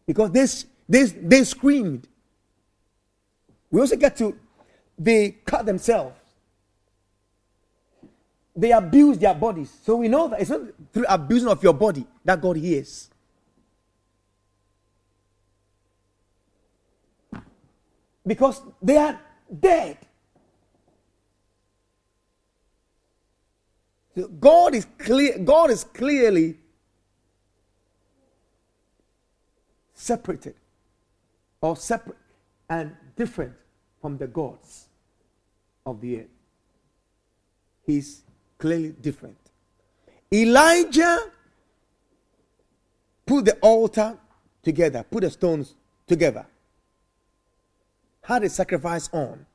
Because 0.05 0.31
this, 0.31 0.65
this 0.89 1.13
they 1.21 1.43
screamed. 1.43 2.07
We 3.69 3.79
also 3.79 3.95
get 3.95 4.17
to 4.17 4.35
they 4.97 5.31
cut 5.45 5.65
themselves. 5.65 6.17
They 8.55 8.71
abuse 8.71 9.17
their 9.17 9.33
bodies. 9.33 9.71
So 9.83 9.95
we 9.95 10.07
know 10.07 10.27
that 10.27 10.41
it's 10.41 10.49
not 10.49 10.61
through 10.93 11.05
abusing 11.07 11.47
of 11.47 11.63
your 11.63 11.73
body 11.73 12.05
that 12.25 12.41
God 12.41 12.57
hears. 12.57 13.09
Because 18.25 18.61
they 18.81 18.97
are 18.97 19.19
dead. 19.59 19.97
God 24.39 24.75
is 24.75 24.87
clear, 24.97 25.37
God 25.39 25.71
is 25.71 25.83
clearly 25.83 26.57
separated 29.93 30.55
or 31.61 31.75
separate 31.75 32.17
and 32.69 32.95
different 33.15 33.53
from 34.01 34.17
the 34.17 34.27
gods 34.27 34.87
of 35.85 36.01
the 36.01 36.21
earth. 36.21 36.27
He's 37.85 38.23
clearly 38.57 38.89
different. 38.89 39.37
Elijah 40.33 41.19
put 43.25 43.45
the 43.45 43.55
altar 43.59 44.17
together, 44.63 45.03
put 45.03 45.21
the 45.21 45.29
stones 45.29 45.75
together, 46.07 46.45
had 48.23 48.43
a 48.43 48.49
sacrifice 48.49 49.09
on, 49.13 49.45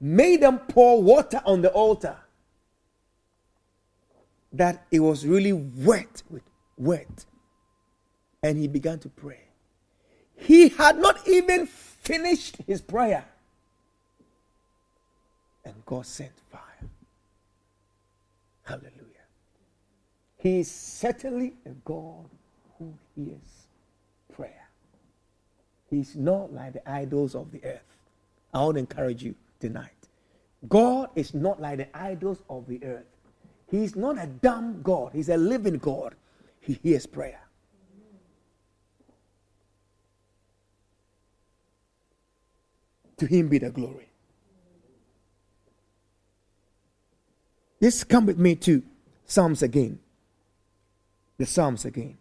made 0.00 0.42
them 0.42 0.58
pour 0.58 1.02
water 1.02 1.40
on 1.44 1.62
the 1.62 1.70
altar 1.70 2.16
that 4.52 4.86
it 4.90 5.00
was 5.00 5.26
really 5.26 5.52
wet 5.52 6.22
with 6.30 6.42
wet. 6.76 7.24
And 8.42 8.58
he 8.58 8.68
began 8.68 8.98
to 9.00 9.08
pray. 9.08 9.40
He 10.36 10.68
had 10.68 10.98
not 10.98 11.26
even 11.26 11.66
finished 11.66 12.58
his 12.66 12.80
prayer. 12.80 13.24
And 15.64 15.74
God 15.84 16.06
sent 16.06 16.32
fire. 16.50 16.62
Hallelujah. 18.62 18.92
He 20.38 20.60
is 20.60 20.70
certainly 20.70 21.54
a 21.64 21.70
God 21.84 22.28
who 22.78 22.94
hears 23.14 23.66
prayer. 24.32 24.68
He's 25.90 26.14
not 26.14 26.52
like 26.52 26.74
the 26.74 26.88
idols 26.88 27.34
of 27.34 27.50
the 27.50 27.64
earth. 27.64 27.80
I 28.52 28.58
want 28.58 28.74
to 28.74 28.80
encourage 28.80 29.22
you 29.22 29.34
tonight. 29.60 29.90
God 30.68 31.10
is 31.14 31.34
not 31.34 31.60
like 31.60 31.78
the 31.78 31.96
idols 31.96 32.42
of 32.48 32.66
the 32.66 32.82
earth. 32.84 33.06
He's 33.70 33.96
not 33.96 34.18
a 34.18 34.26
dumb 34.26 34.82
God, 34.82 35.12
He's 35.12 35.28
a 35.28 35.36
living 35.36 35.78
God. 35.78 36.14
He 36.60 36.74
hears 36.82 37.06
prayer. 37.06 37.40
To 43.18 43.26
Him 43.26 43.48
be 43.48 43.58
the 43.58 43.70
glory. 43.70 44.08
Just 47.80 48.08
come 48.08 48.26
with 48.26 48.38
me 48.38 48.56
to 48.56 48.82
Psalms 49.26 49.62
again. 49.62 49.98
The 51.38 51.46
Psalms 51.46 51.84
again. 51.84 52.16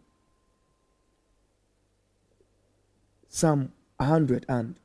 Psalm 3.29 3.71
100 3.97 4.45
and 4.47 4.75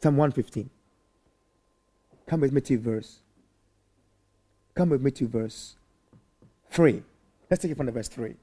Psalm 0.00 0.16
115. 0.16 0.70
Come 2.32 2.40
with 2.40 2.52
me 2.54 2.62
to 2.62 2.78
verse. 2.78 3.18
Come 4.74 4.88
with 4.88 5.02
me 5.02 5.10
to 5.10 5.28
verse 5.28 5.76
3. 6.70 7.02
Let's 7.50 7.60
take 7.60 7.72
it 7.72 7.76
from 7.76 7.84
the 7.84 7.92
verse 7.92 8.08
3. 8.08 8.34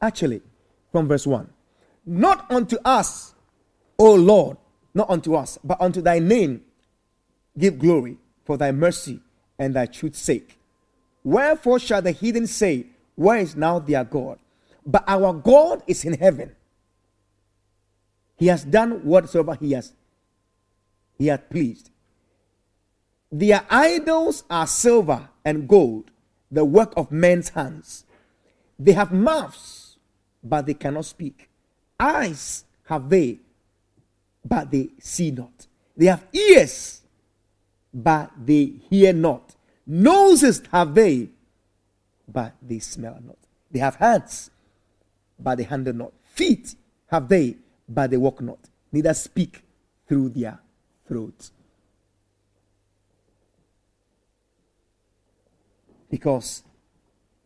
Actually, 0.00 0.40
from 0.92 1.08
verse 1.08 1.26
1. 1.26 1.48
Not 2.06 2.48
unto 2.48 2.76
us, 2.84 3.34
O 3.98 4.14
Lord, 4.14 4.56
not 4.94 5.10
unto 5.10 5.34
us, 5.34 5.58
but 5.64 5.80
unto 5.80 6.00
thy 6.00 6.20
name 6.20 6.62
give 7.58 7.80
glory 7.80 8.18
for 8.44 8.56
thy 8.56 8.70
mercy 8.70 9.18
and 9.58 9.74
thy 9.74 9.86
truth's 9.86 10.20
sake. 10.20 10.60
Wherefore 11.24 11.80
shall 11.80 12.02
the 12.02 12.12
heathen 12.12 12.46
say, 12.46 12.86
Where 13.16 13.38
is 13.38 13.56
now 13.56 13.80
their 13.80 14.04
God? 14.04 14.38
But 14.86 15.02
our 15.08 15.32
God 15.32 15.82
is 15.88 16.04
in 16.04 16.12
heaven. 16.12 16.54
He 18.44 18.48
has 18.48 18.62
done 18.62 19.02
whatsoever 19.06 19.54
he 19.54 19.72
has 19.72 19.94
he 21.16 21.28
hath 21.28 21.48
pleased. 21.48 21.88
Their 23.32 23.64
idols 23.70 24.44
are 24.50 24.66
silver 24.66 25.30
and 25.46 25.66
gold, 25.66 26.10
the 26.50 26.62
work 26.62 26.92
of 26.94 27.10
men's 27.10 27.48
hands. 27.48 28.04
They 28.78 28.92
have 28.92 29.12
mouths, 29.12 29.96
but 30.42 30.66
they 30.66 30.74
cannot 30.74 31.06
speak. 31.06 31.48
Eyes 31.98 32.66
have 32.84 33.08
they, 33.08 33.38
but 34.44 34.70
they 34.70 34.90
see 35.00 35.30
not. 35.30 35.66
They 35.96 36.04
have 36.04 36.26
ears, 36.30 37.00
but 37.94 38.30
they 38.44 38.74
hear 38.90 39.14
not. 39.14 39.54
Noses 39.86 40.60
have 40.70 40.94
they, 40.94 41.30
but 42.28 42.52
they 42.60 42.80
smell 42.80 43.18
not. 43.24 43.38
They 43.70 43.78
have 43.78 43.94
hands, 43.94 44.50
but 45.38 45.56
they 45.56 45.64
handle 45.64 45.94
not. 45.94 46.12
Feet 46.24 46.74
have 47.06 47.26
they, 47.26 47.56
but 47.88 48.10
they 48.10 48.16
walk 48.16 48.40
not, 48.40 48.58
neither 48.92 49.14
speak 49.14 49.62
through 50.08 50.30
their 50.30 50.58
throats. 51.06 51.52
Because 56.10 56.62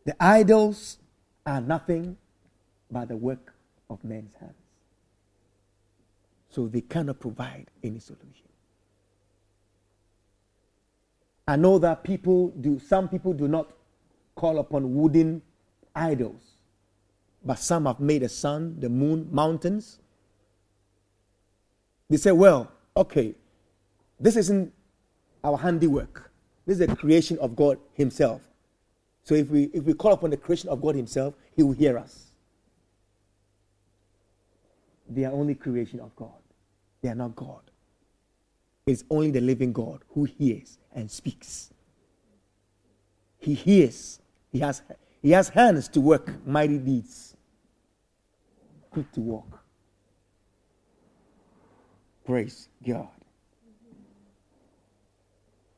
the 0.05 0.15
idols 0.21 0.97
are 1.45 1.61
nothing 1.61 2.17
but 2.91 3.07
the 3.07 3.17
work 3.17 3.53
of 3.89 4.03
men's 4.03 4.33
hands. 4.39 4.53
So 6.49 6.67
they 6.67 6.81
cannot 6.81 7.19
provide 7.19 7.67
any 7.83 7.99
solution. 7.99 8.47
I 11.47 11.55
know 11.55 11.79
that 11.79 12.03
people 12.03 12.49
do, 12.49 12.79
some 12.79 13.09
people 13.09 13.33
do 13.33 13.47
not 13.47 13.71
call 14.35 14.59
upon 14.59 14.93
wooden 14.93 15.41
idols, 15.95 16.41
but 17.43 17.57
some 17.57 17.85
have 17.85 17.99
made 17.99 18.21
the 18.21 18.29
sun, 18.29 18.79
the 18.79 18.89
moon, 18.89 19.27
mountains, 19.31 19.99
they 22.09 22.17
say, 22.17 22.31
well, 22.31 22.71
okay, 22.97 23.35
this 24.19 24.35
isn't 24.35 24.73
our 25.43 25.57
handiwork. 25.57 26.31
This 26.65 26.79
is 26.79 26.87
the 26.87 26.95
creation 26.95 27.37
of 27.39 27.55
God 27.55 27.79
Himself. 27.93 28.41
So 29.23 29.35
if 29.35 29.49
we 29.49 29.63
if 29.73 29.83
we 29.83 29.93
call 29.93 30.13
upon 30.13 30.31
the 30.31 30.37
creation 30.37 30.69
of 30.69 30.81
God 30.81 30.95
Himself, 30.95 31.35
He 31.55 31.63
will 31.63 31.73
hear 31.73 31.97
us. 31.97 32.31
They 35.09 35.25
are 35.25 35.31
only 35.31 35.55
creation 35.55 35.99
of 35.99 36.15
God. 36.15 36.29
They 37.01 37.09
are 37.09 37.15
not 37.15 37.35
God. 37.35 37.61
It's 38.85 39.03
only 39.09 39.31
the 39.31 39.41
living 39.41 39.71
God 39.71 40.01
who 40.09 40.25
hears 40.25 40.77
and 40.93 41.09
speaks. 41.09 41.71
He 43.37 43.53
hears. 43.53 44.19
He 44.51 44.59
has, 44.59 44.81
he 45.21 45.31
has 45.31 45.49
hands 45.49 45.87
to 45.89 46.01
work 46.01 46.45
mighty 46.45 46.77
deeds, 46.77 47.35
feet 48.93 49.11
to 49.13 49.19
walk. 49.21 49.58
Praise 52.29 52.69
God. 52.87 53.07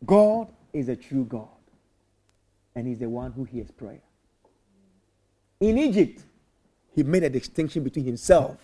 God 0.06 0.50
is 0.74 0.90
a 0.90 0.98
true 0.98 1.24
God, 1.24 1.48
and 2.76 2.86
He's 2.86 3.00
the 3.00 3.08
one 3.08 3.32
who 3.32 3.46
hears 3.46 3.72
prayer. 3.72 4.02
In 5.62 5.78
Egypt, 5.78 6.26
He 6.94 7.04
made 7.04 7.24
a 7.24 7.30
distinction 7.30 7.86
between 7.86 8.04
Himself 8.04 8.58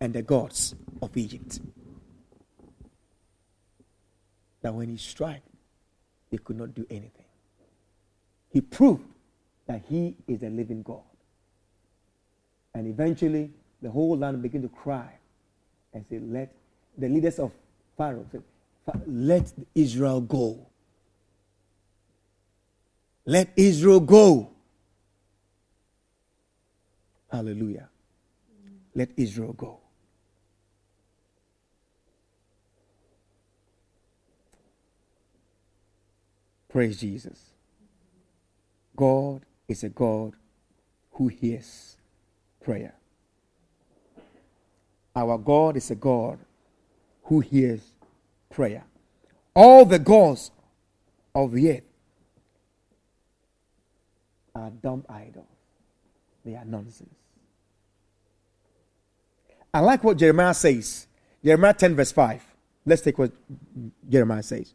and 0.00 0.12
the 0.12 0.22
gods 0.22 0.76
of 1.02 1.16
Egypt. 1.16 1.58
That 4.60 4.72
when 4.72 4.88
He 4.88 4.96
struck, 4.96 5.40
they 6.30 6.38
could 6.38 6.58
not 6.58 6.76
do 6.76 6.86
anything. 6.90 7.26
He 8.50 8.60
proved 8.60 9.02
that 9.66 9.82
He 9.88 10.14
is 10.28 10.44
a 10.44 10.48
living 10.48 10.84
God. 10.84 11.00
And 12.72 12.86
eventually, 12.86 13.50
the 13.82 13.90
whole 13.90 14.16
land 14.16 14.40
began 14.42 14.62
to 14.62 14.68
cry 14.68 15.18
and 15.92 16.04
say, 16.08 16.18
Let 16.18 16.54
the 16.96 17.08
leaders 17.08 17.38
of 17.38 17.52
Pharaoh 17.96 18.26
said, 18.30 18.42
Let 19.06 19.52
Israel 19.74 20.20
go. 20.20 20.66
Let 23.24 23.50
Israel 23.56 24.00
go. 24.00 24.50
Hallelujah. 27.30 27.88
Let 28.94 29.10
Israel 29.16 29.52
go. 29.52 29.78
Praise 36.68 37.00
Jesus. 37.00 37.50
God 38.96 39.42
is 39.68 39.84
a 39.84 39.88
God 39.88 40.34
who 41.12 41.28
hears 41.28 41.96
prayer. 42.62 42.94
Our 45.14 45.38
God 45.38 45.76
is 45.76 45.90
a 45.90 45.94
God 45.94 46.38
who 47.24 47.40
hears 47.40 47.80
prayer. 48.50 48.84
All 49.54 49.84
the 49.84 49.98
gods 49.98 50.50
of 51.34 51.52
the 51.52 51.70
earth 51.70 51.82
are 54.54 54.70
dumb 54.70 55.04
idols, 55.08 55.46
they 56.44 56.54
are 56.54 56.64
nonsense. 56.64 57.14
I 59.74 59.80
like 59.80 60.04
what 60.04 60.18
Jeremiah 60.18 60.54
says. 60.54 61.06
Jeremiah 61.42 61.72
10, 61.72 61.96
verse 61.96 62.12
5. 62.12 62.44
Let's 62.84 63.02
take 63.02 63.18
what 63.18 63.32
Jeremiah 64.08 64.42
says. 64.42 64.74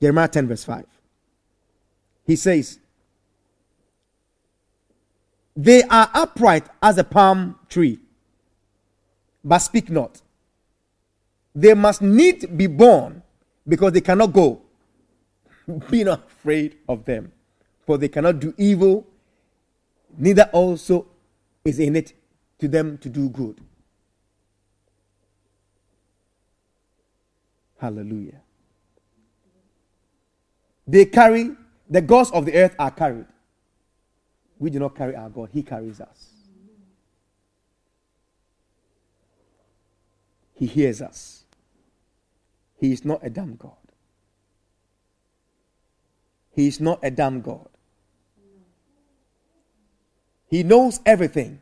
Jeremiah 0.00 0.28
10, 0.28 0.48
verse 0.48 0.64
5. 0.64 0.84
He 2.26 2.36
says, 2.36 2.78
They 5.56 5.82
are 5.84 6.10
upright 6.14 6.66
as 6.82 6.98
a 6.98 7.04
palm 7.04 7.58
tree, 7.68 8.00
but 9.44 9.58
speak 9.58 9.90
not. 9.90 10.22
They 11.54 11.74
must 11.74 12.02
need 12.02 12.56
be 12.56 12.66
borne 12.66 13.22
because 13.68 13.92
they 13.92 14.00
cannot 14.00 14.32
go. 14.32 14.62
Be 15.90 16.04
not 16.04 16.26
afraid 16.26 16.76
of 16.88 17.04
them, 17.04 17.32
for 17.86 17.96
they 17.96 18.08
cannot 18.08 18.40
do 18.40 18.52
evil, 18.58 19.06
neither 20.18 20.48
also 20.52 21.06
is 21.64 21.78
in 21.78 21.96
it 21.96 22.12
to 22.58 22.68
them 22.68 22.98
to 22.98 23.08
do 23.08 23.28
good. 23.30 23.58
Hallelujah. 27.78 28.40
They 30.86 31.06
carry, 31.06 31.52
the 31.88 32.02
gods 32.02 32.30
of 32.32 32.44
the 32.44 32.54
earth 32.54 32.74
are 32.78 32.90
carried. 32.90 33.26
We 34.58 34.70
do 34.70 34.78
not 34.78 34.94
carry 34.94 35.16
our 35.16 35.30
God, 35.30 35.48
He 35.52 35.62
carries 35.62 36.00
us. 36.00 36.33
He 40.54 40.66
hears 40.66 41.02
us. 41.02 41.44
He 42.78 42.92
is 42.92 43.04
not 43.04 43.20
a 43.22 43.30
dumb 43.30 43.56
God. 43.56 43.72
He 46.54 46.68
is 46.68 46.80
not 46.80 47.00
a 47.02 47.10
dumb 47.10 47.40
God. 47.40 47.68
He 50.48 50.62
knows 50.62 51.00
everything. 51.04 51.60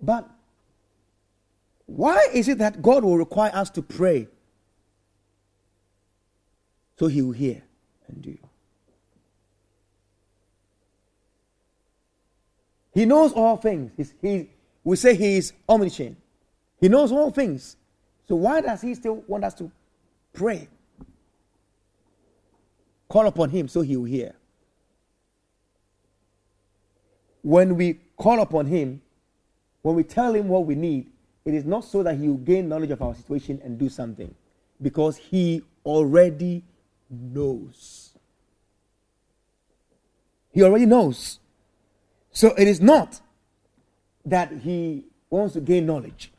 But 0.00 0.28
why 1.86 2.28
is 2.32 2.48
it 2.48 2.58
that 2.58 2.80
God 2.80 3.04
will 3.04 3.18
require 3.18 3.50
us 3.54 3.68
to 3.70 3.82
pray 3.82 4.28
so 6.98 7.08
He 7.08 7.20
will 7.20 7.32
hear 7.32 7.62
and 8.06 8.22
do? 8.22 8.38
He 12.98 13.04
knows 13.04 13.32
all 13.32 13.56
things. 13.56 13.92
He's, 13.96 14.12
he, 14.20 14.50
we 14.82 14.96
say 14.96 15.14
He 15.14 15.36
is 15.36 15.52
omniscient. 15.68 16.16
He 16.80 16.88
knows 16.88 17.12
all 17.12 17.30
things. 17.30 17.76
So 18.26 18.34
why 18.34 18.60
does 18.60 18.82
He 18.82 18.92
still 18.96 19.22
want 19.28 19.44
us 19.44 19.54
to 19.54 19.70
pray? 20.32 20.66
Call 23.08 23.28
upon 23.28 23.50
Him 23.50 23.68
so 23.68 23.82
He 23.82 23.96
will 23.96 24.06
hear. 24.06 24.34
When 27.42 27.76
we 27.76 28.00
call 28.16 28.40
upon 28.40 28.66
Him, 28.66 29.00
when 29.82 29.94
we 29.94 30.02
tell 30.02 30.34
Him 30.34 30.48
what 30.48 30.66
we 30.66 30.74
need, 30.74 31.06
it 31.44 31.54
is 31.54 31.64
not 31.64 31.84
so 31.84 32.02
that 32.02 32.16
he 32.16 32.26
will 32.26 32.36
gain 32.38 32.68
knowledge 32.68 32.90
of 32.90 33.00
our 33.00 33.14
situation 33.14 33.60
and 33.62 33.78
do 33.78 33.88
something, 33.88 34.34
because 34.82 35.16
he 35.16 35.62
already 35.86 36.64
knows. 37.08 38.10
He 40.50 40.64
already 40.64 40.86
knows. 40.86 41.38
So 42.38 42.54
it 42.56 42.68
is 42.68 42.80
not 42.80 43.20
that 44.24 44.52
he 44.52 45.02
wants 45.28 45.54
to 45.54 45.60
gain 45.60 45.86
knowledge, 45.86 46.30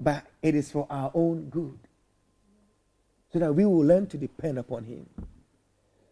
but 0.00 0.24
it 0.40 0.54
is 0.54 0.70
for 0.70 0.86
our 0.88 1.10
own 1.14 1.46
good. 1.50 1.80
So 3.32 3.40
that 3.40 3.52
we 3.52 3.64
will 3.64 3.84
learn 3.84 4.06
to 4.06 4.16
depend 4.16 4.56
upon 4.56 4.84
him. 4.84 5.04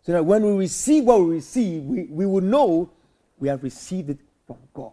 So 0.02 0.10
that 0.10 0.24
when 0.24 0.42
we 0.42 0.50
receive 0.54 1.04
what 1.04 1.20
we 1.20 1.36
receive, 1.36 1.84
we, 1.84 2.02
we 2.06 2.26
will 2.26 2.40
know 2.40 2.90
we 3.38 3.46
have 3.46 3.62
received 3.62 4.10
it 4.10 4.18
from 4.48 4.58
God. 4.74 4.90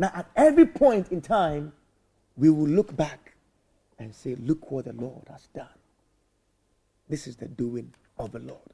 Now, 0.00 0.10
at 0.16 0.28
every 0.34 0.66
point 0.66 1.12
in 1.12 1.20
time, 1.20 1.72
we 2.36 2.50
will 2.50 2.66
look 2.66 2.96
back 2.96 3.36
and 4.00 4.12
say, 4.12 4.34
Look 4.34 4.72
what 4.72 4.86
the 4.86 4.94
Lord 4.94 5.28
has 5.30 5.46
done. 5.54 5.68
This 7.08 7.28
is 7.28 7.36
the 7.36 7.46
doing 7.46 7.94
of 8.18 8.32
the 8.32 8.40
Lord. 8.40 8.73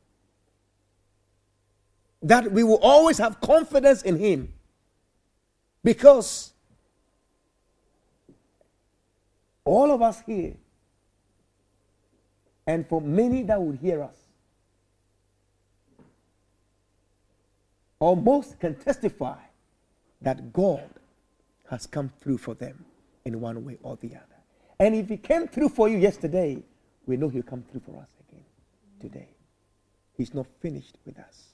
That 2.23 2.53
we 2.53 2.63
will 2.63 2.79
always 2.83 3.19
have 3.19 3.41
confidence 3.41 4.03
in 4.03 4.19
Him 4.19 4.53
because 5.83 6.53
all 9.65 9.91
of 9.91 10.03
us 10.03 10.23
here, 10.27 10.55
and 12.67 12.87
for 12.87 13.01
many 13.01 13.43
that 13.45 13.61
would 13.61 13.79
hear 13.79 14.03
us, 14.03 14.17
almost 17.99 18.59
can 18.59 18.75
testify 18.75 19.37
that 20.23 20.53
God 20.53 20.89
has 21.71 21.87
come 21.87 22.13
through 22.21 22.39
for 22.39 22.55
them 22.55 22.85
in 23.25 23.41
one 23.41 23.65
way 23.65 23.79
or 23.83 23.97
the 23.97 24.09
other. 24.09 24.27
And 24.79 24.95
if 24.95 25.09
He 25.09 25.17
came 25.17 25.49
through 25.49 25.71
for 25.71 25.89
you 25.89 25.99
yesterday, 25.99 26.63
we 27.07 27.17
know 27.17 27.29
He'll 27.29 27.43
come 27.43 27.63
through 27.71 27.83
for 27.87 28.01
us 28.01 28.09
again 28.29 28.45
today. 29.01 29.29
He's 30.17 30.35
not 30.35 30.47
finished 30.61 30.97
with 31.07 31.19
us. 31.19 31.50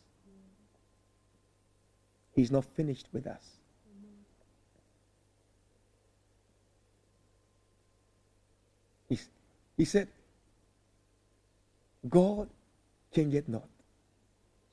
He's 2.36 2.50
not 2.52 2.64
finished 2.76 3.06
with 3.12 3.26
us. 3.26 3.42
He's, 9.08 9.26
he 9.76 9.84
said, 9.84 10.08
God 12.08 12.48
changeth 13.14 13.48
not. 13.48 13.66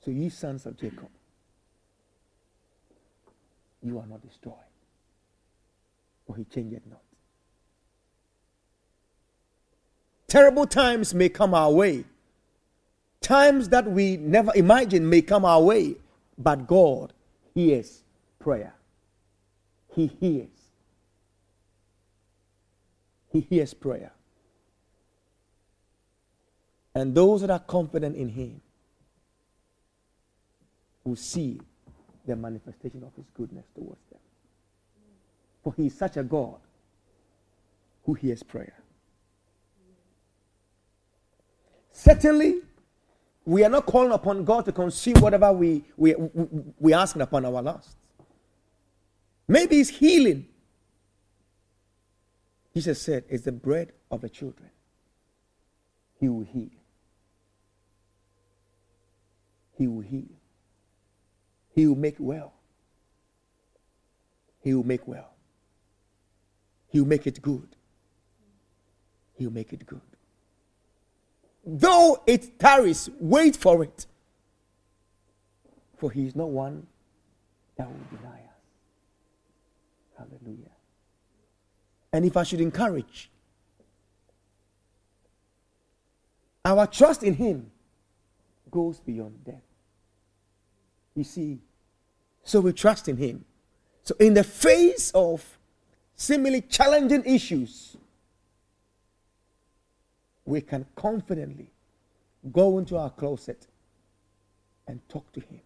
So 0.04 0.10
ye 0.10 0.28
sons 0.28 0.66
of 0.66 0.78
Jacob, 0.78 1.08
you 3.82 3.98
are 3.98 4.06
not 4.06 4.20
destroyed 4.20 4.54
for 6.26 6.36
he 6.36 6.44
changeth 6.44 6.82
not. 6.90 7.00
Terrible 10.28 10.66
times 10.66 11.14
may 11.14 11.28
come 11.28 11.54
our 11.54 11.70
way. 11.70 12.04
Times 13.20 13.70
that 13.70 13.90
we 13.90 14.16
never 14.16 14.52
imagined 14.54 15.08
may 15.08 15.22
come 15.22 15.44
our 15.44 15.62
way. 15.62 15.96
But 16.36 16.66
God 16.66 17.12
hears 17.54 18.02
prayer. 18.38 18.74
He 19.94 20.06
hears. 20.06 20.48
He 23.30 23.40
hears 23.40 23.74
prayer. 23.74 24.12
And 26.94 27.14
those 27.14 27.40
that 27.40 27.50
are 27.50 27.60
confident 27.60 28.16
in 28.16 28.28
Him 28.28 28.60
will 31.04 31.16
see 31.16 31.60
the 32.26 32.36
manifestation 32.36 33.02
of 33.02 33.14
His 33.16 33.26
goodness 33.36 33.66
towards 33.74 34.00
them. 34.10 34.20
For 35.64 35.72
he 35.74 35.86
is 35.86 35.94
such 35.96 36.18
a 36.18 36.22
God 36.22 36.58
who 38.04 38.14
hears 38.14 38.42
prayer. 38.42 38.74
Certainly, 41.90 42.60
we 43.44 43.64
are 43.64 43.68
not 43.68 43.86
calling 43.86 44.12
upon 44.12 44.44
God 44.44 44.64
to 44.64 44.72
consume 44.72 45.20
whatever 45.20 45.52
we, 45.52 45.84
we, 45.96 46.14
we, 46.14 46.46
we 46.78 46.94
asking 46.94 47.22
upon 47.22 47.44
our 47.44 47.62
last. 47.62 47.96
Maybe 49.46 49.80
it's 49.80 49.90
healing. 49.90 50.46
Jesus 52.74 53.00
said, 53.00 53.24
it's 53.28 53.44
the 53.44 53.52
bread 53.52 53.92
of 54.10 54.22
the 54.22 54.28
children. 54.28 54.70
He 56.18 56.28
will 56.28 56.44
heal. 56.44 56.70
He 59.76 59.86
will 59.86 60.00
heal. 60.00 60.30
He 61.74 61.86
will 61.86 61.96
make 61.96 62.16
well. 62.18 62.54
He 64.60 64.72
will 64.72 64.86
make 64.86 65.06
well. 65.06 65.34
He'll 66.88 67.04
make 67.04 67.26
it 67.26 67.42
good. 67.42 67.76
He'll 69.34 69.50
make 69.50 69.72
it 69.72 69.84
good. 69.84 70.00
Though 71.66 72.22
it 72.26 72.58
tarries, 72.58 73.08
wait 73.18 73.56
for 73.56 73.82
it. 73.82 74.06
For 75.96 76.10
he 76.10 76.26
is 76.26 76.36
not 76.36 76.50
one 76.50 76.86
that 77.76 77.88
will 77.88 78.18
deny 78.18 78.36
us. 78.36 78.64
Hallelujah. 80.18 80.70
And 82.12 82.24
if 82.24 82.36
I 82.36 82.42
should 82.42 82.60
encourage, 82.60 83.30
our 86.64 86.86
trust 86.86 87.22
in 87.22 87.34
him 87.34 87.70
goes 88.70 89.00
beyond 89.00 89.44
death. 89.44 89.62
You 91.14 91.24
see, 91.24 91.58
so 92.42 92.60
we 92.60 92.72
trust 92.72 93.08
in 93.08 93.16
him. 93.16 93.44
So, 94.02 94.14
in 94.20 94.34
the 94.34 94.44
face 94.44 95.10
of 95.14 95.58
seemingly 96.14 96.60
challenging 96.60 97.24
issues, 97.24 97.96
we 100.44 100.60
can 100.60 100.86
confidently 100.94 101.70
go 102.52 102.78
into 102.78 102.96
our 102.96 103.10
closet 103.10 103.66
and 104.86 105.00
talk 105.08 105.32
to 105.32 105.40
him. 105.40 105.60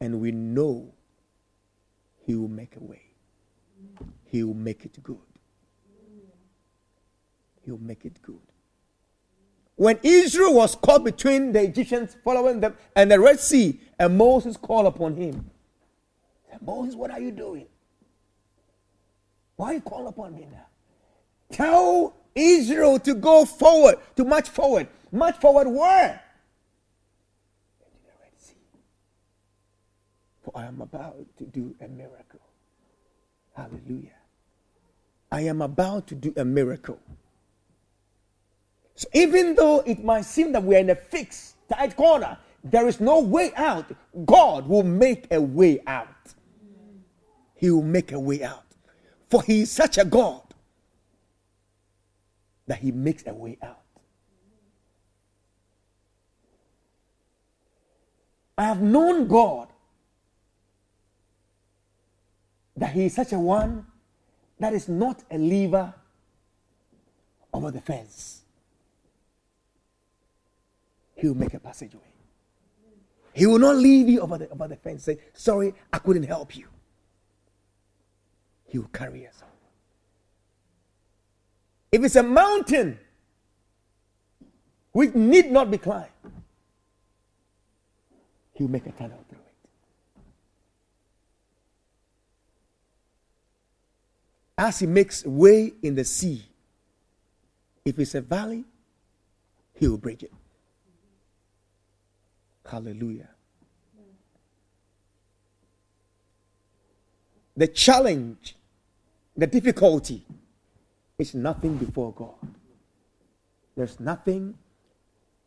And 0.00 0.20
we 0.20 0.30
know 0.30 0.92
he 2.24 2.34
will 2.34 2.48
make 2.48 2.76
a 2.76 2.84
way. 2.84 3.02
He 4.24 4.44
will 4.44 4.54
make 4.54 4.84
it 4.84 5.02
good. 5.02 5.18
He 7.64 7.70
will 7.70 7.80
make 7.80 8.04
it 8.04 8.22
good. 8.22 8.38
When 9.76 9.98
Israel 10.02 10.54
was 10.54 10.74
caught 10.74 11.04
between 11.04 11.52
the 11.52 11.62
Egyptians 11.62 12.16
following 12.24 12.60
them 12.60 12.74
and 12.96 13.10
the 13.10 13.20
Red 13.20 13.38
Sea, 13.38 13.80
and 13.98 14.16
Moses 14.16 14.56
called 14.56 14.86
upon 14.86 15.16
him, 15.16 15.50
Moses, 16.60 16.94
what 16.94 17.10
are 17.10 17.20
you 17.20 17.30
doing? 17.30 17.66
Why 19.56 19.72
you 19.72 19.80
call 19.80 20.08
upon 20.08 20.34
me 20.34 20.46
now? 20.50 20.66
Tell 21.50 22.14
Israel 22.38 22.98
to 23.00 23.14
go 23.14 23.44
forward, 23.44 23.96
to 24.16 24.24
march 24.24 24.48
forward. 24.48 24.88
March 25.10 25.36
forward 25.36 25.68
where? 25.68 26.22
Into 27.80 27.98
the 28.04 28.12
Red 28.20 28.32
Sea. 28.36 28.54
For 30.42 30.52
I 30.54 30.66
am 30.66 30.80
about 30.80 31.26
to 31.38 31.44
do 31.44 31.74
a 31.80 31.88
miracle. 31.88 32.40
Hallelujah. 33.54 34.10
I 35.30 35.42
am 35.42 35.60
about 35.62 36.06
to 36.08 36.14
do 36.14 36.32
a 36.36 36.44
miracle. 36.44 36.98
So 38.94 39.08
even 39.12 39.54
though 39.54 39.80
it 39.80 40.02
might 40.02 40.24
seem 40.24 40.52
that 40.52 40.62
we're 40.62 40.78
in 40.78 40.90
a 40.90 40.94
fixed, 40.94 41.56
tight 41.68 41.96
corner, 41.96 42.38
there 42.64 42.88
is 42.88 43.00
no 43.00 43.20
way 43.20 43.52
out. 43.56 43.86
God 44.24 44.68
will 44.68 44.82
make 44.82 45.26
a 45.30 45.40
way 45.40 45.80
out. 45.86 46.08
He 47.54 47.70
will 47.70 47.82
make 47.82 48.12
a 48.12 48.18
way 48.20 48.42
out. 48.42 48.64
For 49.28 49.42
He 49.42 49.62
is 49.62 49.70
such 49.70 49.98
a 49.98 50.04
God 50.04 50.42
that 52.68 52.78
He 52.78 52.92
makes 52.92 53.26
a 53.26 53.34
way 53.34 53.58
out. 53.60 53.82
I 58.56 58.64
have 58.64 58.82
known 58.82 59.28
God 59.28 59.68
that 62.76 62.90
he 62.90 63.04
is 63.04 63.14
such 63.14 63.32
a 63.32 63.38
one 63.38 63.86
that 64.58 64.74
is 64.74 64.88
not 64.88 65.22
a 65.30 65.38
lever 65.38 65.94
over 67.54 67.70
the 67.70 67.80
fence. 67.80 68.42
He 71.14 71.28
will 71.28 71.36
make 71.36 71.54
a 71.54 71.60
passageway. 71.60 72.00
He 73.32 73.46
will 73.46 73.60
not 73.60 73.76
leave 73.76 74.08
you 74.08 74.20
over 74.20 74.38
the, 74.38 74.48
over 74.50 74.66
the 74.66 74.76
fence 74.76 75.04
say, 75.04 75.18
Sorry, 75.34 75.72
I 75.92 75.98
couldn't 75.98 76.24
help 76.24 76.56
you. 76.56 76.66
He 78.66 78.78
will 78.78 78.88
carry 78.88 79.26
us. 79.26 79.42
If 81.90 82.04
it's 82.04 82.16
a 82.16 82.22
mountain 82.22 82.98
which 84.92 85.14
need 85.14 85.50
not 85.50 85.70
be 85.70 85.78
climbed, 85.78 86.10
he 88.52 88.64
will 88.64 88.70
make 88.70 88.86
a 88.86 88.92
tunnel 88.92 89.24
through. 89.28 89.38
It. 89.38 89.44
As 94.58 94.80
he 94.80 94.86
makes 94.86 95.24
way 95.24 95.72
in 95.82 95.94
the 95.94 96.04
sea. 96.04 96.42
If 97.84 97.98
it's 97.98 98.14
a 98.14 98.20
valley, 98.20 98.64
he 99.74 99.88
will 99.88 99.96
bridge 99.96 100.24
it. 100.24 100.32
Hallelujah. 102.68 103.30
The 107.56 107.68
challenge, 107.68 108.56
the 109.36 109.46
difficulty 109.46 110.26
is 111.18 111.34
nothing 111.34 111.76
before 111.76 112.12
God. 112.12 112.54
There's 113.76 113.98
nothing 113.98 114.54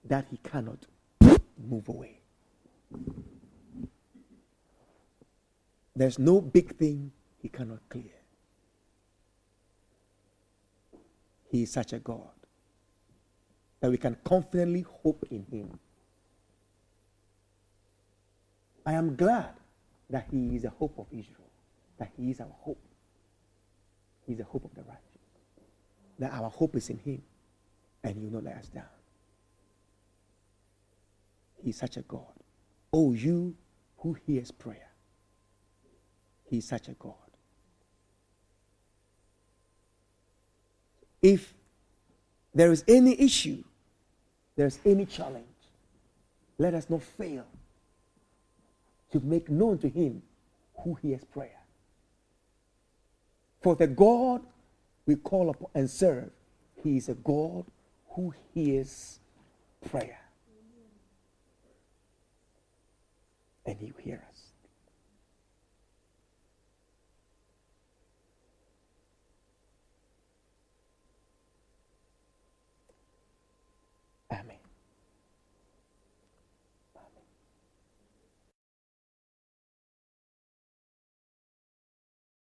that 0.06 0.26
he 0.30 0.38
cannot 0.38 0.86
move 1.58 1.88
away. 1.88 2.20
There's 5.96 6.18
no 6.18 6.42
big 6.42 6.76
thing 6.78 7.12
he 7.42 7.50
cannot 7.50 7.80
clear. 7.90 8.22
He 11.50 11.64
is 11.64 11.72
such 11.72 11.92
a 11.94 12.00
God 12.00 12.30
that 13.82 13.90
we 13.92 13.98
can 13.98 14.16
confidently 14.24 14.86
hope 15.04 15.26
in 15.30 15.46
Him. 15.52 15.80
I 18.86 18.94
am 18.94 19.16
glad 19.16 19.50
that 20.10 20.28
He 20.32 20.56
is 20.56 20.62
the 20.62 20.70
hope 20.70 20.98
of 20.98 21.08
Israel, 21.12 21.50
that 21.98 22.12
He 22.16 22.32
is 22.32 22.40
our 22.40 22.56
hope. 22.62 22.82
He 24.26 24.34
is 24.34 24.38
the 24.38 24.46
hope 24.46 24.64
of 24.64 24.74
the 24.76 24.84
righteous. 24.84 25.11
That 26.22 26.34
our 26.34 26.52
hope 26.52 26.76
is 26.76 26.92
in 26.92 27.00
Him, 27.00 27.24
and 28.04 28.16
He 28.16 28.28
will 28.28 28.42
not 28.42 28.44
let 28.44 28.58
us 28.58 28.68
down. 28.68 28.84
He 31.64 31.72
is 31.72 31.78
such 31.78 31.98
a 31.98 32.02
God. 32.04 32.22
Oh, 32.94 33.14
you 33.14 33.56
who 33.98 34.14
hears 34.28 34.52
prayer, 34.52 34.90
He 36.46 36.60
is 36.60 36.68
such 36.68 36.90
a 36.90 36.92
God. 36.92 37.16
If 41.24 41.56
there 42.54 42.72
is 42.72 42.84
any 42.88 43.20
issue, 43.20 43.64
there's 44.56 44.78
any 44.86 45.08
challenge, 45.08 45.46
let 46.60 46.76
us 46.76 46.88
not 46.88 47.02
fail 47.02 47.48
to 49.12 49.20
make 49.22 49.50
known 49.50 49.80
to 49.80 49.90
Him 49.90 50.22
who 50.84 50.94
hears 50.94 51.24
prayer. 51.24 51.62
For 53.62 53.76
the 53.76 53.88
God 53.88 54.42
we 55.12 55.18
call 55.18 55.50
upon 55.50 55.68
and 55.76 55.90
serve, 55.90 56.32
He 56.84 56.98
is 56.98 57.10
a 57.10 57.16
God 57.16 57.66
who 58.12 58.34
hears 58.54 59.20
prayer. 59.90 60.20
And 63.66 63.78
He 63.78 63.92
hear 64.02 64.24
us. 64.30 64.31